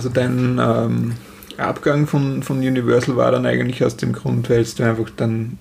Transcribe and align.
also 0.00 0.08
dein 0.08 0.58
ähm, 0.58 1.12
Abgang 1.58 2.06
von, 2.06 2.42
von 2.42 2.56
Universal 2.56 3.16
war 3.16 3.30
dann 3.32 3.44
eigentlich 3.44 3.84
aus 3.84 3.98
dem 3.98 4.14
Grund, 4.14 4.48
weil 4.48 4.64
du 4.64 4.82
einfach 4.82 5.10
dann 5.14 5.58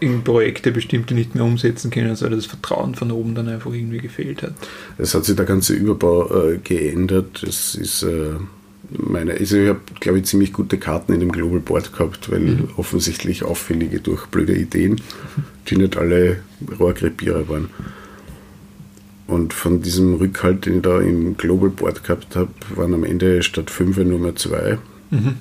in 0.00 0.24
Projekte 0.24 0.72
bestimmte 0.72 1.14
nicht 1.14 1.36
mehr 1.36 1.44
umsetzen 1.44 1.92
können, 1.92 2.10
also 2.10 2.28
das 2.28 2.46
Vertrauen 2.46 2.96
von 2.96 3.12
oben 3.12 3.36
dann 3.36 3.46
einfach 3.48 3.72
irgendwie 3.72 3.98
gefehlt 3.98 4.42
hat. 4.42 4.54
Es 4.96 5.14
hat 5.14 5.24
sich 5.24 5.36
der 5.36 5.44
ganze 5.44 5.74
Überbau 5.74 6.28
äh, 6.28 6.58
geändert. 6.58 7.44
Es 7.44 7.76
ist 7.76 8.02
äh, 8.02 8.34
meine, 8.90 9.34
also 9.34 9.56
ich 9.56 9.68
habe, 9.68 9.80
glaube 10.00 10.18
ich, 10.18 10.24
ziemlich 10.24 10.52
gute 10.52 10.76
Karten 10.76 11.12
in 11.12 11.20
dem 11.20 11.30
Global 11.30 11.60
Board 11.60 11.92
gehabt, 11.92 12.32
weil 12.32 12.40
mhm. 12.40 12.68
offensichtlich 12.76 13.44
auffällige 13.44 14.00
durch 14.00 14.26
blöde 14.26 14.56
Ideen, 14.56 15.00
die 15.68 15.76
nicht 15.76 15.96
alle 15.96 16.40
Rohrkrepierer 16.80 17.48
waren. 17.48 17.70
Und 19.28 19.52
von 19.52 19.82
diesem 19.82 20.14
Rückhalt, 20.14 20.66
den 20.66 20.78
ich 20.78 20.82
da 20.82 21.00
im 21.00 21.36
Global 21.36 21.70
Board 21.70 22.02
gehabt 22.02 22.34
habe, 22.34 22.50
waren 22.74 22.94
am 22.94 23.04
Ende 23.04 23.42
statt 23.42 23.70
fünf 23.70 23.96
nur 23.98 24.18
mehr 24.18 24.34
zwei. 24.34 24.78
Mhm 25.10 25.36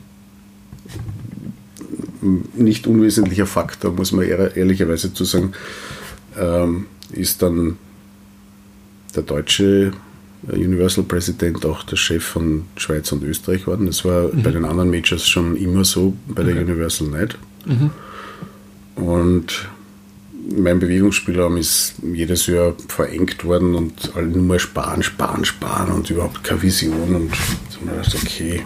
nicht 2.22 2.88
unwesentlicher 2.88 3.46
Faktor, 3.46 3.92
muss 3.94 4.12
man 4.12 4.26
ehrlicherweise 4.26 5.14
zu 5.14 5.24
sagen, 5.24 5.54
ähm, 6.38 6.88
ist 7.12 7.42
dann 7.42 7.78
der 9.16 9.24
deutsche 9.24 9.92
Universal-Präsident 10.48 11.66
auch 11.66 11.84
der 11.84 11.96
Chef 11.96 12.24
von 12.24 12.64
Schweiz 12.76 13.12
und 13.12 13.24
Österreich 13.24 13.62
geworden. 13.62 13.86
Das 13.88 14.06
war 14.06 14.34
mhm. 14.34 14.44
bei 14.44 14.52
den 14.52 14.66
anderen 14.66 14.90
Majors 14.90 15.28
schon 15.28 15.56
immer 15.56 15.84
so, 15.84 16.16
bei 16.28 16.44
der 16.44 16.56
okay. 16.56 16.64
Universal 16.64 17.08
nicht. 17.08 17.38
Mhm. 17.66 17.92
Und 18.96 19.70
mein 20.56 20.80
Bewegungsspielraum 20.80 21.58
ist 21.58 21.96
jedes 22.02 22.48
Jahr 22.48 22.74
verengt 22.88 23.44
worden 23.44 23.76
und 23.76 24.12
alle 24.16 24.28
nur 24.28 24.44
mal 24.44 24.60
sparen, 24.60 25.04
sparen, 25.04 25.46
sparen 25.46 25.92
und 25.92 26.10
überhaupt 26.10 26.44
keine 26.44 26.62
Vision. 26.62 27.16
Und 27.16 27.32
so 27.70 27.80
dachte, 27.86 28.18
okay. 28.18 28.62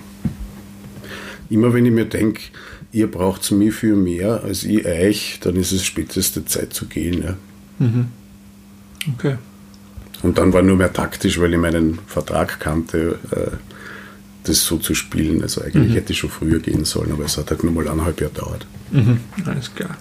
Immer 1.50 1.74
wenn 1.74 1.86
ich 1.86 1.92
mir 1.92 2.06
denke, 2.06 2.42
ihr 2.92 3.10
braucht 3.10 3.52
mich 3.52 3.74
für 3.74 3.96
mehr 3.96 4.44
als 4.44 4.64
ich 4.64 4.86
euch, 4.86 5.40
dann 5.42 5.56
ist 5.56 5.72
es 5.72 5.84
späteste 5.84 6.46
Zeit 6.46 6.74
zu 6.74 6.86
gehen. 6.86 7.24
Ja. 7.24 7.38
Mhm. 7.80 8.08
Okay. 9.16 9.38
Und 10.24 10.38
dann 10.38 10.54
war 10.54 10.62
nur 10.62 10.78
mehr 10.78 10.94
taktisch, 10.94 11.40
weil 11.40 11.54
ich 11.54 11.60
meinen 11.60 12.00
Vertrag 12.06 12.60
kannte, 12.60 13.18
äh, 13.32 13.56
das 14.44 14.64
so 14.64 14.78
zu 14.78 14.94
spielen. 14.94 15.42
Also 15.42 15.62
eigentlich 15.62 15.90
mhm. 15.90 15.96
hätte 15.96 16.14
ich 16.14 16.20
schon 16.20 16.30
früher 16.30 16.60
gehen 16.60 16.86
sollen, 16.86 17.12
aber 17.12 17.26
es 17.26 17.38
hat 17.38 17.50
halt 17.50 17.64
nur 17.64 17.74
mal 17.74 17.88
eineinhalb 17.88 18.22
Jahre 18.22 18.34
gedauert. 18.34 18.68
Mhm. 18.92 19.20
Alles 19.46 19.74
klar. 19.74 19.98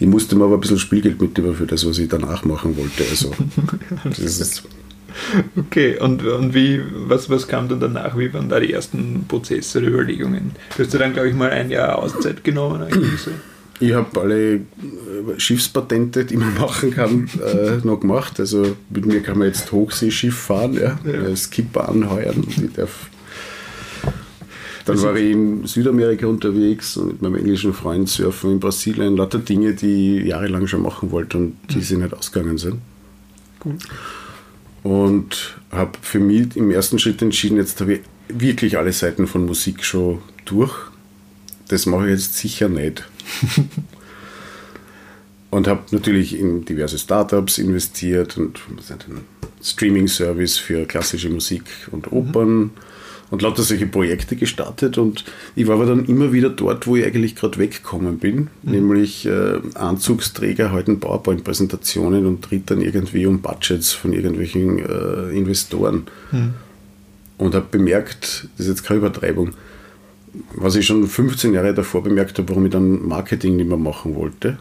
Ich 0.00 0.06
musste 0.06 0.36
mir 0.36 0.44
aber 0.44 0.54
ein 0.54 0.60
bisschen 0.60 0.78
Spielgeld 0.78 1.20
mitnehmen 1.20 1.54
für 1.54 1.66
das, 1.66 1.86
was 1.86 1.98
ich 1.98 2.08
danach 2.08 2.44
machen 2.44 2.76
wollte. 2.76 3.04
Also, 3.10 3.32
das 4.04 4.18
ist 4.18 4.64
Okay, 5.56 5.98
und, 5.98 6.24
und 6.26 6.54
wie, 6.54 6.80
was, 7.06 7.30
was 7.30 7.46
kam 7.46 7.68
dann 7.68 7.80
danach? 7.80 8.18
Wie 8.18 8.32
waren 8.34 8.48
da 8.48 8.58
die 8.58 8.72
ersten 8.72 9.24
Prozesse 9.28 9.78
oder 9.78 9.88
Überlegungen? 9.88 10.52
Du 10.76 10.82
hast 10.82 10.92
ja 10.92 10.98
dann, 10.98 11.12
glaube 11.12 11.28
ich, 11.28 11.34
mal 11.34 11.50
ein 11.50 11.70
Jahr 11.70 11.98
Auszeit 11.98 12.42
genommen 12.42 12.82
eigentlich 12.82 13.20
so. 13.20 13.30
Ich 13.80 13.92
habe 13.92 14.20
alle 14.20 14.54
äh, 14.54 14.60
Schiffspatente, 15.36 16.24
die 16.24 16.36
man 16.36 16.54
machen 16.58 16.90
kann, 16.90 17.28
äh, 17.44 17.84
noch 17.84 18.00
gemacht. 18.00 18.38
Also 18.40 18.76
mit 18.90 19.06
mir 19.06 19.20
kann 19.20 19.38
man 19.38 19.48
jetzt 19.48 19.70
Hochseeschiff 19.72 20.36
fahren, 20.36 20.74
ja, 20.74 20.98
ja. 21.04 21.36
Skipper 21.36 21.88
anheuern. 21.88 22.44
Ich 22.48 22.72
darf 22.72 23.08
dann 24.84 25.02
war 25.02 25.16
ich 25.16 25.30
in 25.30 25.66
Südamerika 25.66 26.26
unterwegs 26.26 26.96
und 26.96 27.06
mit 27.06 27.22
meinem 27.22 27.36
englischen 27.36 27.72
Freund 27.72 28.08
surfen 28.08 28.52
in 28.52 28.60
Brasilien. 28.60 29.16
Lauter 29.16 29.38
Dinge, 29.38 29.74
die 29.74 30.18
ich 30.18 30.26
jahrelang 30.26 30.66
schon 30.66 30.82
machen 30.82 31.10
wollte 31.10 31.38
und 31.38 31.56
die 31.70 31.76
mhm. 31.76 31.82
sind 31.82 32.02
nicht 32.02 32.14
ausgegangen 32.14 32.58
sind. 32.58 32.76
Gut 33.60 33.78
und 34.84 35.56
habe 35.72 35.92
für 36.02 36.20
mich 36.20 36.56
im 36.56 36.70
ersten 36.70 37.00
Schritt 37.00 37.20
entschieden, 37.22 37.56
jetzt 37.56 37.80
habe 37.80 37.94
ich 37.94 38.00
wirklich 38.28 38.78
alle 38.78 38.92
Seiten 38.92 39.26
von 39.26 39.46
Musik 39.46 39.82
schon 39.82 40.20
durch. 40.44 40.72
Das 41.68 41.86
mache 41.86 42.04
ich 42.04 42.10
jetzt 42.12 42.36
sicher 42.36 42.68
nicht. 42.68 43.02
und 45.50 45.66
habe 45.66 45.82
natürlich 45.90 46.38
in 46.38 46.66
diverse 46.66 46.98
Startups 46.98 47.56
investiert 47.56 48.36
und 48.36 48.60
einen 48.90 49.22
Streaming-Service 49.62 50.58
für 50.58 50.84
klassische 50.84 51.30
Musik 51.30 51.64
und 51.90 52.12
Opern. 52.12 52.54
Mhm 52.54 52.70
und 53.34 53.42
lauter 53.42 53.64
solche 53.64 53.88
Projekte 53.88 54.36
gestartet 54.36 54.96
und 54.96 55.24
ich 55.56 55.66
war 55.66 55.74
aber 55.74 55.86
dann 55.86 56.04
immer 56.04 56.32
wieder 56.32 56.50
dort, 56.50 56.86
wo 56.86 56.94
ich 56.94 57.04
eigentlich 57.04 57.34
gerade 57.34 57.58
weggekommen 57.58 58.18
bin, 58.18 58.48
mhm. 58.62 58.70
nämlich 58.70 59.26
äh, 59.26 59.58
Anzugsträger 59.74 60.70
halten 60.70 61.00
PowerPoint-Präsentationen 61.00 62.26
und 62.26 62.42
tritt 62.42 62.70
dann 62.70 62.80
irgendwie 62.80 63.26
um 63.26 63.42
Budgets 63.42 63.92
von 63.92 64.12
irgendwelchen 64.12 64.78
äh, 64.78 65.36
Investoren. 65.36 66.04
Mhm. 66.30 66.54
Und 67.36 67.56
habe 67.56 67.66
bemerkt, 67.68 68.48
das 68.56 68.66
ist 68.66 68.68
jetzt 68.68 68.84
keine 68.84 68.98
Übertreibung, 68.98 69.50
was 70.54 70.76
ich 70.76 70.86
schon 70.86 71.04
15 71.04 71.54
Jahre 71.54 71.74
davor 71.74 72.04
bemerkt 72.04 72.38
habe, 72.38 72.48
warum 72.50 72.66
ich 72.66 72.72
dann 72.72 73.04
Marketing 73.04 73.56
nicht 73.56 73.68
mehr 73.68 73.76
machen 73.76 74.14
wollte, 74.14 74.58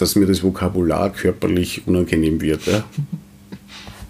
dass 0.00 0.16
mir 0.16 0.26
das 0.26 0.42
Vokabular 0.42 1.10
körperlich 1.10 1.86
unangenehm 1.86 2.40
wird. 2.40 2.66
Ja? 2.66 2.82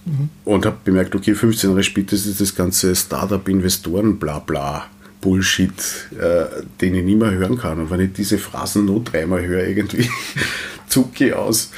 Mhm. 0.05 0.29
Und 0.45 0.67
habe 0.67 0.79
bemerkt, 0.85 1.15
okay, 1.15 1.35
15 1.35 1.71
Jahre 1.71 1.83
später 1.83 2.15
ist 2.15 2.41
das 2.41 2.55
ganze 2.55 2.95
Startup-Investoren, 2.95 4.19
bla 4.19 4.41
bla, 4.41 4.87
Bullshit, 5.21 5.73
äh, 6.19 6.63
den 6.81 6.95
ich 6.97 7.05
nicht 7.05 7.19
mehr 7.19 7.31
hören 7.31 7.57
kann. 7.57 7.79
Und 7.79 7.91
wenn 7.91 8.01
ich 8.01 8.13
diese 8.13 8.39
Phrasen 8.39 8.85
nur 8.85 9.03
dreimal 9.03 9.47
höre, 9.47 9.67
irgendwie 9.67 10.09
zucke 10.89 11.29
ich 11.29 11.35
aus. 11.35 11.71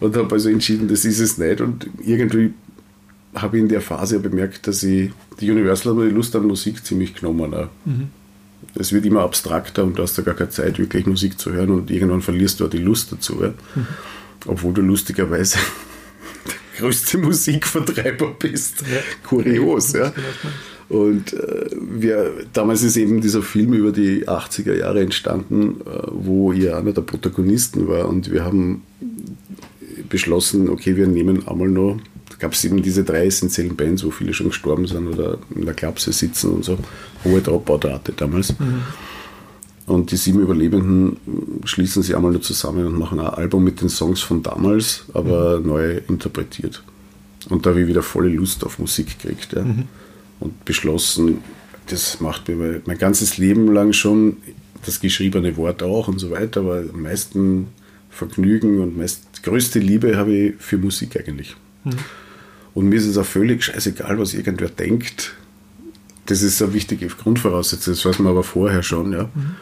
Und 0.00 0.16
habe 0.16 0.34
also 0.34 0.48
entschieden, 0.48 0.88
das 0.88 1.04
ist 1.04 1.20
es 1.20 1.38
nicht. 1.38 1.60
Und 1.60 1.88
irgendwie 2.04 2.54
habe 3.34 3.56
ich 3.56 3.62
in 3.62 3.68
der 3.68 3.80
Phase 3.80 4.18
bemerkt, 4.18 4.66
dass 4.66 4.82
ich 4.82 5.10
die 5.40 5.50
Universal 5.50 5.96
hat 5.96 6.04
die 6.04 6.14
Lust 6.14 6.34
an 6.36 6.46
Musik 6.46 6.84
ziemlich 6.84 7.14
genommen. 7.14 7.68
Mhm. 7.84 8.08
Es 8.74 8.92
wird 8.92 9.04
immer 9.04 9.20
abstrakter 9.20 9.84
und 9.84 9.98
du 9.98 10.02
hast 10.02 10.16
da 10.16 10.22
gar 10.22 10.34
keine 10.34 10.50
Zeit, 10.50 10.78
wirklich 10.78 11.06
Musik 11.06 11.38
zu 11.38 11.52
hören 11.52 11.70
und 11.70 11.90
irgendwann 11.90 12.22
verlierst 12.22 12.60
du 12.60 12.66
auch 12.66 12.70
die 12.70 12.78
Lust 12.78 13.12
dazu. 13.12 13.34
Mhm. 13.34 13.86
Obwohl 14.46 14.72
du 14.72 14.82
lustigerweise 14.82 15.58
größte 16.76 17.18
Musikvertreiber 17.18 18.34
bist. 18.38 18.82
Ja. 18.82 19.00
Kurios, 19.26 19.92
ja. 19.92 20.12
Und 20.88 21.32
äh, 21.32 21.70
wir, 21.72 22.32
damals 22.52 22.82
ist 22.82 22.96
eben 22.96 23.20
dieser 23.20 23.42
Film 23.42 23.72
über 23.72 23.90
die 23.90 24.28
80er 24.28 24.74
Jahre 24.74 25.00
entstanden, 25.00 25.80
äh, 25.80 25.98
wo 26.10 26.52
ihr 26.52 26.76
einer 26.76 26.92
der 26.92 27.02
Protagonisten 27.02 27.88
war. 27.88 28.08
Und 28.08 28.30
wir 28.30 28.44
haben 28.44 28.82
beschlossen, 30.08 30.68
okay, 30.68 30.96
wir 30.96 31.06
nehmen 31.06 31.48
einmal 31.48 31.68
noch, 31.68 31.98
da 32.30 32.36
gab 32.38 32.52
es 32.52 32.64
eben 32.64 32.82
diese 32.82 33.04
drei 33.04 33.26
essentiellen 33.26 33.76
Bands, 33.76 34.04
wo 34.04 34.10
viele 34.10 34.34
schon 34.34 34.48
gestorben 34.48 34.86
sind 34.86 35.06
oder 35.06 35.38
in 35.54 35.64
der 35.64 35.74
Klapse 35.74 36.12
sitzen 36.12 36.52
und 36.52 36.64
so. 36.64 36.78
Hohe 37.24 37.40
Dropout-Rate 37.40 38.12
damals. 38.12 38.58
Mhm. 38.58 38.82
Und 39.86 40.10
die 40.10 40.16
sieben 40.16 40.40
Überlebenden 40.40 41.18
schließen 41.64 42.02
sich 42.02 42.16
einmal 42.16 42.32
nur 42.32 42.40
zusammen 42.40 42.86
und 42.86 42.98
machen 42.98 43.20
ein 43.20 43.26
Album 43.26 43.64
mit 43.64 43.82
den 43.82 43.90
Songs 43.90 44.20
von 44.20 44.42
damals, 44.42 45.04
aber 45.12 45.60
mhm. 45.60 45.66
neu 45.66 46.00
interpretiert. 46.08 46.82
Und 47.50 47.66
da 47.66 47.70
habe 47.70 47.82
ich 47.82 47.86
wieder 47.86 48.02
volle 48.02 48.30
Lust 48.30 48.64
auf 48.64 48.78
Musik 48.78 49.18
gekriegt. 49.18 49.52
Ja. 49.52 49.62
Mhm. 49.62 49.84
Und 50.40 50.64
beschlossen, 50.64 51.38
das 51.88 52.20
macht 52.20 52.48
mir 52.48 52.80
mein 52.86 52.98
ganzes 52.98 53.36
Leben 53.36 53.72
lang 53.72 53.92
schon 53.92 54.38
das 54.86 55.00
geschriebene 55.00 55.56
Wort 55.56 55.82
auch 55.82 56.08
und 56.08 56.18
so 56.18 56.30
weiter, 56.30 56.60
aber 56.60 56.84
am 56.92 57.02
meisten 57.02 57.68
Vergnügen 58.10 58.80
und 58.80 58.96
meist 58.96 59.42
größte 59.42 59.78
Liebe 59.78 60.16
habe 60.16 60.32
ich 60.32 60.54
für 60.58 60.78
Musik 60.78 61.18
eigentlich. 61.18 61.56
Mhm. 61.84 61.92
Und 62.74 62.88
mir 62.88 62.96
ist 62.96 63.06
es 63.06 63.18
auch 63.18 63.26
völlig 63.26 63.64
scheißegal, 63.64 64.18
was 64.18 64.34
irgendwer 64.34 64.68
denkt. 64.68 65.34
Das 66.26 66.42
ist 66.42 66.62
eine 66.62 66.72
wichtige 66.72 67.06
Grundvoraussetzung, 67.06 67.94
das 67.94 68.04
weiß 68.04 68.18
man 68.20 68.32
aber 68.32 68.42
vorher 68.42 68.82
schon. 68.82 69.12
Ja. 69.12 69.24
Mhm. 69.24 69.56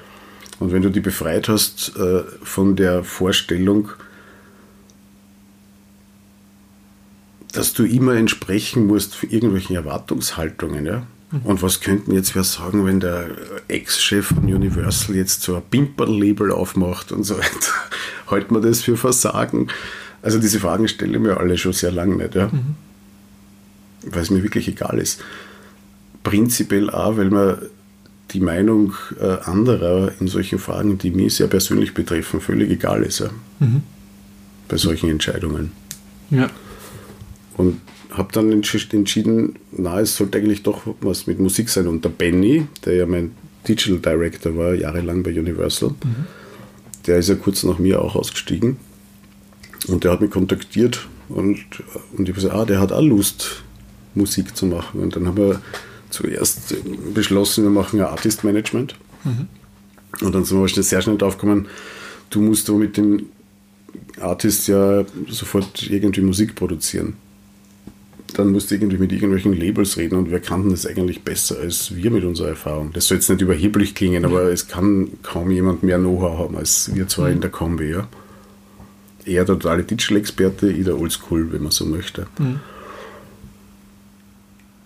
Und 0.62 0.70
wenn 0.70 0.82
du 0.82 0.90
die 0.90 1.00
befreit 1.00 1.48
hast 1.48 1.96
äh, 1.96 2.22
von 2.40 2.76
der 2.76 3.02
Vorstellung, 3.02 3.88
dass 7.50 7.72
du 7.72 7.82
immer 7.84 8.14
entsprechen 8.14 8.86
musst 8.86 9.16
für 9.16 9.26
irgendwelchen 9.26 9.74
Erwartungshaltungen, 9.74 10.86
ja. 10.86 11.04
Mhm. 11.32 11.40
Und 11.42 11.62
was 11.62 11.80
könnten 11.80 12.12
jetzt 12.12 12.36
wer 12.36 12.44
sagen, 12.44 12.86
wenn 12.86 13.00
der 13.00 13.30
Ex-Chef 13.66 14.26
von 14.26 14.44
Universal 14.44 15.16
jetzt 15.16 15.42
so 15.42 15.56
ein 15.56 15.62
Pimper-Label 15.68 16.52
aufmacht 16.52 17.10
und 17.10 17.24
so 17.24 17.38
weiter? 17.38 17.72
Halten 18.28 18.54
wir 18.54 18.60
das 18.60 18.82
für 18.82 18.96
Versagen? 18.96 19.66
Also 20.22 20.38
diese 20.38 20.60
Fragen 20.60 20.86
stelle 20.86 21.16
ich 21.16 21.20
mir 21.20 21.38
alle 21.38 21.58
schon 21.58 21.72
sehr 21.72 21.90
lange 21.90 22.14
nicht, 22.14 22.36
ja. 22.36 22.46
Mhm. 22.46 22.76
Weil 24.04 24.22
es 24.22 24.30
mir 24.30 24.44
wirklich 24.44 24.68
egal 24.68 25.00
ist. 25.00 25.24
Prinzipiell 26.22 26.88
auch, 26.88 27.16
weil 27.16 27.30
man 27.30 27.58
die 28.32 28.40
Meinung 28.40 28.94
äh, 29.20 29.38
anderer 29.44 30.12
in 30.20 30.28
solchen 30.28 30.58
Fragen, 30.58 30.98
die 30.98 31.10
mich 31.10 31.36
sehr 31.36 31.46
persönlich 31.46 31.94
betreffen, 31.94 32.40
völlig 32.40 32.70
egal 32.70 33.02
ist. 33.02 33.20
Ja? 33.20 33.30
Mhm. 33.60 33.82
Bei 34.68 34.76
solchen 34.76 35.10
Entscheidungen. 35.10 35.72
Ja. 36.30 36.48
Und 37.56 37.80
habe 38.10 38.32
dann 38.32 38.52
entschieden, 38.52 39.56
na, 39.72 40.00
es 40.00 40.16
sollte 40.16 40.38
eigentlich 40.38 40.62
doch 40.62 40.82
was 41.00 41.26
mit 41.26 41.38
Musik 41.40 41.68
sein. 41.68 41.86
Und 41.86 42.04
der 42.04 42.10
Benny, 42.10 42.66
der 42.84 42.94
ja 42.94 43.06
mein 43.06 43.32
Digital 43.66 43.98
Director 43.98 44.56
war, 44.56 44.74
jahrelang 44.74 45.22
bei 45.22 45.30
Universal, 45.30 45.90
mhm. 45.90 46.26
der 47.06 47.18
ist 47.18 47.28
ja 47.28 47.34
kurz 47.34 47.62
nach 47.64 47.78
mir 47.78 48.02
auch 48.02 48.14
ausgestiegen. 48.14 48.76
Und 49.88 50.04
der 50.04 50.12
hat 50.12 50.20
mich 50.20 50.30
kontaktiert 50.30 51.08
und, 51.28 51.58
und 52.16 52.28
ich 52.28 52.28
habe 52.28 52.32
gesagt, 52.32 52.54
ah, 52.54 52.64
der 52.64 52.80
hat 52.80 52.92
auch 52.92 53.02
Lust, 53.02 53.62
Musik 54.14 54.56
zu 54.56 54.66
machen. 54.66 55.00
Und 55.00 55.16
dann 55.16 55.26
haben 55.26 55.36
wir 55.36 55.60
zuerst 56.12 56.74
beschlossen, 57.14 57.64
wir 57.64 57.70
machen 57.70 58.00
ein 58.00 58.06
Artist 58.06 58.44
Management. 58.44 58.96
Mhm. 59.24 59.48
Und 60.24 60.34
dann 60.34 60.44
sind 60.44 60.60
wir 60.60 60.82
sehr 60.82 61.02
schnell 61.02 61.18
drauf 61.18 61.38
gekommen, 61.38 61.66
du 62.30 62.40
musst 62.40 62.68
da 62.68 62.72
mit 62.72 62.96
den 62.96 63.26
Artists 64.20 64.66
ja 64.66 65.04
sofort 65.28 65.90
irgendwie 65.90 66.20
Musik 66.20 66.54
produzieren. 66.54 67.14
Dann 68.34 68.50
musst 68.52 68.70
du 68.70 68.76
irgendwie 68.76 68.96
mit 68.96 69.12
irgendwelchen 69.12 69.52
Labels 69.52 69.98
reden 69.98 70.16
und 70.16 70.30
wir 70.30 70.40
kannten 70.40 70.70
das 70.70 70.86
eigentlich 70.86 71.22
besser 71.22 71.58
als 71.60 71.94
wir 71.94 72.10
mit 72.10 72.24
unserer 72.24 72.48
Erfahrung. 72.48 72.90
Das 72.94 73.06
soll 73.06 73.18
jetzt 73.18 73.28
nicht 73.28 73.42
überheblich 73.42 73.94
klingen, 73.94 74.24
aber 74.24 74.44
es 74.44 74.68
kann 74.68 75.10
kaum 75.22 75.50
jemand 75.50 75.82
mehr 75.82 75.98
Know-how 75.98 76.38
haben 76.38 76.56
als 76.56 76.94
wir 76.94 77.08
zwei 77.08 77.30
in 77.30 77.42
der 77.42 77.50
Kombi. 77.50 77.90
Ja. 77.90 78.08
Er 79.24 79.44
der 79.44 79.58
totale 79.58 79.84
Digital-Experte, 79.84 80.72
ich 80.72 80.84
der 80.84 80.98
Oldschool, 80.98 81.52
wenn 81.52 81.62
man 81.62 81.72
so 81.72 81.84
möchte. 81.84 82.26
Mhm. 82.38 82.60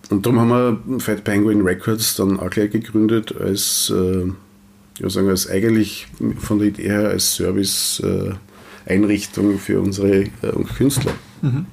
Und 0.09 0.25
darum 0.25 0.39
haben 0.39 0.49
wir 0.49 0.79
Fat 0.99 1.23
Penguin 1.23 1.61
Records 1.61 2.15
dann 2.15 2.39
auch 2.39 2.49
gleich 2.49 2.71
gegründet 2.71 3.35
als, 3.39 3.93
äh, 3.95 4.25
ja, 4.99 5.09
sagen 5.09 5.29
als 5.29 5.47
eigentlich 5.49 6.07
von 6.39 6.57
der 6.59 6.67
Idee 6.69 6.83
her 6.83 7.09
als 7.09 7.35
Service-Einrichtung 7.35 9.55
äh, 9.55 9.57
für 9.57 9.81
unsere 9.81 10.21
äh, 10.21 10.29
Künstler. 10.77 11.11
Mhm. 11.41 11.65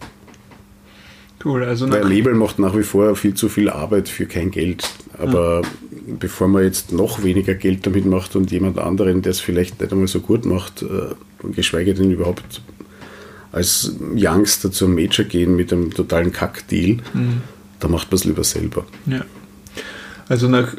Cool, 1.45 1.63
also 1.65 1.89
Weil 1.91 2.09
Label 2.09 2.33
macht 2.35 2.59
nach 2.59 2.75
wie 2.77 2.83
vor 2.83 3.15
viel 3.17 3.35
zu 3.35 3.51
viel 3.51 3.69
Arbeit 3.69 4.09
für 4.09 4.25
kein 4.27 4.51
Geld. 4.51 4.89
Aber 5.19 5.63
mhm. 5.63 6.19
bevor 6.19 6.49
man 6.49 6.65
jetzt 6.65 6.91
noch 6.93 7.23
weniger 7.23 7.55
Geld 7.55 7.87
damit 7.87 8.07
macht 8.07 8.35
und 8.35 8.51
jemand 8.51 8.79
anderen, 8.79 9.23
der 9.23 9.31
es 9.31 9.39
vielleicht 9.41 9.81
nicht 9.81 9.93
einmal 9.93 10.09
so 10.09 10.19
gut 10.21 10.45
macht, 10.45 10.83
äh, 10.83 11.15
geschweige 11.53 11.95
denn 11.95 12.11
überhaupt 12.11 12.63
als 13.53 13.95
Youngster 14.17 14.73
zum 14.73 14.97
Major 14.97 15.25
gehen 15.25 15.55
mit 15.55 15.73
einem 15.73 15.95
totalen 15.95 16.33
Kack-Deal, 16.33 16.97
mhm 17.13 17.43
da 17.85 17.91
macht 17.91 18.11
man 18.11 18.17
es 18.17 18.25
lieber 18.25 18.45
selber. 18.45 18.87
Ja. 19.05 19.21
Also 20.27 20.49
nach, 20.49 20.75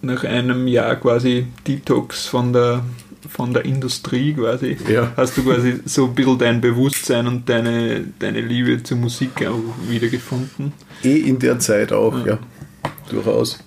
nach 0.00 0.24
einem 0.24 0.66
Jahr 0.66 0.96
quasi 0.96 1.48
Detox 1.66 2.26
von 2.26 2.54
der, 2.54 2.82
von 3.28 3.52
der 3.52 3.66
Industrie 3.66 4.32
quasi, 4.32 4.78
ja. 4.88 5.12
hast 5.18 5.36
du 5.36 5.42
quasi 5.42 5.80
so 5.84 6.06
ein 6.06 6.14
bisschen 6.14 6.38
dein 6.38 6.62
Bewusstsein 6.62 7.26
und 7.26 7.46
deine, 7.50 8.04
deine 8.18 8.40
Liebe 8.40 8.82
zur 8.82 8.96
Musik 8.96 9.46
auch 9.46 9.60
wiedergefunden. 9.86 10.72
Eh 11.04 11.18
in 11.18 11.38
der 11.38 11.58
Zeit 11.58 11.92
auch, 11.92 12.18
ja, 12.20 12.26
ja 12.26 12.38
durchaus. 13.10 13.58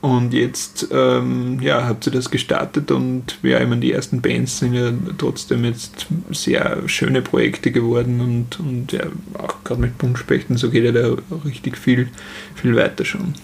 Und 0.00 0.32
jetzt 0.32 0.88
ähm, 0.92 1.60
ja, 1.60 1.86
habt 1.86 2.06
ihr 2.06 2.12
das 2.12 2.30
gestartet 2.30 2.90
und 2.90 3.38
ja, 3.42 3.60
ich 3.60 3.68
meine, 3.68 3.82
die 3.82 3.92
ersten 3.92 4.22
Bands 4.22 4.58
sind 4.58 4.72
ja 4.72 4.92
trotzdem 5.18 5.62
jetzt 5.64 6.06
sehr 6.30 6.88
schöne 6.88 7.20
Projekte 7.20 7.70
geworden 7.70 8.20
und, 8.22 8.58
und 8.60 8.92
ja, 8.92 9.04
auch 9.34 9.62
gerade 9.62 9.82
mit 9.82 9.98
Buntspechten, 9.98 10.56
so 10.56 10.70
geht 10.70 10.84
ja 10.84 10.92
da 10.92 11.16
richtig 11.44 11.76
viel, 11.76 12.08
viel 12.54 12.74
weiter 12.76 13.04
schon. 13.04 13.34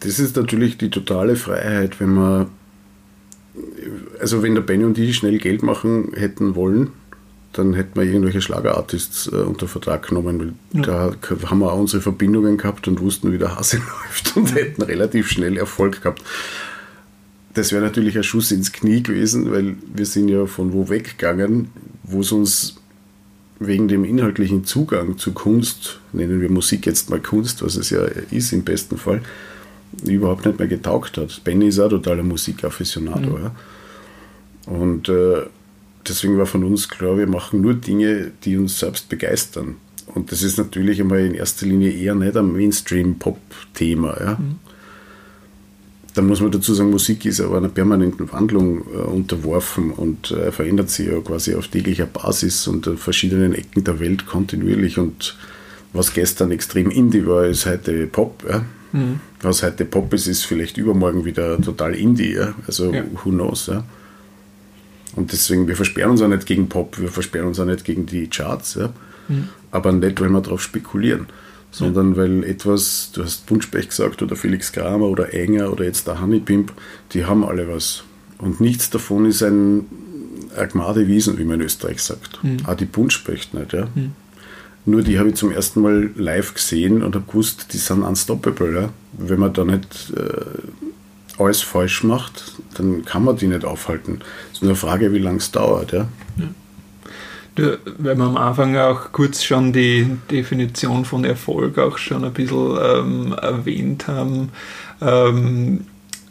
Das 0.00 0.18
ist 0.18 0.34
natürlich 0.34 0.78
die 0.78 0.90
totale 0.90 1.36
Freiheit, 1.36 2.00
wenn 2.00 2.14
man, 2.14 2.46
also 4.18 4.42
wenn 4.42 4.54
der 4.54 4.62
Benny 4.62 4.84
und 4.84 4.96
ich 4.96 5.14
schnell 5.14 5.36
Geld 5.36 5.62
machen 5.62 6.12
hätten 6.14 6.54
wollen, 6.54 6.90
dann 7.52 7.74
hätten 7.74 8.00
wir 8.00 8.04
irgendwelche 8.04 8.40
Schlagerartists 8.40 9.28
äh, 9.28 9.36
unter 9.36 9.68
Vertrag 9.68 10.08
genommen, 10.08 10.56
weil 10.72 10.82
ja. 10.82 11.10
da 11.10 11.48
haben 11.50 11.58
wir 11.58 11.72
auch 11.72 11.78
unsere 11.78 12.02
Verbindungen 12.02 12.56
gehabt 12.56 12.88
und 12.88 13.00
wussten, 13.00 13.32
wie 13.32 13.38
der 13.38 13.56
Hase 13.56 13.76
läuft 14.04 14.36
und 14.36 14.54
hätten 14.54 14.82
relativ 14.82 15.28
schnell 15.28 15.56
Erfolg 15.56 16.02
gehabt. 16.02 16.22
Das 17.54 17.72
wäre 17.72 17.82
natürlich 17.82 18.16
ein 18.16 18.24
Schuss 18.24 18.50
ins 18.50 18.72
Knie 18.72 19.02
gewesen, 19.02 19.52
weil 19.52 19.76
wir 19.94 20.06
sind 20.06 20.28
ja 20.28 20.46
von 20.46 20.72
wo 20.72 20.88
weggegangen, 20.88 21.68
wo 22.04 22.20
es 22.20 22.32
uns 22.32 22.76
wegen 23.60 23.88
dem 23.88 24.04
inhaltlichen 24.04 24.64
Zugang 24.64 25.18
zu 25.18 25.32
Kunst, 25.32 26.00
nennen 26.12 26.40
wir 26.40 26.50
Musik 26.50 26.86
jetzt 26.86 27.10
mal 27.10 27.20
Kunst, 27.20 27.62
was 27.62 27.76
es 27.76 27.90
ja 27.90 28.04
ist 28.30 28.52
im 28.52 28.64
besten 28.64 28.96
Fall, 28.96 29.20
überhaupt 30.04 30.46
nicht 30.46 30.58
mehr 30.58 30.68
getaugt 30.68 31.18
hat. 31.18 31.42
Benny 31.44 31.68
ist 31.68 31.78
auch 31.78 31.90
totaler 31.90 32.22
Musikafficionado. 32.22 33.36
Mhm. 33.36 33.42
Ja. 33.42 33.50
Und 34.72 35.08
äh, 35.08 35.42
deswegen 36.08 36.38
war 36.38 36.46
von 36.46 36.64
uns 36.64 36.88
klar, 36.88 37.18
wir 37.18 37.26
machen 37.26 37.60
nur 37.60 37.74
Dinge, 37.74 38.32
die 38.44 38.56
uns 38.56 38.78
selbst 38.78 39.08
begeistern. 39.08 39.76
Und 40.14 40.32
das 40.32 40.42
ist 40.42 40.58
natürlich 40.58 41.00
einmal 41.00 41.20
in 41.20 41.34
erster 41.34 41.66
Linie 41.66 41.90
eher 41.92 42.14
nicht 42.14 42.36
ein 42.36 42.52
Mainstream-Pop-Thema. 42.52 44.16
Ja? 44.20 44.32
Mhm. 44.32 44.56
Da 46.14 46.20
muss 46.20 46.42
man 46.42 46.50
dazu 46.50 46.74
sagen, 46.74 46.90
Musik 46.90 47.24
ist 47.24 47.40
aber 47.40 47.56
einer 47.56 47.70
permanenten 47.70 48.30
Wandlung 48.32 48.82
äh, 48.92 48.98
unterworfen 48.98 49.90
und 49.92 50.30
äh, 50.30 50.52
verändert 50.52 50.90
sich 50.90 51.06
ja 51.06 51.18
quasi 51.20 51.54
auf 51.54 51.68
täglicher 51.68 52.04
Basis 52.04 52.68
und 52.68 52.86
an 52.86 52.98
verschiedenen 52.98 53.54
Ecken 53.54 53.84
der 53.84 53.98
Welt 53.98 54.26
kontinuierlich. 54.26 54.98
Und 54.98 55.36
was 55.94 56.12
gestern 56.12 56.50
extrem 56.50 56.90
Indie 56.90 57.26
war, 57.26 57.46
ist 57.46 57.64
heute 57.64 58.06
Pop. 58.06 58.44
Ja? 58.46 58.64
Mhm. 58.92 59.20
Was 59.40 59.62
heute 59.62 59.86
Pop 59.86 60.12
ist, 60.12 60.26
ist 60.26 60.44
vielleicht 60.44 60.76
übermorgen 60.76 61.24
wieder 61.24 61.58
total 61.60 61.94
Indie. 61.94 62.34
Ja? 62.34 62.54
Also 62.66 62.92
ja. 62.92 63.04
who 63.24 63.30
knows. 63.30 63.68
Ja? 63.68 63.84
Und 65.14 65.32
deswegen, 65.32 65.68
wir 65.68 65.76
versperren 65.76 66.12
uns 66.12 66.22
auch 66.22 66.28
nicht 66.28 66.46
gegen 66.46 66.68
Pop, 66.68 66.98
wir 66.98 67.08
versperren 67.08 67.48
uns 67.48 67.60
auch 67.60 67.66
nicht 67.66 67.84
gegen 67.84 68.06
die 68.06 68.28
Charts, 68.28 68.74
ja? 68.74 68.90
Mhm. 69.28 69.48
aber 69.70 69.92
nicht, 69.92 70.20
weil 70.20 70.30
wir 70.30 70.40
darauf 70.40 70.62
spekulieren, 70.62 71.26
sondern 71.70 72.12
ja. 72.12 72.16
weil 72.18 72.44
etwas, 72.44 73.10
du 73.12 73.22
hast 73.22 73.48
Wunschpech 73.50 73.88
gesagt 73.88 74.22
oder 74.22 74.36
Felix 74.36 74.72
Kramer 74.72 75.06
oder 75.06 75.32
Enger 75.32 75.72
oder 75.72 75.84
jetzt 75.84 76.06
der 76.06 76.20
Honeypimp, 76.20 76.72
die 77.12 77.24
haben 77.24 77.44
alle 77.44 77.68
was. 77.68 78.04
Und 78.38 78.60
nichts 78.60 78.90
davon 78.90 79.26
ist 79.26 79.42
ein 79.42 79.86
Agmade 80.56 81.06
Wiesen, 81.06 81.38
wie 81.38 81.44
man 81.44 81.60
in 81.60 81.66
Österreich 81.66 82.02
sagt. 82.02 82.42
Mhm. 82.42 82.58
Auch 82.66 82.74
die 82.74 82.84
Buntspecht 82.84 83.54
nicht. 83.54 83.72
Ja? 83.72 83.88
Mhm. 83.94 84.12
Nur 84.84 85.02
die 85.02 85.18
habe 85.18 85.28
ich 85.28 85.36
zum 85.36 85.52
ersten 85.52 85.80
Mal 85.80 86.10
live 86.16 86.54
gesehen 86.54 87.02
und 87.02 87.14
habe 87.14 87.24
gewusst, 87.26 87.72
die 87.72 87.78
sind 87.78 88.02
unstoppable. 88.02 88.74
Ja? 88.74 88.88
Wenn 89.12 89.38
man 89.38 89.52
da 89.52 89.64
nicht 89.64 90.12
äh, 90.16 90.44
alles 91.38 91.62
falsch 91.62 92.04
macht, 92.04 92.52
dann 92.74 93.04
kann 93.04 93.24
man 93.24 93.36
die 93.36 93.46
nicht 93.46 93.64
aufhalten. 93.64 94.20
Es 94.50 94.58
ist 94.58 94.62
nur 94.62 94.70
eine 94.70 94.76
Frage, 94.76 95.12
wie 95.12 95.18
lange 95.18 95.38
es 95.38 95.50
dauert. 95.50 95.92
Ja? 95.92 96.08
ja. 96.38 96.48
Du, 97.54 97.78
weil 97.98 98.16
wir 98.16 98.24
am 98.24 98.36
Anfang 98.36 98.76
auch 98.76 99.12
kurz 99.12 99.42
schon 99.42 99.72
die 99.72 100.06
Definition 100.30 101.04
von 101.04 101.24
Erfolg 101.24 101.78
auch 101.78 101.98
schon 101.98 102.24
ein 102.24 102.32
bisschen 102.32 102.78
ähm, 102.82 103.34
erwähnt 103.40 104.08
haben. 104.08 104.50
Ähm, 105.00 105.84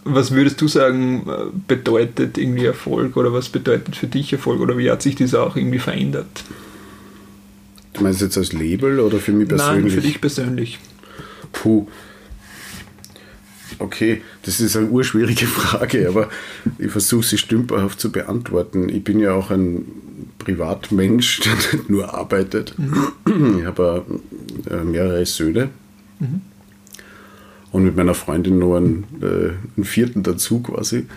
was 0.04 0.32
würdest 0.32 0.60
du 0.62 0.68
sagen, 0.68 1.30
bedeutet 1.68 2.40
irgendwie 2.40 2.66
Erfolg 2.66 3.18
oder 3.18 3.34
was 3.34 3.50
bedeutet 3.50 3.96
für 3.96 4.08
dich 4.08 4.34
Erfolg 4.34 4.60
oder 4.60 4.76
wie 4.78 4.90
hat 4.90 5.04
sich 5.04 5.16
das 5.16 5.36
auch 5.36 5.56
irgendwie 5.56 5.78
verändert? 5.78 6.44
Du 7.94 8.02
meinst 8.02 8.22
jetzt 8.22 8.38
als 8.38 8.52
Label 8.52 9.00
oder 9.00 9.20
für 9.20 9.32
mich 9.32 9.48
persönlich? 9.48 9.84
Nein, 9.84 9.92
für 9.92 10.02
dich 10.02 10.20
persönlich. 10.20 10.80
Puh, 11.52 11.88
Okay, 13.82 14.22
das 14.44 14.60
ist 14.60 14.78
eine 14.78 14.90
urschwierige 14.90 15.46
Frage, 15.48 16.08
aber 16.08 16.30
ich 16.78 16.92
versuche 16.92 17.26
sie 17.26 17.38
stümperhaft 17.40 18.00
zu 18.00 18.12
beantworten. 18.12 18.90
Ich 18.90 19.04
bin 19.04 19.20
ja 19.20 19.34
auch 19.34 19.50
ein 19.50 19.86
Privatmensch, 20.38 21.40
der 21.44 21.54
nicht 21.56 21.90
nur 21.90 22.14
arbeitet. 22.14 22.76
Mhm. 22.78 23.60
Ich 23.60 23.66
habe 23.66 24.06
äh, 24.70 24.84
mehrere 24.84 25.26
Söhne 25.26 25.70
mhm. 26.20 26.42
und 27.72 27.84
mit 27.84 27.96
meiner 27.96 28.14
Freundin 28.14 28.60
nur 28.60 28.78
einen, 28.78 29.04
äh, 29.22 29.54
einen 29.76 29.84
vierten 29.84 30.22
dazu 30.22 30.62
quasi. 30.62 31.08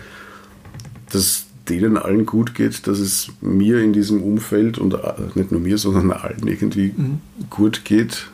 Dass 1.11 1.45
denen 1.69 1.97
allen 1.97 2.25
gut 2.25 2.55
geht, 2.55 2.87
dass 2.87 2.99
es 2.99 3.29
mir 3.41 3.79
in 3.79 3.93
diesem 3.93 4.23
Umfeld 4.23 4.79
und 4.79 4.95
äh, 4.95 4.97
nicht 5.35 5.51
nur 5.51 5.61
mir, 5.61 5.77
sondern 5.77 6.11
allen 6.11 6.47
irgendwie 6.47 6.93
mhm. 6.97 7.19
gut 7.51 7.85
geht 7.85 8.27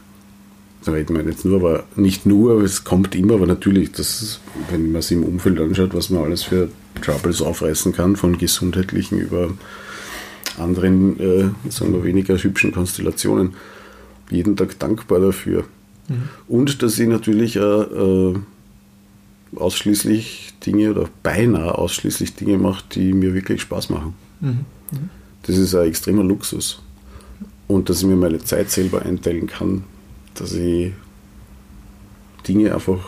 da 0.83 0.93
reden 0.93 1.15
wir 1.15 1.23
jetzt 1.23 1.45
nur, 1.45 1.57
aber 1.57 1.83
nicht 1.95 2.25
nur, 2.25 2.61
es 2.63 2.83
kommt 2.83 3.13
immer, 3.15 3.35
aber 3.35 3.45
natürlich, 3.45 3.91
das, 3.91 4.39
wenn 4.69 4.91
man 4.91 5.01
sich 5.01 5.17
im 5.17 5.23
Umfeld 5.23 5.59
anschaut, 5.59 5.93
was 5.93 6.09
man 6.09 6.23
alles 6.23 6.43
für 6.43 6.69
Troubles 7.01 7.41
aufreißen 7.41 7.93
kann, 7.93 8.15
von 8.15 8.37
gesundheitlichen 8.37 9.19
über 9.19 9.51
anderen, 10.57 11.19
äh, 11.19 11.69
sagen 11.69 11.93
wir, 11.93 12.03
weniger 12.03 12.37
hübschen 12.37 12.71
Konstellationen, 12.71 13.53
jeden 14.29 14.55
Tag 14.55 14.79
dankbar 14.79 15.19
dafür. 15.19 15.65
Mhm. 16.07 16.29
Und 16.47 16.81
dass 16.81 16.97
ich 16.97 17.07
natürlich 17.07 17.57
äh, 17.57 18.33
ausschließlich 19.55 20.53
Dinge 20.65 20.91
oder 20.91 21.09
beinahe 21.23 21.77
ausschließlich 21.77 22.35
Dinge 22.35 22.57
mache, 22.57 22.83
die 22.93 23.13
mir 23.13 23.33
wirklich 23.33 23.61
Spaß 23.61 23.89
machen. 23.89 24.13
Mhm. 24.39 24.47
Mhm. 24.91 25.09
Das 25.43 25.57
ist 25.57 25.75
ein 25.75 25.87
extremer 25.87 26.23
Luxus. 26.23 26.81
Und 27.67 27.89
dass 27.89 28.01
ich 28.01 28.07
mir 28.07 28.15
meine 28.15 28.39
Zeit 28.39 28.69
selber 28.69 29.03
einteilen 29.03 29.47
kann, 29.47 29.83
dass 30.35 30.53
ich 30.53 30.93
Dinge 32.47 32.73
einfach 32.73 32.99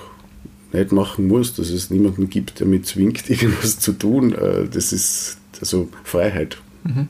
nicht 0.71 0.91
machen 0.91 1.27
muss, 1.27 1.53
dass 1.53 1.69
es 1.69 1.89
niemanden 1.89 2.29
gibt, 2.29 2.59
der 2.59 2.67
mich 2.67 2.85
zwingt, 2.85 3.29
irgendwas 3.29 3.79
zu 3.79 3.93
tun. 3.93 4.33
Äh, 4.33 4.67
das 4.69 4.93
ist 4.93 5.37
also 5.59 5.89
Freiheit. 6.03 6.57
Mhm. 6.83 7.07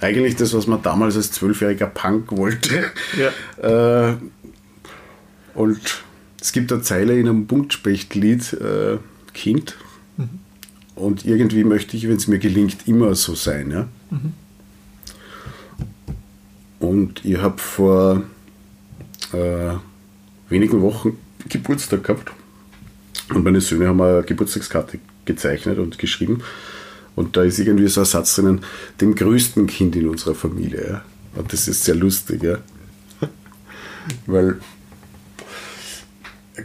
Eigentlich 0.00 0.36
das, 0.36 0.52
was 0.52 0.66
man 0.66 0.82
damals 0.82 1.16
als 1.16 1.30
zwölfjähriger 1.32 1.86
Punk 1.86 2.32
wollte. 2.32 2.84
Ja. 3.18 3.30
Äh, 4.10 4.16
und 5.54 5.80
es 6.40 6.52
gibt 6.52 6.72
eine 6.72 6.82
Zeile 6.82 7.18
in 7.18 7.28
einem 7.28 7.46
Punktspecht-Lied, 7.46 8.52
äh, 8.54 8.98
Kind. 9.32 9.76
Mhm. 10.16 10.28
Und 10.96 11.24
irgendwie 11.24 11.64
möchte 11.64 11.96
ich, 11.96 12.08
wenn 12.08 12.16
es 12.16 12.26
mir 12.26 12.40
gelingt, 12.40 12.86
immer 12.86 13.14
so 13.14 13.34
sein. 13.34 13.70
Ja? 13.70 13.88
Mhm. 14.10 14.32
Und 16.80 17.24
ich 17.24 17.38
habe 17.38 17.58
vor 17.58 18.24
äh, 19.34 19.76
wenigen 20.48 20.80
Wochen 20.82 21.18
Geburtstag 21.48 22.04
gehabt. 22.04 22.32
Und 23.32 23.44
meine 23.44 23.60
Söhne 23.60 23.88
haben 23.88 24.00
eine 24.00 24.22
Geburtstagskarte 24.22 24.98
gezeichnet 25.24 25.78
und 25.78 25.98
geschrieben. 25.98 26.42
Und 27.16 27.36
da 27.36 27.42
ist 27.42 27.58
irgendwie 27.58 27.88
so 27.88 28.00
ein 28.00 28.06
Satz 28.06 28.36
drinnen, 28.36 28.60
dem 29.00 29.14
größten 29.14 29.66
Kind 29.66 29.96
in 29.96 30.08
unserer 30.08 30.34
Familie. 30.34 30.88
Ja. 30.88 31.04
Und 31.36 31.52
das 31.52 31.68
ist 31.68 31.84
sehr 31.84 31.94
lustig, 31.94 32.42
ja. 32.42 32.58
Weil 34.26 34.58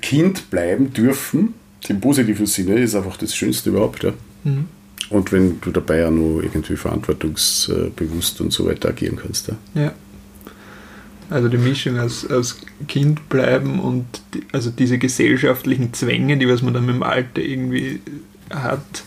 Kind 0.01 0.49
bleiben 0.49 0.93
dürfen, 0.93 1.53
im 1.87 1.99
positiven 1.99 2.45
Sinne, 2.45 2.79
ist 2.79 2.95
einfach 2.95 3.17
das 3.17 3.35
Schönste 3.35 3.69
überhaupt. 3.69 4.03
Ja. 4.03 4.13
Mhm. 4.43 4.65
Und 5.09 5.31
wenn 5.31 5.59
du 5.61 5.71
dabei 5.71 6.05
auch 6.05 6.11
noch 6.11 6.41
irgendwie 6.41 6.75
verantwortungsbewusst 6.75 8.41
und 8.41 8.53
so 8.53 8.67
weiter 8.67 8.89
agieren 8.89 9.15
kannst. 9.15 9.47
Ja. 9.47 9.55
ja. 9.75 9.93
Also 11.29 11.47
die 11.47 11.57
Mischung 11.57 11.99
aus, 11.99 12.29
aus 12.29 12.59
Kind 12.87 13.29
bleiben 13.29 13.79
und 13.79 14.05
die, 14.33 14.41
also 14.51 14.71
diese 14.71 14.97
gesellschaftlichen 14.97 15.93
Zwänge, 15.93 16.37
die 16.37 16.47
was 16.47 16.61
man 16.61 16.73
dann 16.73 16.85
mit 16.85 16.95
dem 16.95 17.03
Alter 17.03 17.41
irgendwie 17.41 17.99
hat, 18.49 19.03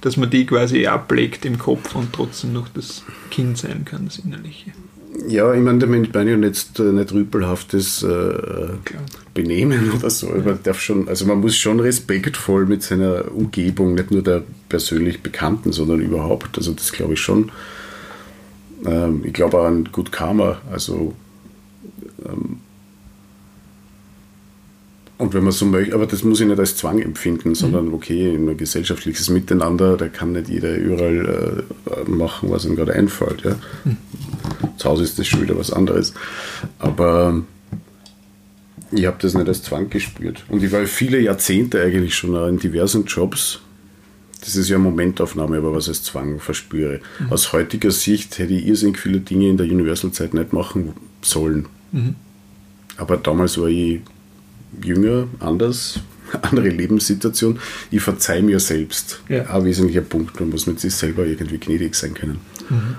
dass 0.00 0.16
man 0.16 0.30
die 0.30 0.46
quasi 0.46 0.86
ablegt 0.86 1.44
im 1.44 1.58
Kopf 1.58 1.94
und 1.94 2.12
trotzdem 2.12 2.54
noch 2.54 2.68
das 2.68 3.02
Kind 3.30 3.58
sein 3.58 3.84
kann, 3.84 4.06
das 4.06 4.18
Innerliche. 4.18 4.72
Ja, 5.28 5.52
ich 5.54 5.60
meine, 5.60 5.78
damit 5.78 6.14
meine 6.14 6.34
ich 6.34 6.42
jetzt 6.42 6.78
nicht 6.78 7.12
rüpelhaftes 7.12 8.02
äh, 8.02 8.68
Benehmen 9.34 9.90
oder 9.92 10.10
so. 10.10 10.28
Ja. 10.28 10.42
Man 10.42 10.58
darf 10.62 10.80
schon, 10.80 11.08
also 11.08 11.26
man 11.26 11.40
muss 11.40 11.56
schon 11.56 11.80
respektvoll 11.80 12.66
mit 12.66 12.82
seiner 12.82 13.32
Umgebung, 13.34 13.94
nicht 13.94 14.10
nur 14.10 14.22
der 14.22 14.42
persönlich 14.68 15.22
Bekannten, 15.22 15.72
sondern 15.72 16.00
überhaupt. 16.00 16.58
Also 16.58 16.72
das 16.72 16.92
glaube 16.92 17.14
ich 17.14 17.20
schon. 17.20 17.50
Ähm, 18.84 19.22
ich 19.24 19.32
glaube 19.32 19.58
auch 19.58 19.64
an 19.64 19.88
Good 19.90 20.12
Karma. 20.12 20.60
Also 20.70 21.14
ähm, 22.28 22.60
und 25.18 25.32
wenn 25.32 25.44
man 25.44 25.52
so 25.52 25.64
möchte, 25.64 25.94
aber 25.94 26.06
das 26.06 26.24
muss 26.24 26.40
ich 26.40 26.46
nicht 26.46 26.58
als 26.58 26.76
Zwang 26.76 27.00
empfinden, 27.00 27.54
sondern 27.54 27.86
mhm. 27.86 27.94
okay, 27.94 28.34
ein 28.34 28.54
gesellschaftliches 28.56 29.30
Miteinander, 29.30 29.96
da 29.96 30.08
kann 30.08 30.32
nicht 30.32 30.48
jeder 30.48 30.76
überall 30.76 31.64
äh, 31.86 32.10
machen, 32.10 32.50
was 32.50 32.66
ihm 32.66 32.76
gerade 32.76 32.92
einfällt. 32.92 33.42
Ja. 33.42 33.56
Mhm. 33.84 33.96
Zu 34.76 34.88
Hause 34.90 35.04
ist 35.04 35.18
das 35.18 35.26
schon 35.26 35.40
wieder 35.40 35.56
was 35.58 35.72
anderes. 35.72 36.12
Aber 36.78 37.42
ich 38.92 39.06
habe 39.06 39.16
das 39.20 39.32
nicht 39.32 39.48
als 39.48 39.62
Zwang 39.62 39.88
gespürt. 39.88 40.44
Und 40.50 40.62
ich 40.62 40.70
war 40.70 40.84
viele 40.84 41.18
Jahrzehnte 41.18 41.82
eigentlich 41.82 42.14
schon 42.14 42.34
in 42.48 42.58
diversen 42.58 43.06
Jobs. 43.06 43.60
Das 44.40 44.54
ist 44.54 44.68
ja 44.68 44.76
eine 44.76 44.84
Momentaufnahme, 44.84 45.56
aber 45.56 45.72
was 45.72 45.88
als 45.88 46.02
Zwang 46.02 46.40
verspüre. 46.40 47.00
Mhm. 47.20 47.32
Aus 47.32 47.54
heutiger 47.54 47.90
Sicht 47.90 48.38
hätte 48.38 48.52
ich 48.52 48.66
irrsinnig 48.66 48.98
viele 48.98 49.20
Dinge 49.20 49.48
in 49.48 49.56
der 49.56 49.66
Universal-Zeit 49.66 50.34
nicht 50.34 50.52
machen 50.52 50.92
sollen. 51.22 51.66
Mhm. 51.92 52.14
Aber 52.96 53.16
damals 53.16 53.58
war 53.58 53.68
ich 53.68 54.00
jünger, 54.82 55.28
anders, 55.40 56.00
andere 56.42 56.68
Lebenssituation. 56.68 57.58
Ich 57.90 58.02
verzeihe 58.02 58.42
mir 58.42 58.60
selbst. 58.60 59.20
Ja. 59.28 59.46
Ein 59.46 59.64
wesentlicher 59.64 60.02
Punkt. 60.02 60.38
Man 60.40 60.50
muss 60.50 60.66
mit 60.66 60.80
sich 60.80 60.94
selber 60.94 61.26
irgendwie 61.26 61.58
gnädig 61.58 61.94
sein 61.94 62.14
können. 62.14 62.38
Mhm. 62.68 62.94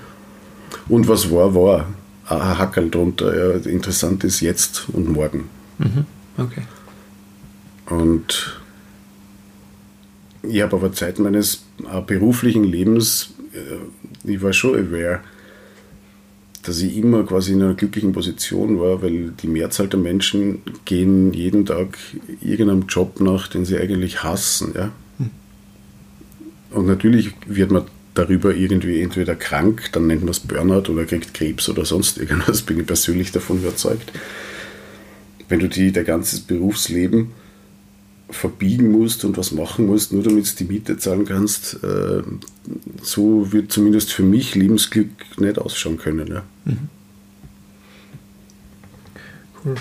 Und 0.88 1.08
was 1.08 1.30
war, 1.30 1.54
war. 1.54 1.88
Ein 2.26 2.58
Hackerl 2.58 2.90
drunter. 2.90 3.34
Ja, 3.34 3.70
interessant 3.70 4.22
ist 4.24 4.40
jetzt 4.40 4.86
und 4.92 5.10
morgen. 5.10 5.48
Mhm. 5.78 6.04
Okay. 6.36 6.62
Und 7.86 8.60
ich 10.42 10.60
habe 10.62 10.76
aber 10.76 10.92
Zeit 10.92 11.18
meines 11.18 11.64
beruflichen 12.06 12.64
Lebens, 12.64 13.30
äh, 13.52 14.30
ich 14.30 14.42
war 14.42 14.52
schon 14.52 14.74
aware, 14.74 15.20
dass 16.62 16.80
ich 16.80 16.96
immer 16.96 17.24
quasi 17.24 17.52
in 17.52 17.62
einer 17.62 17.74
glücklichen 17.74 18.12
Position 18.12 18.80
war, 18.80 19.02
weil 19.02 19.30
die 19.30 19.46
Mehrzahl 19.48 19.88
der 19.88 19.98
Menschen 19.98 20.62
gehen 20.84 21.32
jeden 21.32 21.66
Tag 21.66 21.98
irgendeinem 22.40 22.86
Job 22.88 23.20
nach, 23.20 23.48
den 23.48 23.64
sie 23.64 23.78
eigentlich 23.78 24.22
hassen. 24.22 24.72
Ja? 24.74 24.92
Hm. 25.18 25.30
Und 26.70 26.86
natürlich 26.86 27.32
wird 27.46 27.70
man 27.70 27.84
darüber 28.14 28.54
irgendwie 28.54 29.00
entweder 29.00 29.36
krank, 29.36 29.90
dann 29.92 30.08
nennt 30.08 30.22
man 30.22 30.30
es 30.30 30.40
Burnout 30.40 30.90
oder 30.90 31.04
kriegt 31.04 31.34
Krebs 31.34 31.68
oder 31.68 31.84
sonst 31.84 32.18
irgendwas, 32.18 32.62
bin 32.66 32.80
ich 32.80 32.86
persönlich 32.86 33.30
davon 33.30 33.58
überzeugt. 33.58 34.12
Wenn 35.48 35.60
du 35.60 35.68
die, 35.68 35.92
dein 35.92 36.04
ganzes 36.04 36.40
Berufsleben 36.40 37.28
verbiegen 38.30 38.90
musst 38.90 39.24
und 39.24 39.36
was 39.36 39.52
machen 39.52 39.86
musst, 39.86 40.12
nur 40.12 40.22
damit 40.22 40.48
du 40.48 40.64
die 40.64 40.72
Miete 40.72 40.98
zahlen 40.98 41.24
kannst, 41.24 41.82
äh, 41.82 42.22
so 43.02 43.52
wird 43.52 43.72
zumindest 43.72 44.12
für 44.12 44.22
mich 44.22 44.54
Lebensglück 44.54 45.08
nicht 45.38 45.58
ausschauen 45.58 45.98
können. 45.98 46.26
Ja. 46.28 46.42
Mhm. 46.64 46.88
Cool. 49.64 49.74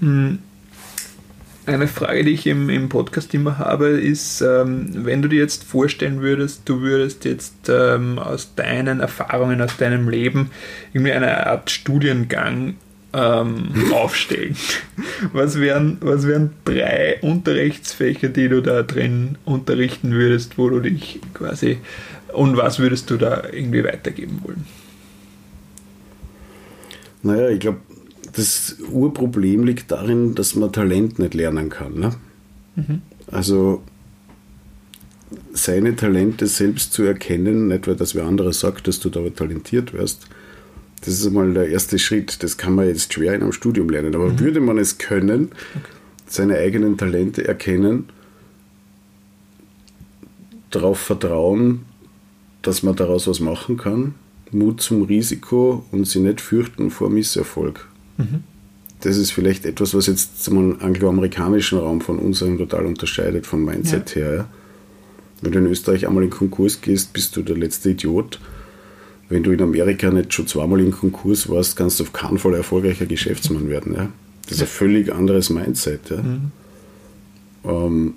Hm. 0.00 0.38
Eine 1.66 1.86
Frage, 1.86 2.24
die 2.24 2.32
ich 2.32 2.46
im, 2.46 2.68
im 2.68 2.88
Podcast 2.88 3.32
immer 3.34 3.58
habe, 3.58 3.88
ist, 3.88 4.40
ähm, 4.40 4.88
wenn 4.92 5.22
du 5.22 5.28
dir 5.28 5.38
jetzt 5.38 5.62
vorstellen 5.62 6.20
würdest, 6.20 6.62
du 6.64 6.80
würdest 6.80 7.24
jetzt 7.24 7.68
ähm, 7.68 8.18
aus 8.18 8.54
deinen 8.56 8.98
Erfahrungen, 8.98 9.60
aus 9.60 9.76
deinem 9.76 10.08
Leben 10.08 10.50
irgendwie 10.92 11.12
eine 11.12 11.46
Art 11.46 11.70
Studiengang 11.70 12.74
ähm, 13.12 13.92
aufstellen. 13.92 14.56
Was 15.32 15.58
wären, 15.58 15.98
was 16.00 16.26
wären 16.26 16.50
drei 16.64 17.18
Unterrichtsfächer, 17.22 18.28
die 18.28 18.48
du 18.48 18.60
da 18.60 18.82
drin 18.82 19.36
unterrichten 19.44 20.12
würdest, 20.12 20.58
wo 20.58 20.68
du 20.68 20.80
dich 20.80 21.20
quasi 21.34 21.78
und 22.32 22.56
was 22.56 22.78
würdest 22.78 23.10
du 23.10 23.16
da 23.16 23.44
irgendwie 23.50 23.84
weitergeben 23.84 24.40
wollen? 24.44 24.64
Naja, 27.22 27.50
ich 27.50 27.60
glaube, 27.60 27.78
das 28.32 28.76
Urproblem 28.90 29.64
liegt 29.64 29.90
darin, 29.90 30.34
dass 30.34 30.54
man 30.54 30.72
Talent 30.72 31.18
nicht 31.18 31.34
lernen 31.34 31.68
kann. 31.68 31.98
Ne? 31.98 32.10
Mhm. 32.76 33.02
Also 33.30 33.82
seine 35.52 35.96
Talente 35.96 36.46
selbst 36.46 36.92
zu 36.92 37.02
erkennen, 37.02 37.68
nicht 37.68 37.86
weil 37.86 37.96
das 37.96 38.14
wer 38.14 38.24
andere 38.24 38.52
sagt, 38.52 38.88
dass 38.88 39.00
du 39.00 39.10
da 39.10 39.20
talentiert 39.30 39.92
wirst, 39.92 40.28
das 41.02 41.14
ist 41.14 41.26
einmal 41.26 41.52
der 41.54 41.68
erste 41.68 41.98
Schritt. 41.98 42.42
Das 42.42 42.56
kann 42.56 42.74
man 42.74 42.86
jetzt 42.86 43.12
schwer 43.12 43.34
in 43.34 43.42
einem 43.42 43.52
Studium 43.52 43.88
lernen. 43.88 44.14
Aber 44.14 44.28
mhm. 44.28 44.40
würde 44.40 44.60
man 44.60 44.78
es 44.78 44.98
können, 44.98 45.50
okay. 45.74 45.92
seine 46.26 46.58
eigenen 46.58 46.98
Talente 46.98 47.46
erkennen, 47.46 48.08
darauf 50.70 50.98
vertrauen, 50.98 51.82
dass 52.62 52.82
man 52.82 52.96
daraus 52.96 53.26
was 53.26 53.40
machen 53.40 53.76
kann, 53.76 54.14
Mut 54.52 54.80
zum 54.80 55.02
Risiko 55.02 55.84
und 55.90 56.06
sie 56.06 56.20
nicht 56.20 56.40
fürchten 56.40 56.90
vor 56.90 57.08
Misserfolg. 57.08 57.88
Mhm. 58.18 58.44
Das 59.00 59.16
ist 59.16 59.30
vielleicht 59.30 59.64
etwas, 59.64 59.94
was 59.94 60.06
jetzt 60.06 60.44
zum 60.44 60.80
angloamerikanischen 60.82 61.78
Raum 61.78 62.02
von 62.02 62.18
unserem 62.18 62.58
total 62.58 62.84
unterscheidet, 62.84 63.46
vom 63.46 63.64
Mindset 63.64 64.14
ja. 64.14 64.22
her. 64.22 64.48
Wenn 65.40 65.52
du 65.52 65.58
in 65.60 65.66
Österreich 65.66 66.06
einmal 66.06 66.24
in 66.24 66.30
Konkurs 66.30 66.82
gehst, 66.82 67.14
bist 67.14 67.34
du 67.34 67.42
der 67.42 67.56
letzte 67.56 67.90
Idiot 67.90 68.40
wenn 69.30 69.44
du 69.44 69.52
in 69.52 69.62
Amerika 69.62 70.10
nicht 70.10 70.34
schon 70.34 70.46
zweimal 70.46 70.80
in 70.80 70.90
Konkurs 70.90 71.48
warst, 71.48 71.76
kannst 71.76 72.00
du 72.00 72.04
auf 72.04 72.12
keinen 72.12 72.38
Fall 72.38 72.54
erfolgreicher 72.54 73.06
Geschäftsmann 73.06 73.68
werden. 73.70 73.94
Ja? 73.94 74.08
Das 74.42 74.56
ist 74.56 74.62
ein 74.62 74.66
völlig 74.66 75.12
anderes 75.12 75.50
Mindset. 75.50 76.10
Ja? 76.10 76.16
Mhm. 76.16 76.50
Ähm, 77.64 78.14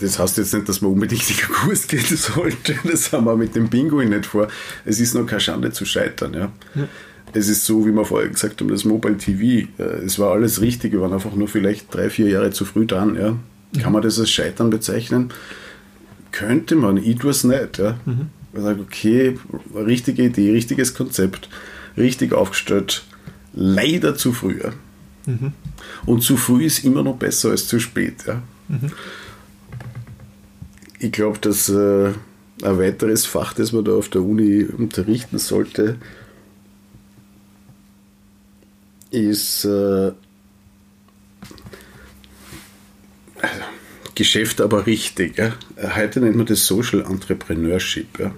das 0.00 0.18
heißt 0.18 0.38
jetzt 0.38 0.52
nicht, 0.52 0.68
dass 0.68 0.80
man 0.80 0.90
unbedingt 0.92 1.30
in 1.30 1.36
Konkurs 1.36 1.86
gehen 1.86 2.04
sollte. 2.16 2.74
Das 2.84 3.12
haben 3.12 3.24
wir 3.24 3.36
mit 3.36 3.54
dem 3.54 3.68
Bingo 3.68 4.02
nicht 4.02 4.26
vor. 4.26 4.48
Es 4.84 4.98
ist 4.98 5.14
noch 5.14 5.26
keine 5.26 5.40
Schande 5.40 5.70
zu 5.70 5.84
scheitern. 5.84 6.34
Ja? 6.34 6.52
ja. 6.74 6.88
Es 7.32 7.48
ist 7.48 7.64
so, 7.64 7.86
wie 7.86 7.92
wir 7.92 8.04
vorher 8.04 8.28
gesagt 8.28 8.60
haben, 8.60 8.68
das 8.68 8.84
Mobile 8.84 9.16
TV. 9.16 9.68
Äh, 9.78 10.04
es 10.04 10.18
war 10.18 10.32
alles 10.32 10.60
richtig. 10.60 10.92
Wir 10.92 11.00
waren 11.02 11.12
einfach 11.12 11.34
nur 11.34 11.46
vielleicht 11.46 11.94
drei, 11.94 12.10
vier 12.10 12.28
Jahre 12.28 12.50
zu 12.50 12.64
früh 12.64 12.84
dran. 12.84 13.14
Ja? 13.14 13.36
Kann 13.80 13.92
man 13.92 14.02
das 14.02 14.18
als 14.18 14.30
Scheitern 14.32 14.70
bezeichnen? 14.70 15.32
Könnte 16.32 16.74
man. 16.74 16.96
Ich 16.96 17.16
tue 17.18 17.30
es 17.30 17.44
nicht. 17.44 17.78
Ja? 17.78 17.96
Mhm. 18.06 18.30
Man 18.52 18.62
sagt, 18.62 18.80
okay, 18.80 19.38
richtige 19.74 20.24
Idee, 20.24 20.52
richtiges 20.52 20.94
Konzept, 20.94 21.48
richtig 21.96 22.32
aufgestellt, 22.32 23.04
leider 23.52 24.14
zu 24.14 24.32
früh. 24.32 24.60
Mhm. 25.26 25.52
Und 26.06 26.22
zu 26.22 26.36
früh 26.36 26.64
ist 26.64 26.84
immer 26.84 27.02
noch 27.02 27.16
besser 27.16 27.50
als 27.50 27.66
zu 27.66 27.80
spät. 27.80 28.24
Ja. 28.26 28.42
Mhm. 28.68 28.92
Ich 30.98 31.12
glaube, 31.12 31.38
dass 31.38 31.68
äh, 31.68 32.12
ein 32.62 32.78
weiteres 32.78 33.26
Fach, 33.26 33.54
das 33.54 33.72
man 33.72 33.84
da 33.84 33.92
auf 33.92 34.08
der 34.08 34.22
Uni 34.22 34.64
unterrichten 34.64 35.38
sollte, 35.38 35.96
ist 39.10 39.64
äh, 39.64 40.12
Geschäft 44.14 44.60
aber 44.60 44.86
richtig. 44.86 45.38
Ja. 45.38 45.52
Heute 45.96 46.20
nennt 46.20 46.36
man 46.36 46.46
das 46.46 46.66
Social 46.66 47.00
Entrepreneurship. 47.00 48.18
Ja. 48.18 48.28
Mhm. 48.28 48.34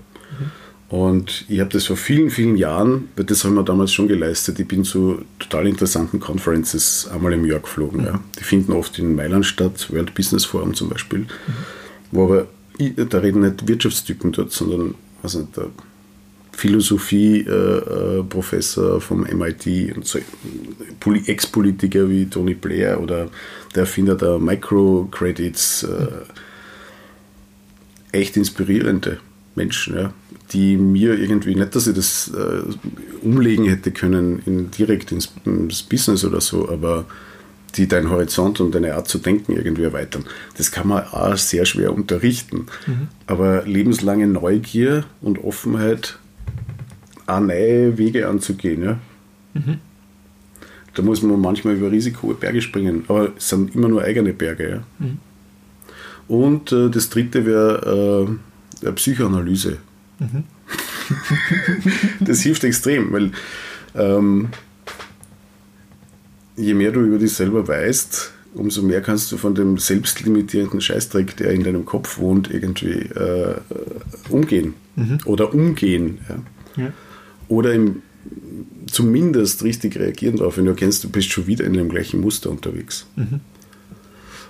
Und 0.88 1.44
ich 1.48 1.60
habe 1.60 1.70
das 1.70 1.86
vor 1.86 1.96
vielen, 1.96 2.30
vielen 2.30 2.56
Jahren, 2.56 3.08
weil 3.16 3.24
das 3.24 3.44
haben 3.44 3.54
wir 3.54 3.64
damals 3.64 3.92
schon 3.92 4.06
geleistet, 4.06 4.60
ich 4.60 4.68
bin 4.68 4.84
zu 4.84 5.24
total 5.38 5.66
interessanten 5.66 6.20
Conferences 6.20 7.08
einmal 7.12 7.32
im 7.32 7.44
Jahr 7.44 7.60
geflogen. 7.60 8.02
Mhm. 8.02 8.06
Ja. 8.06 8.20
Die 8.38 8.44
finden 8.44 8.72
oft 8.72 8.98
in 8.98 9.14
Mailand 9.14 9.46
statt, 9.46 9.90
World 9.90 10.14
Business 10.14 10.44
Forum 10.44 10.74
zum 10.74 10.90
Beispiel, 10.90 11.20
mhm. 11.20 11.26
wo 12.12 12.24
aber, 12.24 12.46
da 12.78 13.18
reden 13.18 13.40
nicht 13.40 13.66
Wirtschaftstypen 13.66 14.32
dort, 14.32 14.52
sondern 14.52 14.94
also 15.22 15.42
der 15.56 15.70
Philosophie-Professor 16.56 18.96
äh, 18.96 19.00
vom 19.00 19.22
MIT 19.22 19.96
und 19.96 20.06
so 20.06 20.20
Ex-Politiker 21.26 22.08
wie 22.08 22.26
Tony 22.26 22.54
Blair 22.54 23.00
oder 23.00 23.28
der 23.74 23.80
Erfinder 23.82 24.14
der 24.14 24.38
Microcredits. 24.38 25.82
Äh, 25.84 26.06
echt 28.14 28.36
inspirierende 28.36 29.18
Menschen, 29.54 29.96
ja, 29.96 30.12
die 30.52 30.76
mir 30.76 31.18
irgendwie, 31.18 31.54
nicht, 31.54 31.74
dass 31.74 31.86
ich 31.86 31.94
das 31.94 32.32
äh, 32.34 32.62
umlegen 33.22 33.66
hätte 33.66 33.90
können 33.90 34.42
in, 34.46 34.70
direkt 34.70 35.12
ins, 35.12 35.32
ins 35.44 35.82
Business 35.82 36.24
oder 36.24 36.40
so, 36.40 36.68
aber 36.68 37.04
die 37.76 37.88
deinen 37.88 38.10
Horizont 38.10 38.60
und 38.60 38.74
deine 38.74 38.94
Art 38.94 39.08
zu 39.08 39.18
denken 39.18 39.52
irgendwie 39.52 39.82
erweitern. 39.82 40.24
Das 40.56 40.70
kann 40.70 40.86
man 40.86 41.04
auch 41.04 41.36
sehr 41.36 41.66
schwer 41.66 41.92
unterrichten. 41.92 42.66
Mhm. 42.86 43.08
Aber 43.26 43.64
lebenslange 43.64 44.28
Neugier 44.28 45.04
und 45.20 45.42
Offenheit, 45.42 46.18
auch 47.26 47.40
neue 47.40 47.96
Wege 47.98 48.28
anzugehen. 48.28 48.82
Ja? 48.82 48.98
Mhm. 49.54 49.78
Da 50.94 51.02
muss 51.02 51.22
man 51.22 51.40
manchmal 51.40 51.74
über 51.74 51.90
risikohohe 51.90 52.34
Berge 52.34 52.62
springen, 52.62 53.04
aber 53.08 53.32
es 53.36 53.48
sind 53.48 53.74
immer 53.74 53.88
nur 53.88 54.02
eigene 54.02 54.32
Berge. 54.32 54.68
Ja? 54.68 54.82
Mhm. 54.98 55.18
Und 56.28 56.72
äh, 56.72 56.88
das 56.90 57.10
dritte 57.10 57.44
wäre 57.44 58.38
äh, 58.82 58.92
Psychoanalyse. 58.92 59.78
Mhm. 60.18 60.44
das 62.20 62.40
hilft 62.40 62.64
extrem, 62.64 63.12
weil 63.12 63.32
ähm, 63.94 64.48
je 66.56 66.74
mehr 66.74 66.92
du 66.92 67.00
über 67.00 67.18
dich 67.18 67.32
selber 67.32 67.66
weißt, 67.66 68.32
umso 68.54 68.82
mehr 68.82 69.02
kannst 69.02 69.30
du 69.32 69.36
von 69.36 69.54
dem 69.54 69.78
selbstlimitierenden 69.78 70.80
Scheißdreck, 70.80 71.36
der 71.36 71.50
in 71.50 71.64
deinem 71.64 71.84
Kopf 71.84 72.18
wohnt, 72.18 72.50
irgendwie 72.50 73.00
äh, 73.00 73.56
umgehen. 74.28 74.74
Mhm. 74.96 75.18
Oder 75.24 75.52
umgehen. 75.52 76.18
Ja. 76.28 76.84
Ja. 76.84 76.92
Oder 77.48 77.74
im, 77.74 78.02
zumindest 78.90 79.64
richtig 79.64 79.98
reagieren 79.98 80.36
darauf, 80.36 80.56
wenn 80.56 80.64
du 80.64 80.70
erkennst, 80.70 81.04
du 81.04 81.08
bist 81.08 81.30
schon 81.30 81.46
wieder 81.46 81.64
in 81.64 81.74
dem 81.74 81.88
gleichen 81.88 82.20
Muster 82.20 82.50
unterwegs. 82.50 83.06
Mhm. 83.16 83.40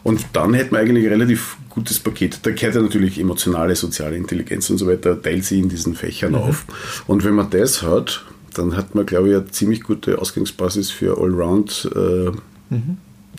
Und 0.03 0.27
dann 0.35 0.53
hätte 0.53 0.73
man 0.73 0.83
eigentlich 0.83 1.07
ein 1.07 1.13
relativ 1.13 1.57
gutes 1.71 1.99
Paket. 1.99 2.41
Da 2.43 2.51
gehört 2.51 2.75
ja 2.75 2.83
natürlich 2.83 3.19
emotionale, 3.19 3.75
soziale 3.75 4.17
Intelligenz 4.17 4.69
und 4.69 4.77
so 4.77 4.87
weiter, 4.87 5.21
teilt 5.21 5.45
sie 5.45 5.59
in 5.59 5.71
diesen 5.71 5.95
Fächern 5.95 6.33
mhm. 6.33 6.39
auf. 6.39 6.67
Und 7.07 7.25
wenn 7.25 7.35
man 7.35 7.49
das 7.49 7.83
hat, 7.83 8.25
dann 8.53 8.77
hat 8.77 8.95
man, 8.95 9.07
glaube 9.07 9.31
ich, 9.31 9.35
eine 9.35 9.47
ziemlich 9.47 9.83
gute 9.83 10.19
Ausgangsbasis 10.19 10.91
für 10.91 11.19
Allround 11.19 11.91
äh, 11.95 12.31
mhm. 12.71 12.99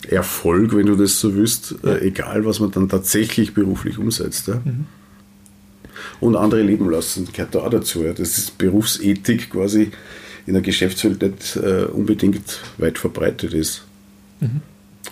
Erfolg, 0.10 0.76
wenn 0.76 0.88
du 0.88 0.96
das 0.96 1.20
so 1.20 1.36
willst, 1.36 1.76
ja. 1.84 1.94
äh, 1.94 2.08
egal 2.08 2.46
was 2.46 2.60
man 2.60 2.72
dann 2.72 2.90
tatsächlich 2.90 3.54
beruflich 3.54 3.98
umsetzt. 3.98 4.48
Ja? 4.48 4.56
Mhm. 4.56 4.86
Und 6.20 6.36
andere 6.36 6.62
leben 6.62 6.90
lassen, 6.90 7.28
gehört 7.32 7.56
da 7.56 7.60
auch 7.60 7.70
dazu. 7.70 8.04
Ja? 8.04 8.14
Das 8.14 8.38
ist 8.38 8.58
Berufsethik 8.58 9.52
quasi 9.52 9.92
in 10.46 10.54
der 10.54 10.62
Geschäftswelt 10.62 11.22
nicht 11.22 11.56
äh, 11.56 11.86
unbedingt 11.86 12.60
weit 12.78 12.98
verbreitet 12.98 13.54
ist. 13.54 13.84
Mhm. 14.40 14.62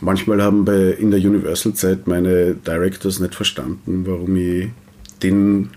Manchmal 0.01 0.41
haben 0.41 0.65
bei, 0.65 0.91
in 0.91 1.11
der 1.11 1.19
Universal-Zeit 1.19 2.07
meine 2.07 2.55
Directors 2.55 3.19
nicht 3.19 3.35
verstanden, 3.35 4.05
warum 4.05 4.35
ich 4.35 4.69
den 5.21 5.69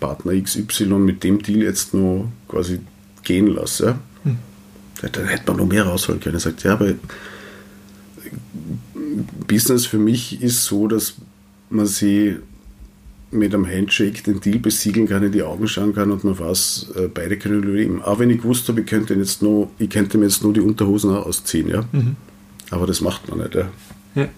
Partner 0.00 0.40
XY 0.40 0.86
mit 0.94 1.22
dem 1.24 1.42
Deal 1.42 1.62
jetzt 1.62 1.94
nur 1.94 2.30
quasi 2.48 2.80
gehen 3.22 3.46
lasse. 3.46 3.98
Hm. 4.24 4.38
Da 5.00 5.20
hätte 5.22 5.44
man 5.46 5.56
noch 5.58 5.66
mehr 5.66 5.84
rausholen 5.84 6.20
können. 6.20 6.36
Er 6.36 6.40
sagt, 6.40 6.64
ja, 6.64 6.72
aber 6.72 6.94
Business 9.46 9.86
für 9.86 9.98
mich 9.98 10.42
ist 10.42 10.64
so, 10.64 10.88
dass 10.88 11.14
man 11.70 11.86
sie 11.86 12.36
mit 13.30 13.54
einem 13.54 13.66
Handshake 13.66 14.22
den 14.22 14.40
Deal 14.40 14.58
besiegeln 14.58 15.06
kann, 15.06 15.22
in 15.22 15.32
die 15.32 15.42
Augen 15.42 15.68
schauen 15.68 15.94
kann 15.94 16.10
und 16.10 16.24
man 16.24 16.38
weiß, 16.38 16.92
äh, 16.96 17.08
beide 17.12 17.36
können 17.36 17.62
überleben. 17.62 18.02
Auch 18.02 18.18
wenn 18.18 18.30
ich 18.30 18.38
gewusst 18.40 18.68
habe, 18.68 18.80
ich 18.80 18.86
könnte, 18.86 19.14
jetzt 19.14 19.42
nur, 19.42 19.70
ich 19.78 19.90
könnte 19.90 20.18
mir 20.18 20.24
jetzt 20.24 20.42
nur 20.42 20.52
die 20.52 20.60
Unterhosen 20.60 21.10
ausziehen. 21.10 21.68
Ja? 21.68 21.84
Mhm. 21.92 22.16
Aber 22.70 22.86
das 22.86 23.00
macht 23.00 23.28
man 23.28 23.38
nicht. 23.38 23.54
Ja. 23.54 23.68
ja. 24.14 24.28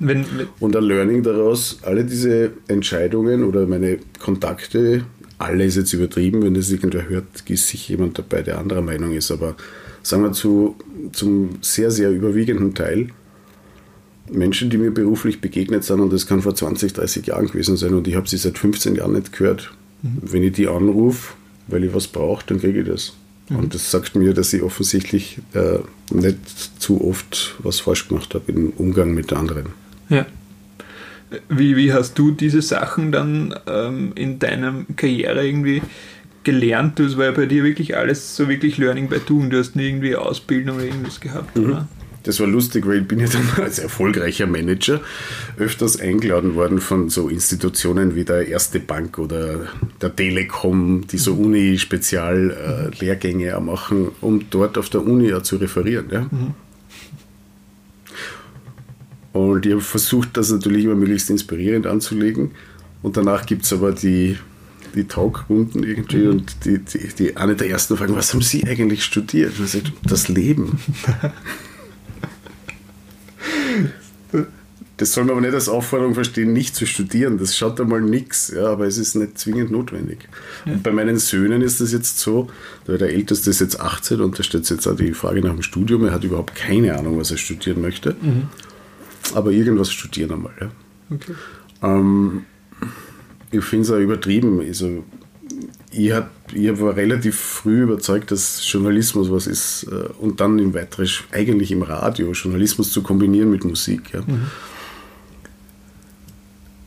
Wenn, 0.00 0.24
wenn 0.38 0.46
und 0.60 0.76
ein 0.76 0.84
Learning 0.84 1.22
daraus, 1.22 1.78
alle 1.82 2.04
diese 2.04 2.52
Entscheidungen 2.68 3.42
oder 3.42 3.66
meine 3.66 3.98
Kontakte 4.20 5.04
alle 5.38 5.64
ist 5.64 5.76
jetzt 5.76 5.92
übertrieben, 5.92 6.42
wenn 6.42 6.54
das 6.54 6.70
irgendwer 6.70 7.08
hört, 7.08 7.24
ist 7.48 7.68
sich 7.68 7.88
jemand 7.88 8.18
dabei, 8.18 8.42
der 8.42 8.58
anderer 8.58 8.82
Meinung 8.82 9.12
ist. 9.12 9.30
Aber 9.30 9.56
sagen 10.02 10.24
wir 10.24 10.32
zu, 10.32 10.76
zum 11.12 11.58
sehr, 11.60 11.90
sehr 11.90 12.10
überwiegenden 12.10 12.74
Teil 12.74 13.08
Menschen, 14.30 14.70
die 14.70 14.78
mir 14.78 14.90
beruflich 14.90 15.40
begegnet 15.40 15.84
sind, 15.84 16.00
und 16.00 16.12
das 16.12 16.26
kann 16.26 16.42
vor 16.42 16.54
20, 16.54 16.92
30 16.92 17.26
Jahren 17.26 17.46
gewesen 17.46 17.76
sein, 17.76 17.94
und 17.94 18.08
ich 18.08 18.16
habe 18.16 18.28
sie 18.28 18.36
seit 18.36 18.58
15 18.58 18.94
Jahren 18.96 19.12
nicht 19.12 19.32
gehört. 19.32 19.72
Mhm. 20.02 20.18
Wenn 20.22 20.42
ich 20.42 20.52
die 20.52 20.68
anrufe, 20.68 21.34
weil 21.66 21.84
ich 21.84 21.94
was 21.94 22.06
brauche, 22.06 22.44
dann 22.46 22.60
kriege 22.60 22.80
ich 22.80 22.86
das. 22.86 23.14
Mhm. 23.48 23.56
Und 23.56 23.74
das 23.74 23.90
sagt 23.90 24.14
mir, 24.14 24.34
dass 24.34 24.52
ich 24.52 24.62
offensichtlich 24.62 25.38
äh, 25.54 25.78
nicht 26.12 26.38
zu 26.80 27.04
oft 27.04 27.56
was 27.60 27.80
falsch 27.80 28.08
gemacht 28.08 28.34
habe 28.34 28.50
im 28.52 28.70
Umgang 28.70 29.14
mit 29.14 29.32
anderen. 29.32 29.66
Ja. 30.08 30.26
Wie, 31.50 31.76
wie 31.76 31.92
hast 31.92 32.18
du 32.18 32.30
diese 32.30 32.62
Sachen 32.62 33.12
dann 33.12 33.54
ähm, 33.66 34.12
in 34.14 34.38
deiner 34.38 34.86
Karriere 34.96 35.46
irgendwie 35.46 35.82
gelernt? 36.42 36.98
Das 36.98 37.18
war 37.18 37.26
ja 37.26 37.32
bei 37.32 37.44
dir 37.44 37.64
wirklich 37.64 37.96
alles 37.96 38.34
so 38.34 38.48
wirklich 38.48 38.78
Learning 38.78 39.08
by 39.08 39.18
Doing. 39.18 39.50
Du 39.50 39.58
hast 39.58 39.76
nie 39.76 39.88
irgendwie 39.88 40.16
Ausbildung 40.16 40.76
oder 40.76 40.86
irgendwas 40.86 41.20
gehabt, 41.20 41.56
mhm. 41.56 41.64
oder? 41.64 41.88
Das 42.28 42.38
war 42.40 42.46
lustig, 42.46 42.86
weil 42.86 43.00
ich 43.00 43.08
bin 43.08 43.20
ja 43.20 43.26
dann 43.26 43.48
als 43.64 43.78
erfolgreicher 43.78 44.46
Manager 44.46 45.00
öfters 45.56 45.98
eingeladen 45.98 46.56
worden 46.56 46.78
von 46.78 47.08
so 47.08 47.30
Institutionen 47.30 48.16
wie 48.16 48.24
der 48.24 48.48
Erste 48.48 48.80
Bank 48.80 49.18
oder 49.18 49.68
der 50.02 50.14
Telekom, 50.14 51.06
die 51.06 51.16
so 51.16 51.36
mhm. 51.36 51.46
Uni-Spezial-Lehrgänge 51.46 53.58
machen, 53.60 54.08
um 54.20 54.44
dort 54.50 54.76
auf 54.76 54.90
der 54.90 55.06
Uni 55.06 55.30
ja 55.30 55.42
zu 55.42 55.56
referieren. 55.56 56.10
Ja? 56.12 56.26
Mhm. 56.30 56.52
Und 59.32 59.64
ich 59.64 59.72
habe 59.72 59.80
versucht, 59.80 60.36
das 60.36 60.50
natürlich 60.50 60.84
immer 60.84 60.96
möglichst 60.96 61.30
inspirierend 61.30 61.86
anzulegen. 61.86 62.50
Und 63.00 63.16
danach 63.16 63.46
gibt 63.46 63.64
es 63.64 63.72
aber 63.72 63.92
die, 63.92 64.36
die 64.94 65.04
Talkrunden 65.04 65.82
irgendwie 65.82 66.24
mhm. 66.24 66.30
und 66.30 66.66
die, 66.66 66.80
die, 66.80 67.08
die, 67.08 67.38
eine 67.38 67.56
der 67.56 67.70
ersten 67.70 67.96
Fragen, 67.96 68.14
was 68.14 68.34
haben 68.34 68.42
Sie 68.42 68.66
eigentlich 68.66 69.02
studiert? 69.02 69.58
Und 69.58 69.64
ich 69.64 69.70
sage, 69.70 69.92
das 70.02 70.28
Leben. 70.28 70.78
das 74.98 75.12
soll 75.12 75.24
man 75.24 75.32
aber 75.32 75.40
nicht 75.40 75.54
als 75.54 75.68
Aufforderung 75.68 76.14
verstehen, 76.14 76.52
nicht 76.52 76.76
zu 76.76 76.86
studieren. 76.86 77.38
Das 77.38 77.56
schaut 77.56 77.80
einmal 77.80 78.02
nichts, 78.02 78.52
ja, 78.54 78.66
aber 78.66 78.86
es 78.86 78.98
ist 78.98 79.14
nicht 79.14 79.38
zwingend 79.38 79.70
notwendig. 79.70 80.28
Ja. 80.66 80.72
Und 80.74 80.82
bei 80.82 80.92
meinen 80.92 81.18
Söhnen 81.18 81.62
ist 81.62 81.80
das 81.80 81.92
jetzt 81.92 82.18
so, 82.18 82.48
der 82.86 83.00
Älteste 83.00 83.50
ist 83.50 83.60
jetzt 83.60 83.80
18 83.80 84.20
und 84.20 84.38
da 84.38 84.42
stellt 84.42 84.68
jetzt 84.68 84.86
auch 84.86 84.96
die 84.96 85.14
Frage 85.14 85.40
nach 85.40 85.52
dem 85.52 85.62
Studium. 85.62 86.04
Er 86.04 86.12
hat 86.12 86.24
überhaupt 86.24 86.54
keine 86.54 86.98
Ahnung, 86.98 87.18
was 87.18 87.30
er 87.30 87.38
studieren 87.38 87.80
möchte. 87.80 88.14
Mhm 88.20 88.48
aber 89.34 89.50
irgendwas 89.50 89.92
studieren 89.92 90.32
einmal. 90.32 90.52
Ja. 90.60 90.70
Okay. 91.10 91.32
Ähm, 91.82 92.44
ich 93.50 93.64
finde 93.64 93.84
es 93.84 93.90
auch 93.90 93.98
übertrieben. 93.98 94.60
Also, 94.60 95.04
ich, 95.90 96.12
hab, 96.12 96.30
ich 96.52 96.80
war 96.80 96.96
relativ 96.96 97.36
früh 97.36 97.82
überzeugt, 97.82 98.30
dass 98.30 98.60
Journalismus 98.70 99.30
was 99.30 99.46
ist 99.46 99.84
äh, 99.84 100.08
und 100.18 100.40
dann 100.40 100.58
im 100.58 100.74
Weiteren 100.74 101.08
eigentlich 101.32 101.72
im 101.72 101.82
Radio 101.82 102.32
Journalismus 102.32 102.92
zu 102.92 103.02
kombinieren 103.02 103.50
mit 103.50 103.64
Musik. 103.64 104.12
Ja. 104.12 104.20
Mhm. 104.20 104.46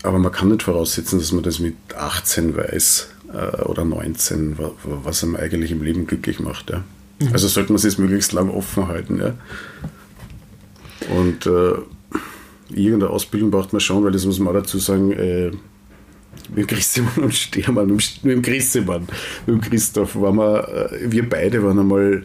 Aber 0.03 0.19
man 0.19 0.31
kann 0.31 0.49
nicht 0.49 0.63
voraussetzen, 0.63 1.19
dass 1.19 1.31
man 1.31 1.43
das 1.43 1.59
mit 1.59 1.75
18 1.95 2.55
weiß 2.55 3.09
äh, 3.33 3.61
oder 3.63 3.85
19, 3.85 4.57
was 4.83 5.23
einem 5.23 5.35
eigentlich 5.35 5.71
im 5.71 5.83
Leben 5.83 6.07
glücklich 6.07 6.39
macht. 6.39 6.69
Ja. 6.69 6.83
Mhm. 7.19 7.33
Also 7.33 7.47
sollte 7.47 7.71
man 7.71 7.81
es 7.81 7.97
möglichst 7.97 8.31
lang 8.33 8.49
offen 8.49 8.87
halten. 8.87 9.19
Ja. 9.19 9.33
Und 11.15 11.45
äh, 11.45 11.73
irgendeine 12.69 13.11
Ausbildung 13.11 13.51
braucht 13.51 13.73
man 13.73 13.79
schon, 13.79 14.03
weil 14.03 14.11
das 14.11 14.25
muss 14.25 14.39
man 14.39 14.49
auch 14.55 14.59
dazu 14.59 14.79
sagen, 14.79 15.11
äh, 15.11 15.51
mit 16.49 16.57
dem 16.57 16.67
Christemann 16.67 17.17
und 17.17 17.33
Stermann, 17.33 17.87
mit 17.87 18.23
dem 18.23 18.41
Christemann, 18.41 19.07
mit 19.45 19.55
dem 19.55 19.61
Christoph, 19.61 20.15
waren 20.15 20.35
wir, 20.37 20.91
äh, 20.91 21.11
wir 21.11 21.27
beide 21.29 21.63
waren 21.63 21.79
einmal 21.79 22.23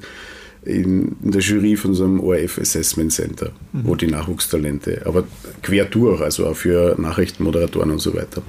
in, 0.66 1.16
in, 1.22 1.30
der 1.30 1.40
Jury 1.40 1.76
von 1.76 1.94
so 1.94 2.04
einem 2.04 2.20
ORF 2.20 2.58
Assessment 2.58 3.12
Center, 3.12 3.52
mhm. 3.72 3.80
wo 3.84 3.94
die 3.94 4.06
Nachwuchstalente, 4.06 5.02
aber 5.04 5.24
quer 5.62 5.84
durch, 5.84 6.20
also 6.20 6.46
auch 6.46 6.56
für 6.56 7.00
Nachrichtenmoderatoren 7.00 7.90
und 7.90 7.98
so 7.98 8.14
weiter, 8.14 8.42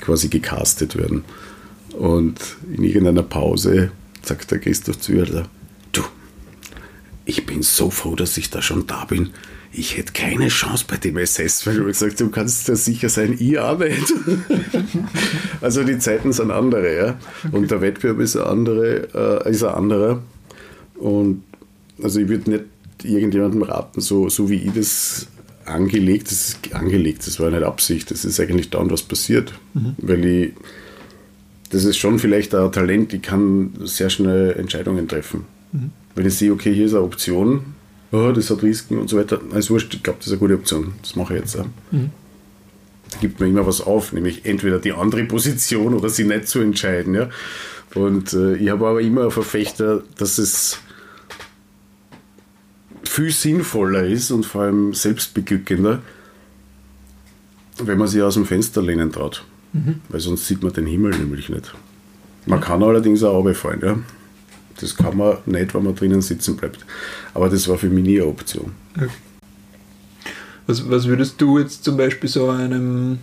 quasi 0.00 0.28
gecastet 0.28 0.96
werden. 0.96 1.24
Und 1.92 2.38
in 2.74 2.84
irgendeiner 2.84 3.22
Pause 3.22 3.90
sagt 4.22 4.50
der 4.50 4.58
Christoph 4.58 5.00
zu 5.00 5.12
ihr, 5.12 5.46
du, 5.92 6.02
ich 7.24 7.46
bin 7.46 7.62
so 7.62 7.90
froh, 7.90 8.14
dass 8.14 8.36
ich 8.36 8.50
da 8.50 8.62
schon 8.62 8.86
da 8.86 9.04
bin 9.04 9.30
ich 9.72 9.96
hätte 9.96 10.12
keine 10.12 10.48
Chance 10.48 10.84
bei 10.88 10.96
dem 10.96 11.16
SS, 11.16 11.66
weil 11.66 11.76
du 11.76 11.84
gesagt 11.84 12.20
du 12.20 12.30
kannst 12.30 12.66
ja 12.68 12.74
sicher 12.74 13.08
sein, 13.08 13.36
ich 13.38 13.58
auch 13.58 13.78
nicht. 13.78 14.12
also 15.60 15.84
die 15.84 15.98
Zeiten 15.98 16.32
sind 16.32 16.50
andere, 16.50 16.96
ja. 16.96 17.18
Und 17.52 17.70
der 17.70 17.80
Wettbewerb 17.80 18.18
ist 18.20 18.36
ein, 18.36 18.42
andere, 18.42 19.44
äh, 19.46 19.50
ist 19.50 19.62
ein 19.62 19.74
anderer. 19.74 20.22
Und 21.00 21.42
also 22.02 22.20
ich 22.20 22.28
würde 22.28 22.50
nicht 22.50 22.64
irgendjemandem 23.02 23.62
raten, 23.62 24.00
so, 24.00 24.28
so 24.28 24.50
wie 24.50 24.56
ich 24.56 24.72
das 24.72 25.26
angelegt, 25.64 26.30
das 26.30 26.48
ist 26.48 26.74
angelegt, 26.74 27.26
das 27.26 27.40
war 27.40 27.50
nicht 27.50 27.62
Absicht, 27.62 28.10
das 28.10 28.24
ist 28.24 28.40
eigentlich 28.40 28.70
dauernd 28.70 28.92
was 28.92 29.02
passiert. 29.02 29.52
Mhm. 29.74 29.94
Weil 29.98 30.24
ich 30.24 30.52
das 31.70 31.84
ist 31.84 31.96
schon 31.96 32.18
vielleicht 32.18 32.54
ein 32.54 32.70
Talent, 32.72 33.14
ich 33.14 33.22
kann 33.22 33.72
sehr 33.84 34.10
schnell 34.10 34.52
Entscheidungen 34.52 35.08
treffen. 35.08 35.44
Mhm. 35.72 35.90
Wenn 36.14 36.26
ich 36.26 36.34
sehe, 36.34 36.52
okay, 36.52 36.74
hier 36.74 36.86
ist 36.86 36.94
eine 36.94 37.04
Option, 37.04 37.64
oh, 38.10 38.32
das 38.32 38.50
hat 38.50 38.62
Risiken 38.62 38.98
und 38.98 39.08
so 39.08 39.16
weiter, 39.16 39.40
ist 39.54 39.70
wurscht, 39.70 39.94
ich 39.94 40.02
glaube, 40.02 40.18
das 40.18 40.26
ist 40.26 40.32
eine 40.32 40.40
gute 40.40 40.54
Option. 40.54 40.92
Das 41.00 41.14
mache 41.14 41.34
ich 41.34 41.40
jetzt. 41.40 41.54
Ja. 41.54 41.64
Mhm. 41.92 42.10
Da 43.12 43.18
gibt 43.20 43.40
mir 43.40 43.46
immer 43.46 43.66
was 43.66 43.80
auf, 43.80 44.12
nämlich 44.12 44.44
entweder 44.44 44.78
die 44.78 44.92
andere 44.92 45.24
Position 45.24 45.94
oder 45.94 46.08
sie 46.08 46.24
nicht 46.24 46.48
zu 46.48 46.60
entscheiden. 46.60 47.14
Ja. 47.14 47.28
Und 47.94 48.32
äh, 48.32 48.56
ich 48.56 48.68
habe 48.68 48.86
aber 48.86 49.00
immer 49.00 49.30
Verfechter, 49.30 50.02
dass 50.18 50.38
es 50.38 50.78
viel 53.10 53.32
sinnvoller 53.32 54.04
ist 54.06 54.30
und 54.30 54.46
vor 54.46 54.62
allem 54.62 54.94
selbstbeglückender, 54.94 56.00
wenn 57.82 57.98
man 57.98 58.06
sich 58.06 58.22
aus 58.22 58.34
dem 58.34 58.46
Fenster 58.46 58.80
lehnen 58.82 59.10
traut. 59.10 59.44
Mhm. 59.72 59.96
Weil 60.08 60.20
sonst 60.20 60.46
sieht 60.46 60.62
man 60.62 60.72
den 60.72 60.86
Himmel 60.86 61.18
nämlich 61.18 61.48
nicht. 61.48 61.74
Man 62.46 62.60
kann 62.60 62.82
allerdings 62.84 63.24
auch 63.24 63.34
runterfallen, 63.34 63.80
ja. 63.82 63.98
Das 64.80 64.96
kann 64.96 65.16
man 65.16 65.38
nicht, 65.44 65.74
wenn 65.74 65.82
man 65.82 65.96
drinnen 65.96 66.22
sitzen 66.22 66.56
bleibt. 66.56 66.86
Aber 67.34 67.48
das 67.48 67.66
war 67.68 67.78
für 67.78 67.88
mich 67.88 68.04
nie 68.04 68.20
eine 68.20 68.30
Option. 68.30 68.72
Okay. 68.96 69.08
Was, 70.68 70.88
was 70.88 71.06
würdest 71.06 71.40
du 71.40 71.58
jetzt 71.58 71.82
zum 71.82 71.96
Beispiel 71.96 72.30
so 72.30 72.48
einem 72.48 73.18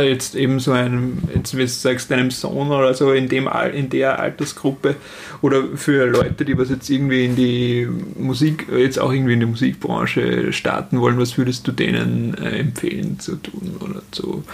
jetzt 0.00 0.34
eben 0.34 0.60
so 0.60 0.72
einem, 0.72 1.18
jetzt 1.34 1.56
wie 1.56 1.62
du 1.62 1.68
sagst, 1.68 2.10
deinem 2.10 2.30
Sohn 2.30 2.68
oder 2.68 2.94
so 2.94 3.12
in, 3.12 3.28
dem, 3.28 3.48
in 3.74 3.90
der 3.90 4.18
Altersgruppe 4.18 4.96
oder 5.40 5.64
für 5.74 6.06
Leute, 6.06 6.44
die 6.44 6.56
was 6.56 6.70
jetzt 6.70 6.88
irgendwie 6.88 7.24
in 7.24 7.36
die 7.36 7.88
Musik, 8.16 8.66
jetzt 8.76 8.98
auch 8.98 9.12
irgendwie 9.12 9.34
in 9.34 9.40
die 9.40 9.46
Musikbranche 9.46 10.52
starten 10.52 11.00
wollen, 11.00 11.18
was 11.18 11.36
würdest 11.36 11.66
du 11.66 11.72
denen 11.72 12.34
äh, 12.34 12.58
empfehlen 12.58 13.18
zu 13.18 13.36
tun 13.36 13.76
oder 13.80 14.02
zu? 14.10 14.44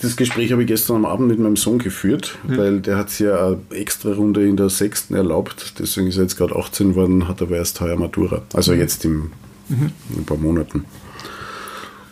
Das 0.00 0.16
Gespräch 0.16 0.52
habe 0.52 0.62
ich 0.62 0.68
gestern 0.68 0.96
am 0.96 1.06
Abend 1.06 1.28
mit 1.28 1.40
meinem 1.40 1.56
Sohn 1.56 1.78
geführt, 1.78 2.38
ja. 2.48 2.56
weil 2.56 2.80
der 2.80 2.96
hat 2.96 3.10
sich 3.10 3.26
ja 3.26 3.48
eine 3.48 3.58
extra 3.70 4.12
Runde 4.12 4.46
in 4.46 4.56
der 4.56 4.68
sechsten 4.68 5.14
erlaubt, 5.14 5.74
deswegen 5.78 6.06
ist 6.06 6.16
er 6.16 6.22
jetzt 6.22 6.36
gerade 6.36 6.54
18 6.54 6.90
geworden, 6.90 7.26
hat 7.26 7.42
aber 7.42 7.56
erst 7.56 7.80
heuer 7.80 7.96
Matura, 7.96 8.42
also 8.52 8.74
jetzt 8.74 9.04
im, 9.04 9.32
mhm. 9.68 9.90
in 10.10 10.18
ein 10.18 10.24
paar 10.24 10.36
Monaten 10.36 10.84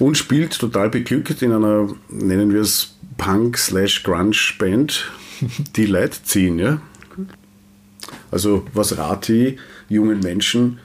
und 0.00 0.16
spielt 0.16 0.58
total 0.58 0.90
beglückt 0.90 1.42
in 1.42 1.52
einer, 1.52 1.88
nennen 2.08 2.52
wir 2.52 2.62
es 2.62 2.96
Punk 3.18 3.58
slash 3.58 4.02
Grunge 4.02 4.36
Band, 4.58 5.08
die 5.76 5.86
Leute 5.86 6.22
ziehen, 6.24 6.58
ja. 6.58 6.80
Also 8.30 8.64
was 8.72 8.96
rate 8.96 9.32
ich 9.32 9.58
jungen 9.88 10.20
Menschen, 10.20 10.78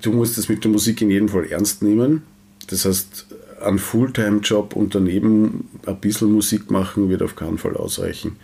du 0.00 0.12
musst 0.12 0.38
das 0.38 0.48
mit 0.48 0.64
der 0.64 0.70
Musik 0.70 1.02
in 1.02 1.10
jedem 1.10 1.28
Fall 1.28 1.44
ernst 1.46 1.82
nehmen. 1.82 2.22
Das 2.68 2.84
heißt, 2.84 3.26
ein 3.60 3.78
Fulltime-Job 3.78 4.74
und 4.74 4.94
daneben 4.94 5.68
ein 5.86 6.00
bisschen 6.00 6.32
Musik 6.32 6.70
machen 6.70 7.08
wird 7.10 7.22
auf 7.22 7.36
keinen 7.36 7.58
Fall 7.58 7.76
ausreichen. 7.76 8.36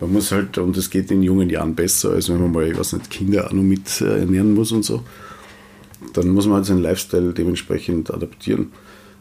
Man 0.00 0.12
muss 0.12 0.32
halt, 0.32 0.56
und 0.58 0.76
es 0.76 0.90
geht 0.90 1.10
in 1.10 1.22
jungen 1.22 1.50
Jahren 1.50 1.74
besser, 1.74 2.12
als 2.12 2.28
wenn 2.28 2.40
man 2.40 2.52
mal, 2.52 2.68
ich 2.68 2.78
weiß 2.78 2.94
nicht, 2.94 3.10
Kinder 3.10 3.46
auch 3.46 3.52
noch 3.52 3.62
mit 3.62 4.00
äh, 4.00 4.20
ernähren 4.20 4.54
muss 4.54 4.72
und 4.72 4.84
so. 4.84 5.02
Dann 6.14 6.28
muss 6.28 6.46
man 6.46 6.56
halt 6.56 6.66
seinen 6.66 6.82
Lifestyle 6.82 7.32
dementsprechend 7.32 8.12
adaptieren 8.12 8.72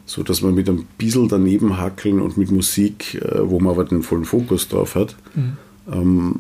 so 0.06 0.24
dass 0.24 0.42
man 0.42 0.54
mit 0.54 0.68
einem 0.68 0.86
bisschen 0.98 1.28
daneben 1.30 1.78
hackeln 1.78 2.20
und 2.20 2.38
mit 2.38 2.52
Musik, 2.52 3.16
äh, 3.16 3.50
wo 3.50 3.60
man 3.60 3.74
aber 3.74 3.86
den 3.86 4.04
vollen 4.04 4.26
Fokus 4.26 4.68
drauf 4.68 4.96
hat, 4.96 5.16
mhm. 5.36 5.58
ähm, 5.92 6.40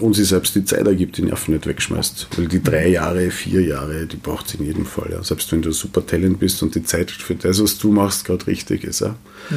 und 0.00 0.14
sich 0.14 0.26
selbst 0.26 0.56
die 0.56 0.64
Zeit 0.64 0.88
ergibt, 0.88 1.18
die 1.18 1.22
Nerven 1.22 1.54
nicht 1.54 1.68
wegschmeißt. 1.68 2.28
Weil 2.36 2.48
die 2.48 2.60
drei 2.60 2.88
Jahre, 2.88 3.30
vier 3.30 3.62
Jahre, 3.62 4.06
die 4.06 4.16
braucht 4.16 4.48
es 4.48 4.54
in 4.54 4.66
jedem 4.66 4.86
Fall. 4.86 5.10
Ja. 5.12 5.22
Selbst 5.22 5.52
wenn 5.52 5.62
du 5.62 5.70
super 5.70 6.04
Talent 6.04 6.40
bist 6.40 6.64
und 6.64 6.74
die 6.74 6.82
Zeit 6.82 7.12
für 7.12 7.36
das, 7.36 7.62
was 7.62 7.78
du 7.78 7.92
machst, 7.92 8.24
gerade 8.24 8.44
richtig 8.48 8.82
ist. 8.82 9.00
Ja. 9.00 9.14
ja. 9.50 9.56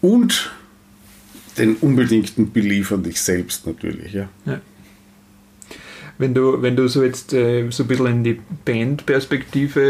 Und 0.00 0.52
den 1.58 1.74
unbedingten 1.76 2.52
Belief 2.52 2.92
an 2.92 3.02
dich 3.02 3.20
selbst 3.20 3.66
natürlich. 3.66 4.12
Ja. 4.12 4.28
ja 4.46 4.60
wenn 6.18 6.34
du, 6.34 6.62
wenn 6.62 6.76
du 6.76 6.88
so 6.88 7.02
jetzt 7.02 7.32
äh, 7.32 7.68
so 7.70 7.84
ein 7.84 7.86
bisschen 7.86 8.06
in 8.06 8.24
die 8.24 8.40
Bandperspektive 8.64 9.80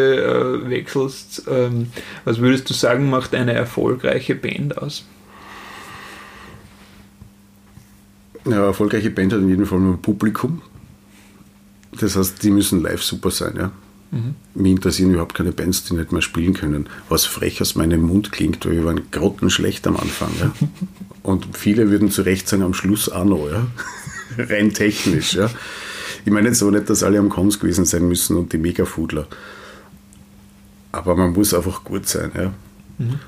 äh, 0.65 0.71
wechselst, 0.71 1.45
ähm, 1.49 1.89
was 2.25 2.39
würdest 2.39 2.69
du 2.71 2.75
sagen, 2.75 3.11
macht 3.11 3.35
eine 3.35 3.53
erfolgreiche 3.53 4.35
Band 4.35 4.79
aus? 4.79 5.05
Ja, 8.47 8.67
erfolgreiche 8.67 9.11
Band 9.11 9.33
hat 9.33 9.41
in 9.41 9.49
jedem 9.49 9.67
Fall 9.67 9.81
nur 9.81 9.95
ein 9.95 10.03
Publikum. 10.03 10.63
Das 12.01 12.17
heißt, 12.17 12.43
die 12.43 12.51
müssen 12.51 12.83
live 12.83 13.03
super 13.03 13.31
sein, 13.31 13.55
ja. 13.57 13.73
Mhm. 14.11 14.35
Mich 14.55 14.73
interessieren 14.73 15.11
überhaupt 15.11 15.35
keine 15.35 15.53
Bands, 15.53 15.85
die 15.85 15.95
nicht 15.95 16.13
mehr 16.13 16.23
spielen 16.23 16.55
können. 16.55 16.89
Was 17.09 17.25
frech 17.25 17.61
aus 17.61 17.75
meinem 17.75 18.03
Mund 18.03 18.33
klingt, 18.33 18.65
weil 18.65 18.73
wir 18.73 18.85
waren 18.85 19.11
grottenschlecht 19.11 19.87
am 19.87 19.97
Anfang. 19.97 20.31
Ja. 20.41 20.53
Und 21.23 21.49
viele 21.57 21.91
würden 21.91 22.11
zu 22.11 22.23
Recht 22.23 22.49
sagen, 22.49 22.63
am 22.63 22.75
Schluss 22.75 23.09
auch 23.09 23.25
noch, 23.25 23.49
ja. 23.51 23.67
Rein 24.39 24.73
technisch, 24.73 25.35
ja. 25.35 25.51
Ich 26.25 26.33
meine 26.33 26.49
jetzt 26.49 26.63
aber 26.63 26.73
nicht, 26.73 26.89
dass 26.89 27.03
alle 27.03 27.19
am 27.19 27.29
Koms 27.29 27.61
gewesen 27.61 27.85
sein 27.85 28.09
müssen 28.09 28.37
und 28.37 28.53
die 28.53 28.59
Megafoodler. 28.59 29.27
Aber 30.93 31.17
man 31.17 31.33
muss 31.33 31.53
einfach 31.53 31.85
gut 31.85 32.07
sein. 32.07 32.31
Ja. 32.35 32.53
Mhm. 32.99 33.19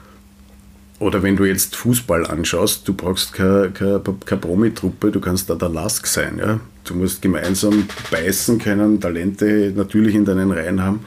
Oder 0.98 1.22
wenn 1.22 1.36
du 1.36 1.44
jetzt 1.44 1.76
Fußball 1.76 2.26
anschaust, 2.26 2.88
du 2.88 2.94
brauchst 2.94 3.34
keine, 3.34 3.70
keine, 3.70 4.00
keine 4.24 4.40
Promi-Truppe, 4.40 5.10
du 5.10 5.20
kannst 5.20 5.50
da 5.50 5.54
der 5.54 5.68
Lask 5.68 6.06
sein. 6.06 6.38
Ja. 6.38 6.60
Du 6.84 6.94
musst 6.94 7.20
gemeinsam 7.20 7.86
beißen 8.10 8.58
können, 8.58 9.00
Talente 9.00 9.72
natürlich 9.76 10.14
in 10.14 10.24
deinen 10.24 10.50
Reihen 10.52 10.82
haben 10.82 11.00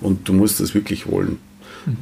und 0.00 0.26
du 0.28 0.32
musst 0.32 0.60
das 0.60 0.74
wirklich 0.74 1.06
wollen. 1.06 1.38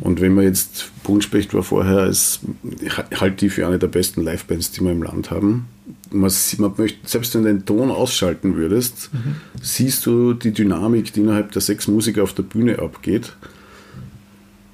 Und 0.00 0.20
wenn 0.20 0.34
man 0.34 0.44
jetzt, 0.44 0.90
Punschbecht 1.02 1.54
war 1.54 1.62
vorher, 1.62 1.98
als, 1.98 2.40
ich 2.80 2.96
halte 2.96 3.36
die 3.36 3.50
für 3.50 3.66
eine 3.66 3.78
der 3.78 3.88
besten 3.88 4.22
Livebands, 4.22 4.72
die 4.72 4.80
wir 4.80 4.92
im 4.92 5.02
Land 5.02 5.30
haben 5.30 5.66
man, 6.10 6.30
man 6.58 6.72
möchte, 6.76 6.98
selbst 7.08 7.34
wenn 7.34 7.42
du 7.42 7.48
den 7.48 7.64
Ton 7.64 7.90
ausschalten 7.90 8.56
würdest, 8.56 9.10
mhm. 9.12 9.36
siehst 9.60 10.06
du 10.06 10.34
die 10.34 10.52
Dynamik, 10.52 11.12
die 11.12 11.20
innerhalb 11.20 11.52
der 11.52 11.62
sechs 11.62 11.88
Musiker 11.88 12.22
auf 12.22 12.32
der 12.32 12.42
Bühne 12.42 12.78
abgeht. 12.78 13.32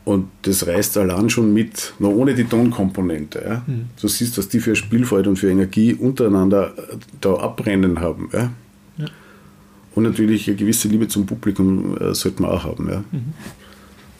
Und 0.05 0.29
das 0.43 0.67
reißt 0.67 0.99
allein 0.99 1.31
schon 1.31 1.55
mit, 1.55 1.95
noch 2.01 2.11
ohne 2.11 2.35
die 2.35 2.45
Tonkomponente. 2.45 3.43
Ja. 3.45 3.63
Mhm. 3.67 3.87
Du 4.01 4.09
siehst, 4.09 4.37
was 4.37 4.49
die 4.49 4.59
für 4.59 4.75
Spielfreude 4.75 5.31
und 5.31 5.37
für 5.37 5.51
Energie 5.51 5.95
untereinander 5.95 6.75
äh, 6.77 6.97
da 7.21 7.35
abrennen 7.35 8.01
haben. 8.01 8.29
Ja. 8.33 8.51
ja. 8.99 9.07
Und 9.95 10.03
natürlich 10.03 10.49
eine 10.49 10.57
gewisse 10.57 10.89
Liebe 10.89 11.07
zum 11.07 11.27
Publikum 11.27 11.97
äh, 11.99 12.15
sollte 12.15 12.43
man 12.43 12.51
auch 12.51 12.65
haben. 12.65 12.89
Ja. 12.91 13.05
Mhm. 13.13 13.33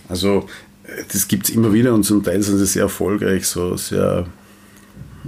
Also, 0.09 0.47
das 1.13 1.29
gibt 1.29 1.49
es 1.49 1.55
immer 1.55 1.73
wieder 1.73 1.95
und 1.95 2.05
zum 2.05 2.23
Teil 2.23 2.43
sind 2.43 2.59
sie 2.59 2.67
sehr 2.67 2.83
erfolgreich, 2.83 3.47
so 3.47 3.77
sehr, 3.77 4.27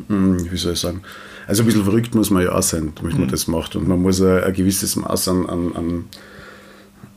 hm, 0.08 0.50
wie 0.50 0.56
soll 0.56 0.72
ich 0.72 0.80
sagen, 0.80 1.02
also 1.46 1.62
ein 1.62 1.66
bisschen 1.66 1.84
verrückt 1.84 2.14
muss 2.14 2.30
man 2.30 2.42
ja 2.42 2.52
auch 2.52 2.62
sein, 2.62 2.92
damit 2.94 3.14
man 3.14 3.26
mhm. 3.26 3.30
das 3.30 3.46
macht. 3.48 3.76
Und 3.76 3.86
man 3.86 4.00
muss 4.00 4.20
ein, 4.20 4.44
ein 4.44 4.52
gewisses 4.52 4.96
Maß 4.96 5.28
an, 5.28 5.46
an, 5.46 6.04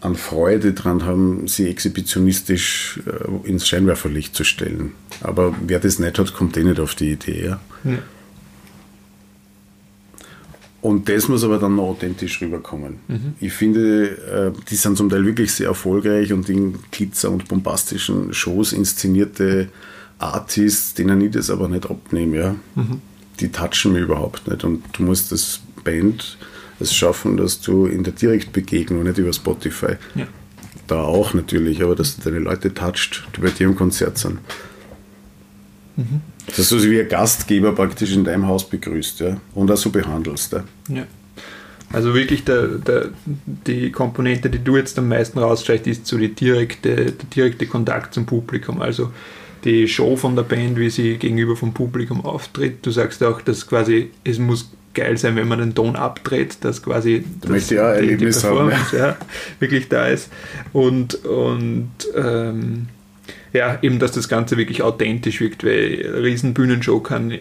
an, 0.02 0.16
Freude 0.16 0.74
dran 0.74 1.06
haben, 1.06 1.48
sie 1.48 1.68
exhibitionistisch 1.68 3.00
äh, 3.06 3.48
ins 3.48 3.68
Scheinwerferlicht 3.68 4.36
zu 4.36 4.44
stellen. 4.44 4.92
Aber 5.22 5.56
wer 5.66 5.80
das 5.80 6.00
nicht 6.00 6.20
hat, 6.20 6.34
kommt 6.34 6.58
eh 6.58 6.64
nicht 6.64 6.80
auf 6.80 6.96
die 6.96 7.12
Idee. 7.12 7.46
Ja? 7.46 7.60
ja. 7.84 7.98
Und 10.82 11.10
das 11.10 11.28
muss 11.28 11.44
aber 11.44 11.58
dann 11.58 11.76
noch 11.76 11.86
authentisch 11.86 12.42
rüberkommen. 12.42 12.98
Mhm. 13.08 13.34
Ich 13.40 13.52
finde, 13.52 14.54
äh, 14.56 14.62
die 14.70 14.76
sind 14.76 14.98
zum 14.98 15.10
Teil 15.10 15.26
wirklich 15.26 15.52
sehr 15.52 15.68
erfolgreich 15.68 16.32
und 16.32 16.50
in 16.50 16.78
Glitzer 16.92 17.32
und 17.32 17.48
bombastischen 17.48 18.34
Shows 18.34 18.74
inszenierte 18.74 19.70
Artists, 20.20 20.94
denen 20.94 21.20
ich 21.22 21.32
das 21.32 21.50
aber 21.50 21.68
nicht 21.68 21.90
abnehme. 21.90 22.38
Ja? 22.38 22.56
Mhm 22.76 23.02
die 23.40 23.52
touchen 23.52 23.94
mir 23.94 24.00
überhaupt 24.00 24.48
nicht. 24.48 24.64
Und 24.64 24.84
du 24.94 25.04
musst 25.04 25.32
das 25.32 25.62
Band 25.84 26.38
es 26.80 26.94
schaffen, 26.94 27.38
dass 27.38 27.60
du 27.62 27.88
in 27.88 28.04
der 28.04 28.14
Direktbegegnung, 28.14 29.04
nicht 29.04 29.18
über 29.18 29.34
Spotify, 29.34 29.96
ja. 30.16 30.28
da 30.88 31.02
auch 31.02 31.34
natürlich, 31.34 31.82
aber 31.82 31.96
dass 31.96 32.18
du 32.18 32.30
deine 32.30 32.40
Leute 32.40 32.74
toucht, 32.74 33.28
die 33.36 33.42
bei 33.42 33.50
dir 33.50 33.68
im 33.68 33.76
Konzert 33.76 34.18
sind. 34.18 34.40
Mhm. 35.98 36.22
Dass 36.56 36.70
du 36.70 36.80
sie 36.80 36.92
wie 36.92 37.02
ein 37.02 37.10
Gastgeber 37.10 37.74
praktisch 37.74 38.14
in 38.14 38.24
deinem 38.24 38.48
Haus 38.48 38.70
begrüßt 38.70 39.20
ja? 39.20 39.38
und 39.54 39.70
auch 39.70 39.78
so 39.78 39.90
behandelst. 39.90 40.54
Ja. 40.54 40.64
ja. 40.90 41.04
Also 41.92 42.14
wirklich 42.14 42.44
der, 42.44 42.68
der, 42.68 43.10
die 43.26 43.92
Komponente, 43.92 44.50
die 44.50 44.64
du 44.64 44.78
jetzt 44.78 44.98
am 45.00 45.08
meisten 45.08 45.40
rausstreichst, 45.40 45.88
ist 45.88 46.08
so 46.08 46.18
die 46.18 46.34
direkte, 46.34 46.96
der 46.96 47.14
direkte 47.34 47.66
Kontakt 47.66 48.14
zum 48.14 48.26
Publikum. 48.26 48.82
Also 48.82 49.12
die 49.64 49.88
Show 49.88 50.16
von 50.16 50.36
der 50.36 50.44
Band, 50.44 50.78
wie 50.78 50.90
sie 50.90 51.18
gegenüber 51.18 51.56
vom 51.56 51.74
Publikum 51.74 52.24
auftritt. 52.26 52.86
Du 52.86 52.92
sagst 52.92 53.24
auch, 53.24 53.42
dass 53.42 53.68
quasi 53.68 54.12
es 54.24 54.38
muss 54.38 54.70
geil 54.94 55.18
sein, 55.18 55.36
wenn 55.36 55.48
man 55.48 55.60
den 55.60 55.76
Ton 55.76 55.96
abdreht, 55.96 56.58
dass 56.62 56.82
quasi 56.82 57.24
da 57.42 57.54
das, 57.54 57.70
ja 57.70 58.00
die, 58.00 58.18
die 58.18 58.26
Performance 58.26 58.92
haben, 58.92 58.98
ja. 58.98 59.08
ja. 59.10 59.18
wirklich 59.60 59.88
da 59.88 60.08
ist. 60.08 60.30
Und, 60.74 61.24
und 61.24 61.92
ähm, 62.16 62.88
ja, 63.54 63.80
eben, 63.82 64.00
dass 64.00 64.12
das 64.12 64.28
Ganze 64.28 64.58
wirklich 64.58 64.82
authentisch 64.82 65.40
wirkt, 65.40 65.64
weil 65.64 66.06
eine 66.06 66.24
riesen 66.24 66.54
Bühnenshow 66.54 67.00
kann 67.00 67.34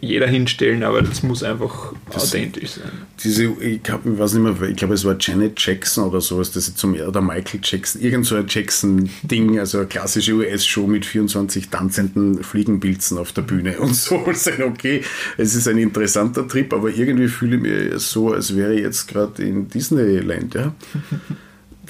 jeder 0.00 0.26
hinstellen, 0.26 0.82
aber 0.82 1.02
das 1.02 1.22
muss 1.22 1.42
einfach 1.42 1.92
das, 2.12 2.24
authentisch 2.24 2.70
sein. 2.70 2.90
Diese, 3.22 3.44
ich, 3.44 3.80
hab, 3.88 4.06
ich 4.06 4.18
weiß 4.18 4.34
nicht 4.34 4.60
mehr, 4.60 4.68
ich 4.68 4.76
glaube, 4.76 4.94
es 4.94 5.04
war 5.04 5.16
Janet 5.18 5.60
Jackson 5.60 6.04
oder 6.04 6.20
sowas, 6.20 6.52
das 6.52 6.74
zum, 6.74 6.94
oder 6.94 7.20
Michael 7.20 7.60
Jackson, 7.62 8.00
irgend 8.02 8.26
so 8.26 8.36
ein 8.36 8.46
Jackson-Ding, 8.48 9.58
also 9.58 9.78
eine 9.78 9.86
klassische 9.86 10.32
US-Show 10.32 10.86
mit 10.86 11.04
24 11.04 11.68
tanzenden 11.68 12.42
Fliegenpilzen 12.42 13.18
auf 13.18 13.32
der 13.32 13.42
Bühne 13.42 13.78
und 13.78 13.94
so. 13.94 14.20
Okay, 14.60 15.02
es 15.36 15.54
ist 15.54 15.68
ein 15.68 15.78
interessanter 15.78 16.46
Trip, 16.46 16.72
aber 16.72 16.88
irgendwie 16.88 17.28
fühle 17.28 17.56
ich 17.56 17.62
mich 17.62 18.02
so, 18.02 18.32
als 18.32 18.56
wäre 18.56 18.74
ich 18.74 18.82
jetzt 18.82 19.08
gerade 19.08 19.42
in 19.42 19.68
Disneyland, 19.68 20.54
ja. 20.54 20.74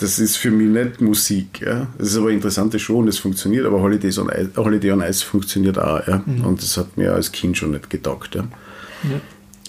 Das 0.00 0.18
ist 0.18 0.36
für 0.36 0.50
mich 0.50 0.68
nicht 0.68 1.02
Musik. 1.02 1.60
Ja. 1.60 1.88
Es 1.98 2.08
ist 2.08 2.16
aber 2.16 2.28
eine 2.28 2.36
interessante 2.36 2.78
Show 2.78 2.98
und 2.98 3.08
es 3.08 3.18
funktioniert, 3.18 3.66
aber 3.66 3.82
Holidays 3.82 4.18
on 4.18 4.30
Ice, 4.30 4.50
Holiday 4.56 4.92
on 4.92 5.02
Ice 5.02 5.22
funktioniert 5.22 5.78
auch. 5.78 6.06
Ja. 6.06 6.22
Mhm. 6.24 6.44
Und 6.46 6.62
das 6.62 6.78
hat 6.78 6.96
mir 6.96 7.12
als 7.12 7.32
Kind 7.32 7.58
schon 7.58 7.72
nicht 7.72 7.90
getaugt. 7.90 8.34
Ja. 8.34 8.48
ja. 9.04 9.20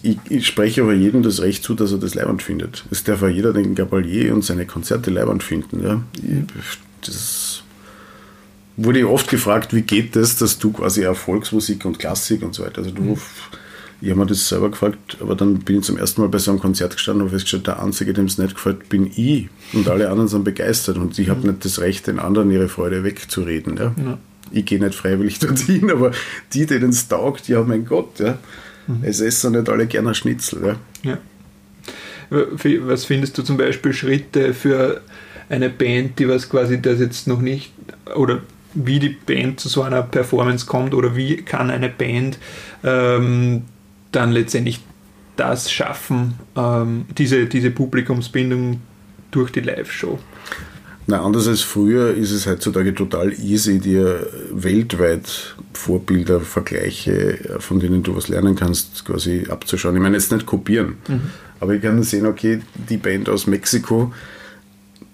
Ich, 0.04 0.17
ich, 0.30 0.48
spreche 0.48 0.84
aber 0.84 0.94
jedem 0.94 1.22
das 1.22 1.41
Recht 1.41 1.63
zu, 1.63 1.76
dass 1.76 1.91
er 1.91 1.98
das 1.98 2.15
leibend 2.15 2.41
findet. 2.41 2.86
Es 2.91 3.04
darf 3.04 3.22
auch 3.24 3.28
jeder 3.28 3.52
den 3.52 3.76
Gabalier 3.76 4.34
und 4.34 4.44
seine 4.44 4.65
Konzerte 4.65 5.12
leibend 5.12 5.44
finden. 5.44 5.84
Ja. 5.84 6.02
Ich, 6.15 6.80
das 7.06 7.63
wurde 8.78 9.08
oft 9.10 9.30
gefragt, 9.30 9.76
wie 9.76 9.82
geht 9.82 10.15
das, 10.15 10.38
dass 10.38 10.60
du 10.60 10.72
quasi 10.72 11.02
Erfolgsmusik 11.02 11.84
und 11.84 12.00
Klassik 12.00 12.41
und 12.41 12.56
so 12.56 12.63
weiter, 12.63 12.80
also 12.80 12.91
du 12.91 13.02
mhm 13.02 13.17
ich 14.02 14.10
habe 14.10 14.20
mir 14.20 14.26
das 14.26 14.50
selber 14.50 14.72
gefragt, 14.72 15.18
aber 15.20 15.36
dann 15.36 15.60
bin 15.60 15.78
ich 15.80 15.84
zum 15.84 15.98
ersten 15.98 16.22
Mal 16.22 16.28
bei 16.28 16.40
so 16.40 16.50
einem 16.50 16.60
Konzert 16.60 16.96
gestanden 16.96 17.22
und 17.22 17.28
habe 17.28 17.38
festgestellt, 17.38 17.68
der 17.68 17.82
Einzige, 17.82 18.14
dem 18.14 18.26
es 18.26 18.40
nicht 18.40 18.56
gefällt, 18.56 18.90
bin 18.90 19.12
ich. 19.16 19.48
Und 19.74 19.88
alle 19.88 20.10
anderen 20.10 20.28
sind 20.28 20.44
begeistert 20.44 20.98
und 20.98 21.18
ich 21.20 21.30
habe 21.30 21.48
nicht 21.48 21.64
das 21.64 21.80
Recht, 21.80 22.08
den 22.08 22.18
anderen 22.18 22.50
ihre 22.50 22.68
Freude 22.68 23.04
wegzureden. 23.04 23.78
Ja? 23.78 23.94
ja. 24.04 24.18
Ich 24.52 24.66
gehe 24.66 24.80
nicht 24.80 24.96
freiwillig 24.96 25.38
dorthin, 25.40 25.92
aber 25.92 26.12
die, 26.54 26.66
denen 26.66 26.90
es 26.90 27.08
taugt, 27.08 27.48
ja, 27.48 27.62
mein 27.62 27.86
Gott, 27.86 28.20
ja. 28.20 28.40
Mhm. 28.88 29.04
Es 29.04 29.22
essen 29.22 29.52
nicht 29.54 29.70
alle 29.70 29.86
gerne 29.86 30.16
Schnitzel. 30.16 30.78
Ja. 31.04 31.12
ja. 31.12 31.18
Was 32.30 33.06
findest 33.06 33.38
du 33.38 33.44
zum 33.44 33.58
Beispiel 33.58 33.94
Schritte 33.94 34.56
für 34.56 35.02
eine 35.50 35.70
Band, 35.70 36.18
die 36.18 36.28
was 36.28 36.50
quasi 36.50 36.82
das 36.82 37.00
jetzt 37.00 37.28
noch 37.28 37.42
nicht 37.42 37.72
oder 38.16 38.40
wie 38.74 39.00
die 39.00 39.10
Band 39.10 39.60
zu 39.60 39.68
so 39.68 39.82
einer 39.82 40.02
Performance 40.02 40.66
kommt 40.66 40.94
oder 40.94 41.16
wie 41.16 41.38
kann 41.38 41.70
eine 41.70 41.90
Band 41.90 42.40
ähm, 42.84 43.64
dann 44.12 44.32
letztendlich 44.32 44.82
das 45.36 45.71
schaffen, 45.71 46.36
ähm, 46.56 47.06
diese, 47.17 47.45
diese 47.45 47.71
Publikumsbindung 47.71 48.82
durch 49.32 49.52
die 49.52 49.62
Live-Show. 49.62 50.19
Na, 51.08 51.21
anders 51.21 51.47
als 51.47 51.62
früher 51.62 52.13
ist 52.13 52.32
es 52.32 52.45
heutzutage 52.45 52.93
total 52.93 53.34
easy, 53.34 53.80
dir 53.80 54.28
weltweit 54.52 55.56
Vorbilder, 55.74 56.41
Vergleiche, 56.41 57.58
von 57.60 57.80
denen 57.80 58.04
du 58.04 58.15
was 58.15 58.28
lernen 58.28 58.56
kannst, 58.56 59.04
quasi 59.06 59.47
abzuschauen. 59.50 59.95
Ich 59.95 60.02
meine, 60.02 60.15
jetzt 60.15 60.32
nicht 60.32 60.45
kopieren, 60.45 60.97
mhm. 61.08 61.21
aber 61.60 61.74
ich 61.74 61.82
kann 61.82 62.04
sehen, 62.04 62.28
okay, 62.28 62.62
die 62.89 62.97
Band 62.97 63.30
aus 63.30 63.47
Mexiko, 63.47 64.13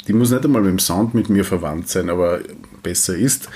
die 0.07 0.13
muss 0.13 0.31
nicht 0.31 0.43
einmal 0.43 0.61
mit 0.61 0.71
dem 0.71 0.79
Sound 0.79 1.13
mit 1.13 1.29
mir 1.29 1.45
verwandt 1.45 1.87
sein, 1.89 2.09
aber 2.09 2.39
besser 2.83 3.15
ist, 3.15 3.49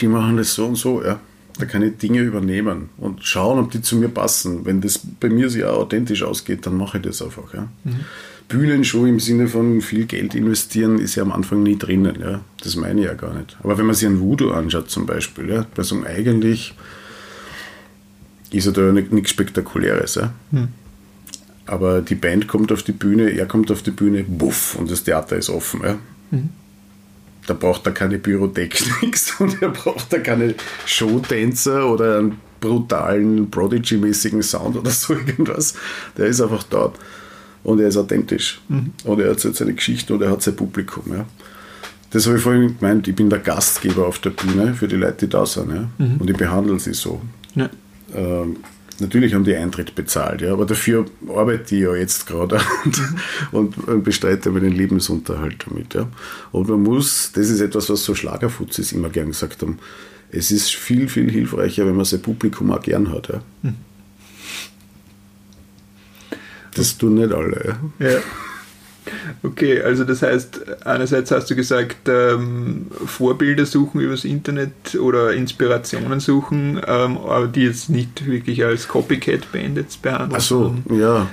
die 0.00 0.08
machen 0.08 0.36
das 0.36 0.54
so 0.54 0.66
und 0.66 0.76
so, 0.76 1.02
ja. 1.02 1.20
Da 1.58 1.66
kann 1.66 1.82
ich 1.82 1.98
Dinge 1.98 2.20
übernehmen 2.20 2.88
und 2.96 3.24
schauen, 3.24 3.60
ob 3.60 3.70
die 3.70 3.80
zu 3.80 3.96
mir 3.96 4.08
passen. 4.08 4.64
Wenn 4.64 4.80
das 4.80 5.00
bei 5.20 5.28
mir 5.28 5.48
sehr 5.48 5.72
authentisch 5.72 6.22
ausgeht, 6.22 6.66
dann 6.66 6.76
mache 6.76 6.98
ich 6.98 7.04
das 7.04 7.22
einfach. 7.22 7.54
Ja. 7.54 7.68
Mhm. 7.84 8.00
Bühnenshow 8.48 9.06
im 9.06 9.20
Sinne 9.20 9.46
von 9.46 9.80
viel 9.80 10.06
Geld 10.06 10.34
investieren 10.34 10.98
ist 10.98 11.14
ja 11.14 11.22
am 11.22 11.32
Anfang 11.32 11.62
nie 11.62 11.78
drinnen. 11.78 12.18
Ja. 12.20 12.40
Das 12.62 12.76
meine 12.76 13.00
ich 13.00 13.06
ja 13.06 13.14
gar 13.14 13.34
nicht. 13.34 13.56
Aber 13.62 13.78
wenn 13.78 13.86
man 13.86 13.94
sich 13.94 14.08
ein 14.08 14.20
Voodoo 14.20 14.50
anschaut 14.50 14.90
zum 14.90 15.06
Beispiel, 15.06 15.48
ja, 15.48 15.66
bei 15.74 15.82
so 15.82 16.02
eigentlich 16.04 16.74
ist 18.50 18.66
ja 18.66 18.72
da 18.72 18.92
nichts 18.92 19.30
Spektakuläres. 19.30 20.16
Ja. 20.16 20.32
Mhm. 20.50 20.68
Aber 21.66 22.02
die 22.02 22.16
Band 22.16 22.48
kommt 22.48 22.72
auf 22.72 22.82
die 22.82 22.92
Bühne, 22.92 23.30
er 23.30 23.46
kommt 23.46 23.70
auf 23.70 23.82
die 23.82 23.92
Bühne, 23.92 24.24
buff, 24.24 24.76
und 24.76 24.90
das 24.90 25.04
Theater 25.04 25.36
ist 25.36 25.50
offen. 25.50 25.80
Ja. 25.82 25.98
Mhm 26.30 26.50
da 27.46 27.54
braucht 27.54 27.86
er 27.86 27.92
keine 27.92 28.18
Pyrotechnik 28.18 29.18
und 29.38 29.62
er 29.62 29.70
braucht 29.70 30.12
da 30.12 30.18
keine 30.18 30.54
Showtänzer 30.86 31.90
oder 31.90 32.18
einen 32.18 32.38
brutalen 32.60 33.50
Prodigy-mäßigen 33.50 34.42
Sound 34.42 34.76
oder 34.76 34.90
so 34.90 35.14
irgendwas. 35.26 35.74
Der 36.16 36.26
ist 36.26 36.40
einfach 36.40 36.62
dort 36.64 36.98
und 37.62 37.80
er 37.80 37.88
ist 37.88 37.96
authentisch 37.96 38.60
mhm. 38.68 38.92
und 39.04 39.20
er 39.20 39.28
erzählt 39.28 39.56
seine 39.56 39.74
Geschichte 39.74 40.14
und 40.14 40.22
er 40.22 40.30
hat 40.30 40.42
sein 40.42 40.56
Publikum. 40.56 41.04
Ja. 41.08 41.26
Das 42.10 42.26
habe 42.26 42.36
ich 42.36 42.42
vorhin 42.42 42.76
gemeint, 42.78 43.08
ich 43.08 43.16
bin 43.16 43.28
der 43.28 43.40
Gastgeber 43.40 44.06
auf 44.06 44.18
der 44.20 44.30
Bühne 44.30 44.74
für 44.74 44.86
die 44.86 44.96
Leute, 44.96 45.26
die 45.26 45.28
da 45.28 45.44
sind. 45.44 45.74
Ja. 45.74 45.88
Mhm. 45.98 46.16
Und 46.18 46.30
ich 46.30 46.36
behandle 46.36 46.78
sie 46.78 46.94
so. 46.94 47.20
Ja. 47.54 47.68
Ähm, 48.14 48.58
Natürlich 49.00 49.34
haben 49.34 49.44
die 49.44 49.56
Eintritt 49.56 49.94
bezahlt, 49.94 50.40
ja, 50.40 50.52
aber 50.52 50.66
dafür 50.66 51.06
arbeite 51.28 51.74
ich 51.74 51.82
ja 51.82 51.94
jetzt 51.96 52.26
gerade 52.26 52.60
und, 53.52 53.76
und 53.88 54.04
bestreite 54.04 54.50
meinen 54.50 54.72
Lebensunterhalt 54.72 55.66
damit. 55.66 55.94
Ja. 55.94 56.08
Und 56.52 56.68
man 56.68 56.82
muss, 56.82 57.32
das 57.32 57.50
ist 57.50 57.60
etwas, 57.60 57.90
was 57.90 58.04
so 58.04 58.14
Schlagerfuzis 58.14 58.92
immer 58.92 59.08
gern 59.08 59.28
gesagt 59.28 59.62
haben, 59.62 59.78
es 60.30 60.50
ist 60.50 60.74
viel, 60.74 61.08
viel 61.08 61.30
hilfreicher, 61.30 61.86
wenn 61.86 61.96
man 61.96 62.04
sein 62.04 62.22
Publikum 62.22 62.70
auch 62.70 62.82
gern 62.82 63.10
hat. 63.10 63.28
Ja. 63.28 63.42
Hm. 63.62 63.74
Das 66.74 66.98
tun 66.98 67.14
nicht 67.14 67.32
alle. 67.32 67.78
Ja. 67.98 68.08
ja. 68.08 68.18
Okay, 69.42 69.82
also 69.82 70.04
das 70.04 70.22
heißt, 70.22 70.86
einerseits 70.86 71.30
hast 71.30 71.50
du 71.50 71.54
gesagt, 71.54 72.08
ähm, 72.08 72.86
Vorbilder 73.04 73.66
suchen 73.66 74.00
übers 74.00 74.24
Internet 74.24 74.94
oder 74.98 75.34
Inspirationen 75.34 76.20
suchen, 76.20 76.80
ähm, 76.86 77.18
aber 77.18 77.46
die 77.46 77.64
jetzt 77.64 77.90
nicht 77.90 78.26
wirklich 78.26 78.64
als 78.64 78.88
Copycat-Band 78.88 79.76
jetzt 79.76 80.02
behandeln. 80.02 80.32
Ach 80.36 80.40
so, 80.40 80.74
ja. 80.90 81.28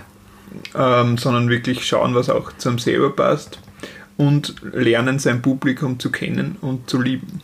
Ähm, 0.76 1.18
sondern 1.18 1.50
wirklich 1.50 1.86
schauen, 1.86 2.14
was 2.14 2.30
auch 2.30 2.52
zum 2.58 2.78
selber 2.78 3.16
passt 3.16 3.60
und 4.18 4.56
lernen, 4.74 5.20
sein 5.20 5.42
Publikum 5.42 5.98
zu 5.98 6.12
kennen 6.12 6.58
und 6.62 6.90
zu 6.90 7.02
lieben. 7.02 7.42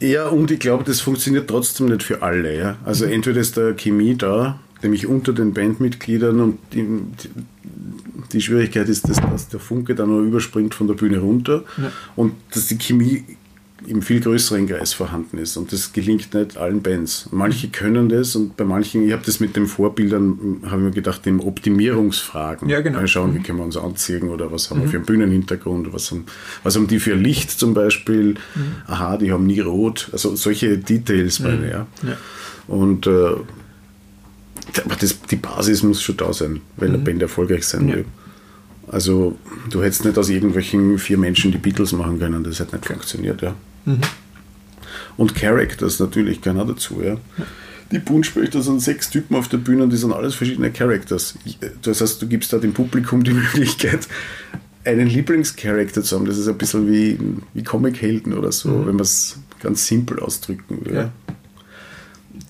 Ja, 0.00 0.28
und 0.28 0.50
ich 0.50 0.58
glaube, 0.58 0.84
das 0.84 1.00
funktioniert 1.00 1.48
trotzdem 1.48 1.86
nicht 1.86 2.02
für 2.02 2.22
alle. 2.22 2.56
Ja? 2.56 2.76
Also 2.84 3.04
entweder 3.04 3.40
ist 3.40 3.56
da 3.56 3.72
Chemie 3.72 4.14
da, 4.14 4.60
nämlich 4.82 5.06
unter 5.06 5.32
den 5.32 5.54
Bandmitgliedern 5.54 6.40
und 6.40 6.58
die, 6.72 6.86
die 8.32 8.40
Schwierigkeit 8.40 8.88
ist, 8.88 9.08
dass, 9.08 9.16
dass, 9.20 9.48
der 9.48 9.60
Funke 9.60 9.94
dann 9.94 10.08
nur 10.08 10.22
überspringt 10.22 10.74
von 10.74 10.86
der 10.86 10.94
Bühne 10.94 11.18
runter 11.18 11.64
ja. 11.76 11.90
und 12.16 12.34
dass 12.52 12.66
die 12.66 12.78
Chemie 12.78 13.24
im 13.86 14.00
viel 14.02 14.20
größeren 14.20 14.66
Kreis 14.66 14.94
vorhanden 14.94 15.38
ist. 15.38 15.56
Und 15.56 15.72
das 15.72 15.92
gelingt 15.92 16.32
nicht 16.34 16.56
allen 16.56 16.82
Bands. 16.82 17.28
Manche 17.30 17.68
können 17.68 18.08
das 18.08 18.34
und 18.34 18.56
bei 18.56 18.64
manchen, 18.64 19.06
ich 19.06 19.12
habe 19.12 19.22
das 19.24 19.38
mit 19.38 19.54
den 19.54 19.66
Vorbildern, 19.66 20.62
habe 20.64 20.76
ich 20.76 20.82
mir 20.82 20.90
gedacht, 20.92 21.26
dem 21.26 21.40
Optimierungsfragen. 21.40 22.68
Ja, 22.68 22.80
genau. 22.80 22.98
Mal 22.98 23.08
schauen, 23.08 23.34
wie 23.34 23.38
mhm. 23.38 23.42
können 23.42 23.58
wir 23.58 23.64
uns 23.64 23.76
anziehen 23.76 24.28
oder 24.28 24.50
was 24.50 24.70
haben 24.70 24.78
mhm. 24.78 24.84
wir 24.84 24.90
für 24.90 24.96
einen 24.96 25.06
Bühnenhintergrund, 25.06 25.92
was 25.92 26.10
haben, 26.10 26.24
was 26.62 26.74
haben 26.74 26.86
die 26.86 26.98
für 26.98 27.14
Licht 27.14 27.50
zum 27.50 27.74
Beispiel. 27.74 28.36
Mhm. 28.54 28.76
Aha, 28.86 29.18
die 29.18 29.30
haben 29.30 29.46
nie 29.46 29.60
rot. 29.60 30.08
Also 30.12 30.34
solche 30.36 30.78
Details 30.78 31.40
meine, 31.40 31.56
mhm. 31.58 31.64
ja. 31.64 31.86
ja. 32.02 32.16
Und 32.66 33.06
äh, 33.06 33.34
aber 34.84 34.96
das, 34.96 35.20
die 35.22 35.36
Basis 35.36 35.82
muss 35.82 36.02
schon 36.02 36.16
da 36.16 36.32
sein, 36.32 36.60
wenn 36.76 36.88
mhm. 36.88 36.94
eine 36.94 37.04
Band 37.04 37.22
erfolgreich 37.22 37.64
sein 37.64 37.92
will. 37.92 38.04
Also 38.88 39.36
du 39.70 39.82
hättest 39.82 40.04
nicht 40.04 40.16
aus 40.16 40.28
irgendwelchen 40.28 40.98
vier 40.98 41.18
Menschen 41.18 41.50
die 41.50 41.58
Beatles 41.58 41.92
machen 41.92 42.18
können, 42.18 42.44
das 42.44 42.60
hätte 42.60 42.76
nicht 42.76 42.86
funktioniert, 42.86 43.42
ja. 43.42 43.54
Mhm. 43.84 44.00
Und 45.16 45.34
Characters 45.34 45.98
natürlich 45.98 46.40
gehören 46.40 46.60
auch 46.60 46.66
dazu, 46.66 47.02
ja. 47.02 47.16
Die 47.92 47.98
Buntspechter 47.98 48.62
sind 48.62 48.80
sechs 48.80 49.10
Typen 49.10 49.36
auf 49.36 49.48
der 49.48 49.58
Bühne 49.58 49.84
und 49.84 49.90
die 49.90 49.96
sind 49.96 50.12
alles 50.12 50.34
verschiedene 50.34 50.72
Characters. 50.72 51.38
Das 51.82 52.00
heißt, 52.00 52.20
du 52.20 52.26
gibst 52.26 52.52
da 52.52 52.58
dem 52.58 52.72
Publikum 52.72 53.22
die 53.22 53.32
Möglichkeit, 53.32 54.08
einen 54.84 55.08
Lieblingscharakter 55.08 56.02
zu 56.02 56.16
haben. 56.16 56.26
Das 56.26 56.36
ist 56.36 56.48
ein 56.48 56.58
bisschen 56.58 56.90
wie, 56.90 57.18
wie 57.54 57.62
Comic-Helden 57.62 58.34
oder 58.34 58.52
so, 58.52 58.68
mhm. 58.68 58.86
wenn 58.86 58.96
man 58.96 59.02
es 59.02 59.38
ganz 59.60 59.86
simpel 59.86 60.20
ausdrücken 60.20 60.84
will. 60.84 60.94
Ja 60.94 61.12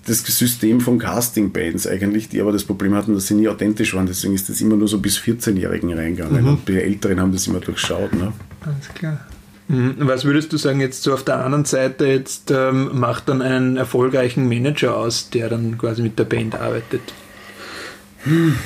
das 0.06 0.18
System 0.18 0.80
von 0.80 0.98
Casting-Bands 0.98 1.86
eigentlich, 1.86 2.28
die 2.28 2.40
aber 2.40 2.52
das 2.52 2.64
Problem 2.64 2.94
hatten, 2.94 3.14
dass 3.14 3.26
sie 3.26 3.34
nie 3.34 3.48
authentisch 3.48 3.94
waren. 3.94 4.06
Deswegen 4.06 4.34
ist 4.34 4.48
das 4.48 4.60
immer 4.60 4.76
nur 4.76 4.88
so 4.88 4.98
bis 4.98 5.18
14-Jährigen 5.18 5.92
reingegangen. 5.92 6.42
Mhm. 6.42 6.48
Und 6.48 6.68
die 6.68 6.80
Älteren 6.80 7.20
haben 7.20 7.32
das 7.32 7.46
immer 7.46 7.60
durchschaut. 7.60 8.12
Ne? 8.12 8.32
Alles 8.60 8.88
klar. 8.94 9.26
Mhm. 9.68 9.94
Was 9.98 10.24
würdest 10.24 10.52
du 10.52 10.56
sagen, 10.56 10.80
jetzt 10.80 11.02
so 11.02 11.12
auf 11.12 11.24
der 11.24 11.44
anderen 11.44 11.64
Seite, 11.64 12.06
jetzt 12.06 12.52
ähm, 12.52 12.98
macht 12.98 13.28
dann 13.28 13.42
einen 13.42 13.76
erfolgreichen 13.76 14.48
Manager 14.48 14.96
aus, 14.96 15.30
der 15.30 15.48
dann 15.48 15.76
quasi 15.76 16.02
mit 16.02 16.18
der 16.18 16.24
Band 16.24 16.54
arbeitet? 16.54 17.02
Hm. 18.22 18.56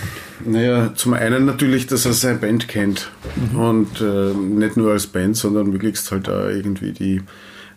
Naja, 0.45 0.93
zum 0.95 1.13
einen 1.15 1.45
natürlich, 1.45 1.87
dass 1.87 2.07
er 2.07 2.13
seine 2.13 2.39
Band 2.39 2.69
kennt. 2.69 3.11
Mhm. 3.53 3.59
Und 3.59 4.01
äh, 4.01 4.35
nicht 4.35 4.77
nur 4.77 4.93
als 4.93 5.07
Band, 5.07 5.37
sondern 5.37 5.71
möglichst 5.71 6.11
halt 6.13 6.29
auch 6.29 6.49
irgendwie 6.49 6.93
die 6.93 7.23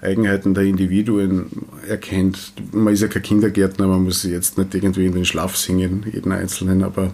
Eigenheiten 0.03 0.53
der 0.53 0.63
Individuen 0.63 1.45
erkennt. 1.87 2.53
Man 2.71 2.93
ist 2.93 3.01
ja 3.01 3.07
kein 3.07 3.23
Kindergärtner, 3.23 3.87
man 3.87 4.03
muss 4.03 4.23
jetzt 4.23 4.57
nicht 4.57 4.73
irgendwie 4.75 5.05
in 5.05 5.13
den 5.13 5.25
Schlaf 5.25 5.55
singen, 5.55 6.05
jeden 6.11 6.31
Einzelnen, 6.31 6.83
aber 6.83 7.11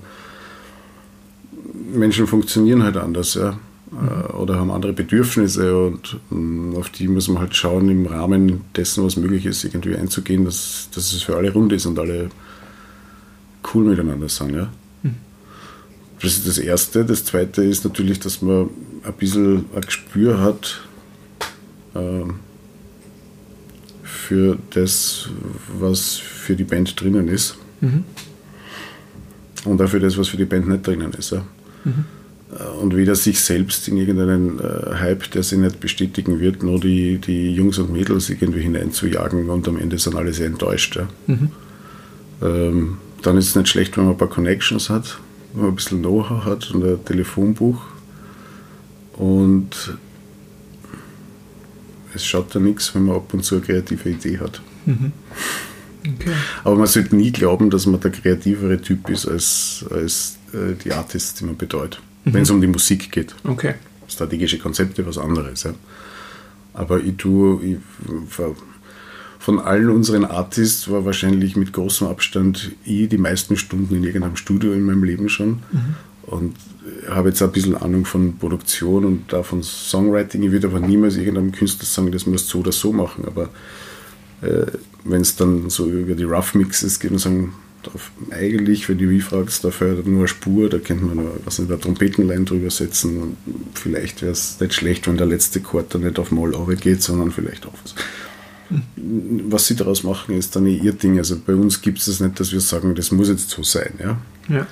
Menschen 1.94 2.28
funktionieren 2.28 2.84
halt 2.84 2.98
anders. 2.98 3.36
Ja. 3.36 3.60
äh, 3.92 4.32
oder 4.34 4.60
haben 4.60 4.72
andere 4.72 4.94
Bedürfnisse 4.94 5.78
und 5.78 6.20
ähm, 6.32 6.74
auf 6.76 6.90
die 6.90 7.08
muss 7.08 7.28
man 7.28 7.40
halt 7.40 7.56
schauen, 7.56 7.90
im 7.90 8.06
Rahmen 8.06 8.62
dessen, 8.76 9.04
was 9.04 9.18
möglich 9.18 9.46
ist, 9.46 9.64
irgendwie 9.64 9.96
einzugehen, 9.96 10.46
dass, 10.46 10.90
dass 10.94 11.14
es 11.14 11.24
für 11.24 11.36
alle 11.36 11.52
rund 11.52 11.72
ist 11.74 11.86
und 11.86 11.98
alle 11.98 12.30
cool 13.74 13.86
miteinander 13.86 14.30
sind. 14.30 14.56
Ja? 14.56 14.70
Mhm. 15.04 15.16
Das 16.22 16.38
ist 16.38 16.48
das 16.48 16.58
Erste. 16.58 17.06
Das 17.06 17.26
Zweite 17.26 17.64
ist 17.64 17.84
natürlich, 17.84 18.20
dass 18.20 18.42
man 18.42 18.70
ein 19.04 19.14
bisschen 19.14 19.66
ein 19.76 19.82
Gespür 19.82 20.40
hat 20.42 20.82
äh, 21.96 22.24
für 24.30 24.60
das, 24.70 25.30
was 25.80 26.18
für 26.18 26.56
die 26.56 26.64
Band 26.64 27.02
drinnen 27.02 27.28
ist. 27.28 27.58
Mhm. 27.82 28.04
Und 29.66 29.82
auch 29.82 29.90
für 29.90 30.00
das, 30.00 30.18
was 30.20 30.28
für 30.28 30.38
die 30.38 30.46
Band 30.46 30.68
nicht 30.68 30.86
drinnen 30.86 31.14
ist. 31.14 31.32
Ja? 31.32 31.44
Mhm 31.84 32.06
und 32.82 32.96
weder 32.96 33.16
sich 33.16 33.40
selbst 33.40 33.88
in 33.88 33.98
irgendeinen 33.98 34.60
äh, 34.60 34.96
Hype, 34.96 35.30
der 35.32 35.44
sich 35.44 35.60
nicht 35.60 35.80
bestätigen 35.80 36.40
wird, 36.40 36.64
nur 36.64 36.80
die, 36.80 37.20
die 37.20 37.54
Jungs 37.54 37.78
und 37.78 37.94
Mädels 37.94 38.28
irgendwie 38.30 38.62
hineinzujagen 38.62 39.50
und 39.50 39.68
am 39.68 39.78
Ende 39.78 40.00
sind 40.00 40.16
alle 40.16 40.34
sehr 40.34 40.48
enttäuscht. 40.48 40.96
Ja. 40.96 41.08
Mhm. 41.28 41.52
Ähm, 42.42 42.98
dann 43.22 43.38
ist 43.38 43.50
es 43.50 43.56
nicht 43.56 43.68
schlecht, 43.68 43.98
wenn 43.98 44.06
man 44.06 44.14
ein 44.14 44.18
paar 44.18 44.30
Connections 44.30 44.90
hat, 44.90 45.20
wenn 45.54 45.62
man 45.62 45.72
ein 45.72 45.76
bisschen 45.76 46.00
Know-how 46.00 46.46
hat 46.46 46.72
und 46.72 46.84
ein 46.84 47.06
Telefonbuch. 47.06 47.82
Und 49.14 50.00
es 52.14 52.26
schaut 52.26 52.54
da 52.54 52.60
nichts, 52.60 52.94
wenn 52.96 53.06
man 53.06 53.18
ab 53.18 53.34
und 53.34 53.44
zu 53.44 53.56
eine 53.56 53.66
kreative 53.66 54.10
Idee 54.10 54.40
hat. 54.40 54.62
Mhm. 54.86 55.12
Okay. 56.02 56.32
Aber 56.64 56.76
man 56.76 56.88
sollte 56.88 57.16
nie 57.16 57.32
glauben, 57.32 57.70
dass 57.70 57.86
man 57.86 58.00
der 58.00 58.12
kreativere 58.12 58.82
Typ 58.82 59.10
ist 59.10 59.28
als, 59.28 59.86
als 59.92 60.38
äh, 60.54 60.76
die 60.84 60.94
Artists, 60.94 61.36
die 61.36 61.46
man 61.46 61.58
betreut 61.58 62.00
mhm. 62.30 62.34
wenn 62.34 62.44
es 62.44 62.50
um 62.50 62.62
die 62.62 62.68
Musik 62.68 63.12
geht. 63.12 63.36
Okay. 63.44 63.76
Strategische 64.08 64.58
Konzepte, 64.58 65.06
was 65.06 65.18
anderes. 65.18 65.64
Ja. 65.64 65.74
Aber 66.74 67.00
ich 67.02 67.18
tue, 67.18 67.64
ich, 67.64 67.78
von 69.40 69.60
allen 69.60 69.90
unseren 69.90 70.26
Artists 70.26 70.90
war 70.90 71.06
wahrscheinlich 71.06 71.56
mit 71.56 71.74
großem 71.74 72.08
Abstand 72.08 72.72
ich 72.86 73.10
die 73.10 73.18
meisten 73.18 73.58
Stunden 73.58 73.96
in 73.96 74.04
irgendeinem 74.04 74.36
Studio 74.36 74.74
in 74.74 74.86
meinem 74.86 75.04
Leben 75.04 75.30
schon. 75.30 75.60
Mhm. 75.72 75.96
Und 76.30 76.56
habe 77.10 77.30
jetzt 77.30 77.42
ein 77.42 77.52
bisschen 77.52 77.76
Ahnung 77.76 78.06
von 78.06 78.38
Produktion 78.38 79.06
und 79.06 79.34
da 79.34 79.44
von 79.44 79.64
Songwriting. 79.64 80.44
Ich 80.44 80.52
würde 80.52 80.68
aber 80.68 80.80
niemals 80.80 81.18
irgendeinem 81.18 81.52
Künstler 81.52 81.86
sagen, 81.86 82.12
das 82.12 82.26
muss 82.26 82.48
so 82.48 82.60
oder 82.60 82.72
so 82.72 82.94
machen. 82.94 83.26
Aber 83.26 83.50
äh, 84.42 84.66
wenn 85.04 85.22
es 85.22 85.36
dann 85.36 85.70
so 85.70 85.88
über 85.88 86.16
die 86.16 86.24
Rough 86.24 86.54
Mixes 86.54 87.00
geht 87.00 87.12
und 87.12 87.20
sagen, 87.20 87.54
Darf 87.84 88.12
eigentlich, 88.32 88.90
wenn 88.90 88.98
du 88.98 89.06
mich 89.06 89.24
fragst, 89.24 89.64
dafür 89.64 90.04
nur 90.04 90.20
eine 90.20 90.28
Spur, 90.28 90.70
da 90.70 90.80
könnte 90.80 91.06
man 91.06 91.16
nur, 91.16 91.40
was 91.46 91.60
nicht, 91.60 91.72
eine 91.72 91.80
Trompetenline 91.80 92.44
drüber 92.44 92.70
setzen. 92.70 93.22
Und 93.22 93.38
vielleicht 93.74 94.22
wäre 94.22 94.34
es 94.34 94.60
nicht 94.60 94.74
schlecht, 94.74 95.08
wenn 95.08 95.16
der 95.16 95.28
letzte 95.28 95.62
Chord 95.62 95.96
dann 95.96 96.02
nicht 96.02 96.20
auf 96.20 96.32
Moll 96.32 96.54
geht, 96.76 97.02
sondern 97.02 97.32
vielleicht 97.32 97.66
auf. 97.66 97.76
Hm. 98.68 98.82
Was 99.50 99.68
sie 99.68 99.78
daraus 99.78 100.04
machen, 100.04 100.36
ist 100.36 100.58
dann 100.58 100.66
ihr 100.66 100.92
Ding. 100.92 101.18
Also 101.20 101.38
bei 101.40 101.56
uns 101.56 101.82
gibt 101.82 102.00
es 102.00 102.06
das 102.06 102.20
nicht, 102.20 102.38
dass 102.40 102.52
wir 102.52 102.60
sagen, 102.60 102.96
das 102.96 103.12
muss 103.12 103.30
jetzt 103.30 103.50
so 103.50 103.64
sein. 103.64 103.94
Ja? 103.98 104.18
ja. 104.50 104.68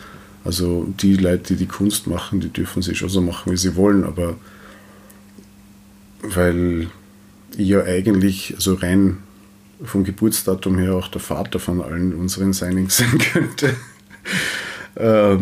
Also 0.48 0.88
die 1.02 1.18
Leute, 1.18 1.56
die 1.56 1.56
die 1.58 1.66
Kunst 1.66 2.08
machen, 2.08 2.40
die 2.40 2.48
dürfen 2.48 2.82
sich 2.82 3.00
schon 3.00 3.10
so 3.10 3.20
machen, 3.20 3.52
wie 3.52 3.58
sie 3.58 3.76
wollen, 3.76 4.06
aber 4.06 4.38
weil 6.22 6.88
ich 7.58 7.68
ja 7.68 7.84
eigentlich, 7.84 8.54
also 8.56 8.76
rein 8.76 9.18
vom 9.84 10.06
Geburtsdatum 10.06 10.78
her 10.78 10.94
auch 10.94 11.10
der 11.10 11.20
Vater 11.20 11.60
von 11.60 11.82
allen 11.82 12.14
unseren 12.14 12.54
Signings 12.54 12.96
sein 13.00 13.18
könnte, 13.18 13.76
äh, 14.96 15.38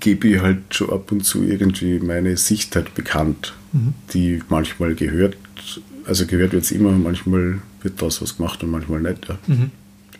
gebe 0.00 0.28
ich 0.28 0.40
halt 0.40 0.62
schon 0.74 0.88
ab 0.88 1.12
und 1.12 1.22
zu 1.22 1.42
irgendwie 1.42 1.98
meine 1.98 2.34
Sicht 2.38 2.74
halt 2.76 2.94
bekannt, 2.94 3.52
mhm. 3.74 3.92
die 4.14 4.42
manchmal 4.48 4.94
gehört, 4.94 5.36
also 6.06 6.24
gehört 6.24 6.52
wird 6.54 6.64
es 6.64 6.72
immer, 6.72 6.92
manchmal 6.92 7.60
wird 7.82 8.00
das 8.00 8.22
was 8.22 8.38
gemacht 8.38 8.62
und 8.62 8.70
manchmal 8.70 9.02
nicht. 9.02 9.28
Ja. 9.28 9.36
Mhm. 9.48 9.70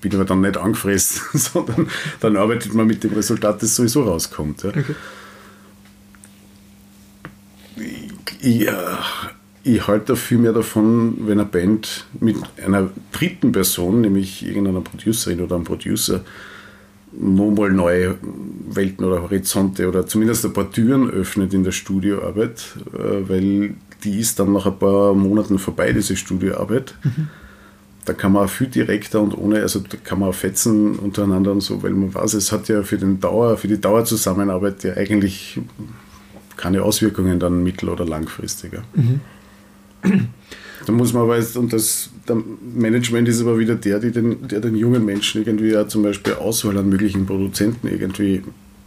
Ich 0.05 0.11
bin 0.11 0.21
aber 0.21 0.29
dann 0.29 0.43
nicht 0.43 0.59
angefressen, 0.59 1.23
sondern 1.33 1.89
dann 2.21 2.37
arbeitet 2.37 2.75
man 2.75 2.87
mit 2.87 3.03
dem 3.03 3.15
Resultat, 3.15 3.63
das 3.63 3.75
sowieso 3.75 4.03
rauskommt. 4.03 4.63
Ja. 4.63 4.69
Okay. 4.69 4.95
Ja, 8.43 8.99
ich 9.63 9.87
halte 9.87 10.17
viel 10.17 10.37
mehr 10.37 10.53
davon, 10.53 11.17
wenn 11.27 11.41
eine 11.41 11.49
Band 11.49 12.05
mit 12.21 12.37
einer 12.63 12.91
dritten 13.13 13.53
Person, 13.53 14.03
nämlich 14.03 14.47
irgendeiner 14.47 14.83
Producerin 14.83 15.41
oder 15.41 15.57
einem 15.57 15.65
Producer, 15.65 16.21
nochmal 17.13 17.71
neue 17.71 18.17
Welten 18.69 19.07
oder 19.07 19.23
Horizonte 19.23 19.89
oder 19.89 20.07
zumindest 20.07 20.45
ein 20.45 20.53
paar 20.53 20.71
Türen 20.71 21.09
öffnet 21.09 21.55
in 21.55 21.65
der 21.65 21.73
Studioarbeit, 21.73 22.77
äh, 22.93 23.27
weil 23.29 23.77
die 24.03 24.21
ist 24.21 24.39
dann 24.39 24.53
nach 24.53 24.67
ein 24.67 24.79
paar 24.79 25.15
Monaten 25.15 25.59
vorbei, 25.59 25.95
diese 25.95 26.15
Studioarbeit. 26.15 26.95
Mhm. 27.03 27.29
Da 28.05 28.13
kann 28.13 28.33
man 28.33 28.49
viel 28.49 28.67
direkter 28.67 29.23
und 29.23 29.37
ohne, 29.37 29.63
also 29.63 29.81
da 29.81 29.97
kann 29.97 30.19
man 30.19 30.29
auch 30.29 30.35
fetzen 30.35 30.97
untereinander 30.97 31.53
und 31.53 31.63
so, 31.63 31.83
weil 31.83 31.93
man 31.93 32.13
weiß, 32.13 32.35
es 32.35 32.53
hat 32.53 32.69
ja 32.69 32.83
für, 32.83 32.99
den 32.99 33.19
Dauer, 33.19 33.57
für 33.57 33.69
die 33.69 33.81
Dauerzusammenarbeit 33.81 34.85
ja 34.85 34.95
eigentlich 34.95 35.59
keine 36.57 36.83
Auswirkungen 36.83 37.41
dann 37.41 37.63
mittel- 37.63 37.89
oder 37.89 38.05
langfristiger. 38.05 38.83
Mhm. 38.95 39.21
Da 40.87 40.93
muss 40.93 41.13
man 41.15 41.23
aber, 41.23 41.39
und 41.59 41.73
das 41.73 42.11
Management 42.75 43.29
ist 43.29 43.41
aber 43.41 43.59
wieder 43.59 43.75
der, 43.75 44.01
den, 44.01 44.49
der 44.49 44.61
den 44.61 44.77
jungen 44.77 45.05
Menschen 45.05 45.43
irgendwie 45.43 45.71
ja 45.71 45.89
zum 45.89 46.03
Beispiel 46.03 46.35
Auswahl 46.35 46.77
an 46.77 46.89
möglichen 46.89 47.25
Produzenten 47.25 47.89
irgendwie 47.89 48.43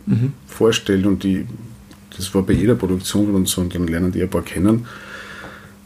mhm. 0.05 0.33
vorstellt 0.47 1.05
und 1.05 1.23
die, 1.23 1.47
das 2.15 2.33
war 2.35 2.43
bei 2.43 2.53
jeder 2.53 2.75
Produktion 2.75 3.33
und 3.33 3.47
so, 3.47 3.61
und 3.61 3.73
dann 3.73 3.87
lernen 3.87 4.11
die 4.11 4.21
ein 4.21 4.29
paar 4.29 4.43
kennen, 4.43 4.85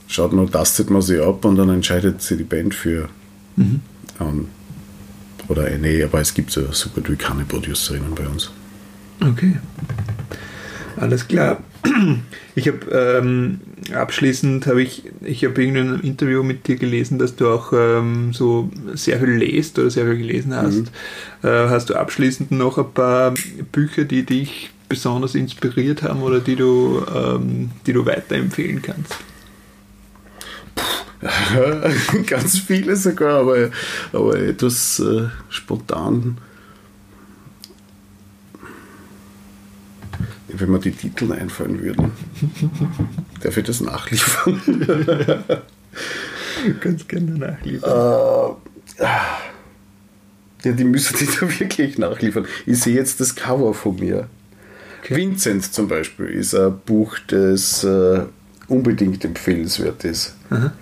schaut 0.07 0.33
man, 0.33 0.51
tastet 0.51 0.89
man 0.89 1.01
sie 1.01 1.19
ab 1.19 1.45
und 1.45 1.55
dann 1.55 1.69
entscheidet 1.69 2.21
sie 2.21 2.35
die 2.35 2.43
Band 2.43 2.75
für. 2.75 3.07
Mhm. 3.61 3.81
Um, 4.19 4.47
oder 5.47 5.69
äh, 5.69 5.77
nee, 5.77 6.03
aber 6.03 6.21
es 6.21 6.33
gibt 6.33 6.51
so, 6.51 6.71
so 6.71 6.89
gut 6.89 7.09
wie 7.09 7.15
keine 7.15 7.43
Producerinnen 7.43 8.15
bei 8.15 8.27
uns. 8.27 8.51
Okay. 9.21 9.57
Alles 10.97 11.27
klar. 11.27 11.63
Ich 12.53 12.67
habe 12.67 12.85
ähm, 12.91 13.61
abschließend 13.93 14.67
habe 14.67 14.83
ich, 14.83 15.03
ich 15.21 15.45
habe 15.45 15.63
in 15.63 15.77
einem 15.77 16.01
Interview 16.01 16.43
mit 16.43 16.67
dir 16.67 16.75
gelesen, 16.75 17.17
dass 17.17 17.37
du 17.37 17.47
auch 17.47 17.71
ähm, 17.73 18.33
so 18.33 18.69
sehr 18.93 19.19
viel 19.19 19.29
lest 19.29 19.79
oder 19.79 19.89
sehr 19.89 20.05
viel 20.05 20.17
gelesen 20.17 20.53
hast. 20.53 20.91
Mhm. 21.43 21.49
Äh, 21.49 21.69
hast 21.69 21.89
du 21.89 21.95
abschließend 21.95 22.51
noch 22.51 22.77
ein 22.77 22.91
paar 22.93 23.33
Bücher, 23.71 24.03
die 24.03 24.23
dich 24.23 24.71
besonders 24.89 25.33
inspiriert 25.33 26.03
haben 26.03 26.21
oder 26.23 26.41
die 26.41 26.57
du, 26.57 27.01
ähm, 27.15 27.71
die 27.87 27.93
du 27.93 28.05
weiterempfehlen 28.05 28.81
kannst? 28.81 29.15
Ganz 32.25 32.59
viele 32.59 32.95
sogar, 32.95 33.41
aber, 33.41 33.69
aber 34.11 34.39
etwas 34.39 34.99
äh, 34.99 35.27
spontan 35.49 36.37
wenn 40.61 40.71
mir 40.71 40.79
die 40.79 40.91
Titel 40.91 41.31
einfallen 41.31 41.81
würden. 41.81 42.11
Darf 43.41 43.57
ich 43.57 43.65
das 43.65 43.81
nachliefern? 43.81 44.61
Ganz 46.79 47.07
gerne 47.07 47.31
nachliefern. 47.31 48.55
Äh, 48.99 49.03
ja, 50.63 50.71
die 50.71 50.83
müssen 50.83 51.17
die 51.17 51.25
da 51.39 51.59
wirklich 51.59 51.97
nachliefern. 51.97 52.45
Ich 52.65 52.79
sehe 52.79 52.95
jetzt 52.95 53.19
das 53.19 53.35
Cover 53.35 53.73
von 53.73 53.95
mir. 53.95 54.27
Okay. 55.01 55.15
Vincent 55.15 55.73
zum 55.73 55.87
Beispiel 55.87 56.27
ist 56.27 56.53
ein 56.53 56.79
Buch, 56.85 57.17
das 57.27 57.83
äh, 57.83 58.21
unbedingt 58.67 59.25
empfehlenswert 59.25 60.03
ist. 60.03 60.35
Aha. 60.51 60.73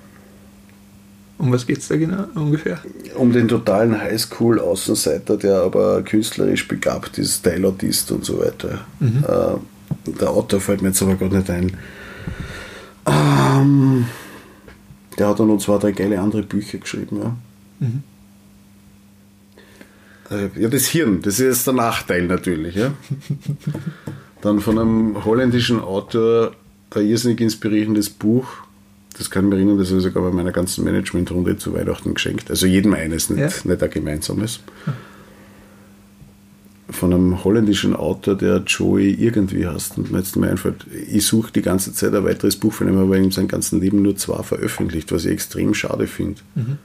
Um 1.40 1.54
was 1.54 1.66
geht 1.66 1.78
es 1.78 1.88
da 1.88 1.96
genau 1.96 2.26
ungefähr? 2.36 2.80
Um 3.16 3.32
den 3.32 3.48
totalen 3.48 3.98
Highschool-Außenseiter, 4.00 5.38
der 5.38 5.62
aber 5.62 6.02
künstlerisch 6.02 6.68
begabt 6.68 7.18
ist, 7.18 7.44
Teilautist 7.44 8.12
und 8.12 8.26
so 8.26 8.40
weiter. 8.40 8.82
Mhm. 9.00 9.24
Äh, 9.26 10.12
der 10.20 10.30
Autor 10.32 10.60
fällt 10.60 10.82
mir 10.82 10.90
jetzt 10.90 11.02
aber 11.02 11.16
gar 11.16 11.30
nicht 11.30 11.50
ein. 11.50 11.78
Ähm, 13.06 14.06
der 15.18 15.30
hat 15.30 15.40
dann 15.40 15.48
noch 15.48 15.60
zwei, 15.60 15.78
drei 15.78 15.94
geile 15.94 16.20
andere 16.20 16.44
Bücher 16.44 16.78
geschrieben. 16.78 17.22
Ja. 17.22 17.36
Mhm. 17.80 18.04
Äh, 20.30 20.62
ja, 20.62 20.68
das 20.68 20.88
Hirn, 20.88 21.22
das 21.22 21.36
ist 21.36 21.46
jetzt 21.46 21.68
der 21.68 21.74
Nachteil 21.74 22.28
natürlich. 22.28 22.76
Ja. 22.76 22.92
dann 24.42 24.60
von 24.60 24.78
einem 24.78 25.24
holländischen 25.24 25.80
Autor 25.80 26.52
ein 26.94 27.06
irrsinnig 27.06 27.40
inspirierendes 27.40 28.10
Buch 28.10 28.48
das 29.20 29.30
kann 29.30 29.44
ich 29.44 29.50
mir 29.50 29.58
erinnern, 29.58 29.78
das 29.78 29.90
habe 29.90 29.98
ich 29.98 30.06
sogar 30.06 30.24
bei 30.24 30.32
meiner 30.32 30.54
ganzen 30.54 30.86
Managementrunde 30.86 31.58
zu 31.58 31.74
Weihnachten 31.74 32.14
geschenkt. 32.14 32.50
Also 32.50 32.66
jedem 32.66 32.94
eines, 32.94 33.30
nicht, 33.30 33.66
ja. 33.66 33.70
nicht 33.70 33.84
ein 33.84 33.90
gemeinsames. 33.90 34.62
Von 36.90 37.14
einem 37.14 37.44
holländischen 37.44 37.98
Autor, 37.98 38.36
der 38.36 38.64
Joey 38.66 39.12
irgendwie 39.12 39.68
heißt. 39.68 39.98
Und 39.98 40.12
mir 40.12 40.20
jetzt 40.20 40.38
mir 40.38 40.50
einfällt, 40.50 40.86
ich 41.12 41.26
suche 41.28 41.52
die 41.52 41.62
ganze 41.62 41.94
Zeit 41.94 42.16
ein 42.16 42.24
weiteres 42.24 42.56
Buch 42.56 42.72
von 42.72 42.88
ihm, 42.88 42.98
aber 42.98 43.18
in 43.18 43.30
seinem 43.30 43.50
ganzen 43.50 43.82
Leben 43.82 44.02
nur 44.02 44.16
zwei 44.16 44.42
veröffentlicht, 44.42 45.12
was 45.12 45.26
ich 45.26 45.32
extrem 45.32 45.74
schade 45.74 46.08
finde. 46.08 46.40
Mhm. 46.56 46.78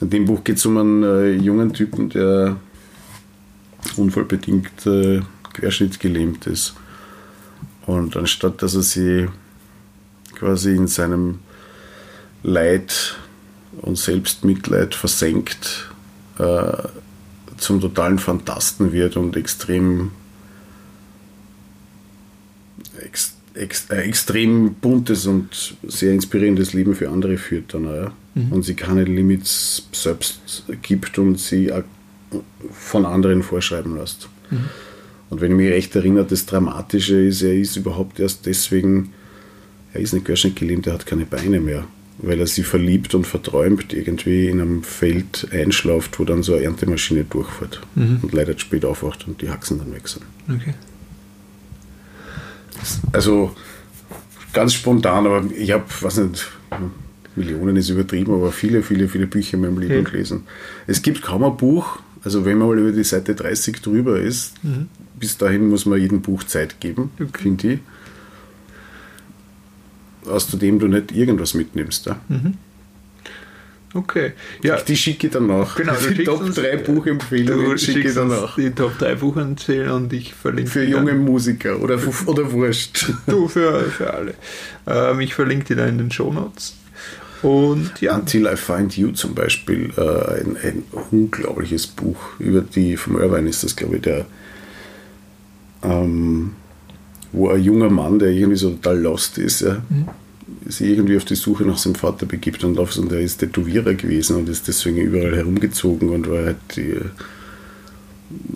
In 0.00 0.10
dem 0.10 0.24
Buch 0.26 0.44
geht 0.44 0.58
es 0.58 0.64
um 0.64 0.78
einen 0.78 1.02
äh, 1.02 1.32
jungen 1.32 1.72
Typen, 1.72 2.08
der 2.08 2.56
unfallbedingt 3.96 4.86
äh, 4.86 5.22
querschnittsgelähmt 5.54 6.46
ist 6.46 6.74
Und 7.86 8.16
anstatt 8.16 8.62
dass 8.62 8.76
er 8.76 8.82
sie 8.82 9.28
quasi 10.36 10.76
in 10.76 10.86
seinem 10.86 11.40
Leid 12.42 13.16
und 13.82 13.98
Selbstmitleid 13.98 14.94
versenkt, 14.94 15.88
äh, 16.38 16.72
zum 17.56 17.80
totalen 17.80 18.18
Fantasten 18.18 18.92
wird 18.92 19.16
und 19.16 19.36
extrem 19.36 20.12
ex, 23.04 23.34
ex, 23.54 23.90
äh, 23.90 24.02
extrem 24.02 24.74
buntes 24.74 25.26
und 25.26 25.76
sehr 25.82 26.12
inspirierendes 26.12 26.72
Leben 26.72 26.94
für 26.94 27.10
andere 27.10 27.36
führt 27.36 27.74
dann 27.74 27.84
ja. 27.84 28.12
mhm. 28.34 28.52
und 28.52 28.62
sie 28.62 28.74
keine 28.74 29.04
Limits 29.04 29.88
selbst 29.92 30.64
gibt 30.82 31.18
und 31.18 31.38
sie 31.38 31.72
von 32.70 33.04
anderen 33.04 33.42
vorschreiben 33.42 33.96
lässt. 33.96 34.28
Mhm. 34.50 34.68
Und 35.30 35.40
wenn 35.40 35.52
ich 35.52 35.56
mich 35.56 35.70
recht 35.70 35.96
erinnere, 35.96 36.24
das 36.24 36.46
Dramatische 36.46 37.20
ist, 37.22 37.42
er 37.42 37.54
ist 37.54 37.76
überhaupt 37.76 38.18
erst 38.18 38.46
deswegen, 38.46 39.12
er 39.92 40.00
ist 40.00 40.14
nicht 40.14 40.24
querschnittgelähmt, 40.24 40.86
er 40.86 40.94
hat 40.94 41.06
keine 41.06 41.26
Beine 41.26 41.60
mehr 41.60 41.86
weil 42.18 42.40
er 42.40 42.46
sie 42.46 42.64
verliebt 42.64 43.14
und 43.14 43.26
verträumt 43.26 43.92
irgendwie 43.92 44.48
in 44.48 44.60
einem 44.60 44.82
Feld 44.82 45.48
einschlaft, 45.52 46.18
wo 46.18 46.24
dann 46.24 46.42
so 46.42 46.54
eine 46.54 46.64
Erntemaschine 46.64 47.24
durchfährt 47.24 47.80
mhm. 47.94 48.18
und 48.22 48.32
leider 48.32 48.58
spät 48.58 48.84
aufwacht 48.84 49.26
und 49.28 49.40
die 49.40 49.50
Haxen 49.50 49.78
dann 49.78 49.92
weg 49.94 50.08
sind. 50.08 50.24
Okay. 50.48 50.74
Also 53.12 53.54
ganz 54.52 54.74
spontan, 54.74 55.26
aber 55.26 55.44
ich 55.56 55.70
habe, 55.70 55.84
was 56.00 56.16
nicht, 56.16 56.48
Millionen 57.36 57.76
ist 57.76 57.88
übertrieben, 57.88 58.34
aber 58.34 58.50
viele, 58.50 58.82
viele, 58.82 59.08
viele 59.08 59.26
Bücher 59.26 59.54
in 59.54 59.60
meinem 59.60 59.78
Leben 59.78 60.00
okay. 60.00 60.10
gelesen. 60.10 60.42
Es 60.86 61.02
gibt 61.02 61.22
kaum 61.22 61.44
ein 61.44 61.56
Buch, 61.56 62.00
also 62.24 62.44
wenn 62.44 62.58
man 62.58 62.68
mal 62.68 62.78
über 62.78 62.92
die 62.92 63.04
Seite 63.04 63.36
30 63.36 63.80
drüber 63.80 64.18
ist, 64.18 64.62
mhm. 64.64 64.88
bis 65.18 65.38
dahin 65.38 65.68
muss 65.68 65.86
man 65.86 66.00
jedem 66.00 66.20
Buch 66.20 66.42
Zeit 66.44 66.80
geben, 66.80 67.10
okay. 67.20 67.42
finde 67.42 67.72
ich 67.74 67.80
aus 70.28 70.48
dem 70.48 70.78
du 70.78 70.88
nicht 70.88 71.12
irgendwas 71.12 71.54
mitnimmst. 71.54 72.06
Ja? 72.06 72.20
Mhm. 72.28 72.54
Okay. 73.94 74.32
Ja. 74.62 74.76
Die 74.80 74.96
schicke 74.96 75.28
ich 75.28 75.32
dann 75.32 75.46
nach. 75.46 75.76
Genau, 75.76 75.94
die 75.94 76.24
Top 76.24 76.54
3 76.54 76.76
Buchempfehlungen 76.78 77.78
schicke 77.78 78.08
ich 78.08 78.14
dann 78.14 78.28
nach. 78.28 78.56
Die 78.56 78.70
Top 78.70 78.98
3 78.98 79.14
Buchempfehlungen 79.14 80.04
und 80.04 80.12
ich 80.12 80.34
verlinke 80.34 80.70
Für 80.70 80.84
junge 80.84 81.12
dann. 81.12 81.24
Musiker 81.24 81.80
oder, 81.80 81.98
oder 82.26 82.52
Wurscht. 82.52 83.12
Du, 83.26 83.48
für, 83.48 83.80
für 83.84 84.12
alle. 84.12 84.34
Ähm, 84.86 85.20
ich 85.20 85.34
verlinke 85.34 85.64
die 85.66 85.74
da 85.74 85.86
in 85.86 85.98
den 85.98 86.10
Show 86.10 86.32
Notes. 86.32 86.74
Und 87.42 88.00
ja. 88.00 88.16
Until 88.16 88.46
I 88.46 88.56
Find 88.56 88.96
You 88.96 89.12
zum 89.12 89.34
Beispiel, 89.34 89.92
äh, 89.96 90.40
ein, 90.40 90.56
ein, 90.62 90.82
unglaubliches 91.10 91.86
Buch 91.86 92.18
über 92.38 92.62
die, 92.62 92.96
vom 92.96 93.20
Irvine 93.20 93.48
ist 93.48 93.62
das, 93.62 93.76
glaube 93.76 93.96
ich, 93.96 94.02
der, 94.02 94.26
ähm, 95.82 96.54
wo 97.32 97.48
ein 97.48 97.62
junger 97.62 97.90
Mann, 97.90 98.18
der 98.18 98.30
irgendwie 98.30 98.58
so 98.58 98.70
total 98.70 99.00
lost 99.00 99.38
ist, 99.38 99.60
ja, 99.60 99.82
mhm. 99.88 100.08
sich 100.66 100.90
irgendwie 100.90 101.16
auf 101.16 101.24
die 101.24 101.34
Suche 101.34 101.64
nach 101.64 101.78
seinem 101.78 101.94
Vater 101.94 102.26
begibt 102.26 102.64
und 102.64 102.78
auf 102.78 102.96
und 102.96 103.12
er 103.12 103.20
ist 103.20 103.38
Tätowierer 103.38 103.94
gewesen 103.94 104.36
und 104.36 104.48
ist 104.48 104.68
deswegen 104.68 104.98
überall 104.98 105.36
herumgezogen 105.36 106.08
und 106.10 106.28
war 106.28 106.46
halt 106.46 106.56
die, 106.76 106.96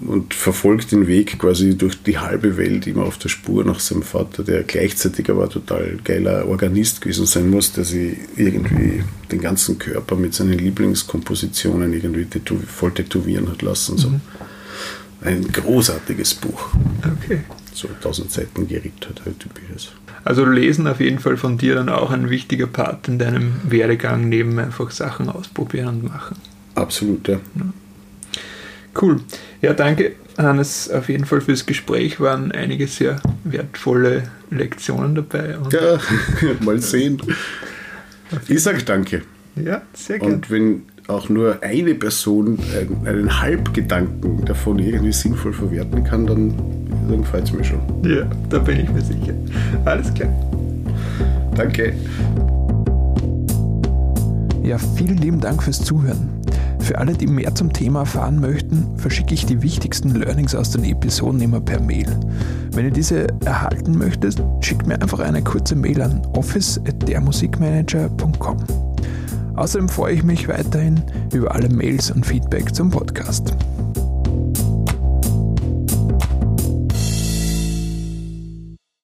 und 0.07 0.35
verfolgt 0.35 0.93
den 0.93 1.07
Weg 1.07 1.39
quasi 1.39 1.77
durch 1.77 2.03
die 2.03 2.19
halbe 2.19 2.59
Welt 2.59 2.87
immer 2.87 3.05
auf 3.05 3.17
der 3.17 3.31
Spur 3.31 3.65
nach 3.65 3.81
seinem 3.81 4.03
Vater, 4.03 4.43
der 4.43 4.65
gleichzeitig 4.65 5.31
aber 5.31 5.49
total 5.49 5.99
geiler 6.05 6.47
Organist 6.47 7.01
gewesen 7.01 7.25
sein 7.25 7.49
muss, 7.49 7.73
der 7.73 7.85
sich 7.85 8.17
irgendwie 8.37 9.03
den 9.31 9.41
ganzen 9.41 9.79
Körper 9.79 10.17
mit 10.17 10.35
seinen 10.35 10.59
Lieblingskompositionen 10.59 11.93
irgendwie 11.93 12.27
tätow 12.27 12.59
voll 12.67 12.93
tätowieren 12.93 13.49
hat 13.49 13.63
lassen. 13.63 13.97
So. 13.97 14.11
Mhm. 14.11 14.21
Ein 15.23 15.49
großartiges 15.51 16.35
Buch. 16.35 16.71
Okay 17.25 17.41
so 17.75 17.89
1000 17.89 18.31
Seiten 18.31 18.69
gerippt 18.69 19.09
hat, 19.09 19.25
halt 19.25 19.41
typisches. 19.41 19.93
Also 20.25 20.45
Lesen 20.45 20.87
auf 20.87 21.01
jeden 21.01 21.19
Fall 21.19 21.37
von 21.37 21.59
dir 21.59 21.75
dann 21.75 21.89
auch 21.89 22.11
ein 22.11 22.31
wichtiger 22.31 22.67
Part 22.67 23.09
in 23.09 23.19
deinem 23.19 23.55
Werdegang, 23.65 24.29
neben 24.29 24.59
einfach 24.59 24.91
Sachen 24.91 25.29
ausprobieren 25.29 25.89
und 25.89 26.05
machen. 26.05 26.37
Absolut, 26.75 27.27
ja. 27.29 27.41
ja. 27.57 27.65
Cool. 29.01 29.21
Ja, 29.63 29.73
danke, 29.73 30.13
Hannes, 30.39 30.91
auf 30.91 31.09
jeden 31.09 31.25
Fall 31.25 31.41
fürs 31.41 31.67
Gespräch. 31.67 32.21
Waren 32.21 32.53
einige 32.53 32.87
sehr 32.87 33.21
wertvolle 33.45 34.31
Lektionen 34.51 35.15
dabei. 35.15 35.57
ja, 35.71 35.99
mal 36.61 36.79
sehen. 36.79 37.21
Ich 38.49 38.63
sage 38.63 38.83
danke. 38.83 39.23
Ja, 39.57 39.83
sehr 39.93 40.19
gerne. 40.19 40.35
Und 40.35 40.51
wenn 40.51 40.83
auch 41.09 41.29
nur 41.29 41.63
eine 41.63 41.95
Person 41.95 42.59
einen, 42.75 43.07
einen 43.07 43.41
Halbgedanken 43.41 44.45
davon 44.45 44.79
irgendwie 44.79 45.13
sinnvoll 45.13 45.53
verwerten 45.53 46.05
kann, 46.05 46.27
dann, 46.27 46.55
dann 47.09 47.23
gefällt 47.23 47.45
es 47.45 47.53
mir 47.53 47.65
schon. 47.65 47.81
Ja, 48.05 48.25
da 48.49 48.59
bin 48.59 48.81
ich 48.81 48.91
mir 48.91 49.03
sicher. 49.03 49.35
Alles 49.85 50.13
klar. 50.15 50.31
Danke. 51.55 51.93
Ja, 54.63 54.79
vielen 54.79 55.19
lieben 55.19 55.41
Dank 55.41 55.63
fürs 55.63 55.81
Zuhören. 55.81 56.29
Für 56.79 56.99
alle, 56.99 57.13
die 57.13 57.29
mehr 57.29 57.55
zum 57.55 57.73
Thema 57.73 58.01
erfahren 58.01 58.41
möchten, 58.41 58.89
verschicke 58.97 59.35
ich 59.35 59.47
die 59.47 59.63
wichtigsten 59.63 60.17
Learnings 60.17 60.53
aus 60.55 60.71
den 60.71 60.85
Episoden 60.85 61.41
immer 61.41 61.61
per 61.61 61.81
Mail. 61.81 62.09
Wenn 62.73 62.85
ihr 62.87 62.91
diese 62.91 63.29
erhalten 63.45 63.97
möchtet, 63.97 64.43
schickt 64.61 64.87
mir 64.87 65.01
einfach 65.01 65.21
eine 65.21 65.43
kurze 65.43 65.77
Mail 65.77 66.03
an 66.03 66.21
office.dermusikmanager.com. 66.35 68.57
Außerdem 69.55 69.89
freue 69.89 70.15
ich 70.15 70.25
mich 70.25 70.49
weiterhin 70.49 71.01
über 71.33 71.55
alle 71.55 71.69
Mails 71.69 72.11
und 72.11 72.27
Feedback 72.27 72.75
zum 72.75 72.91
Podcast. 72.91 73.55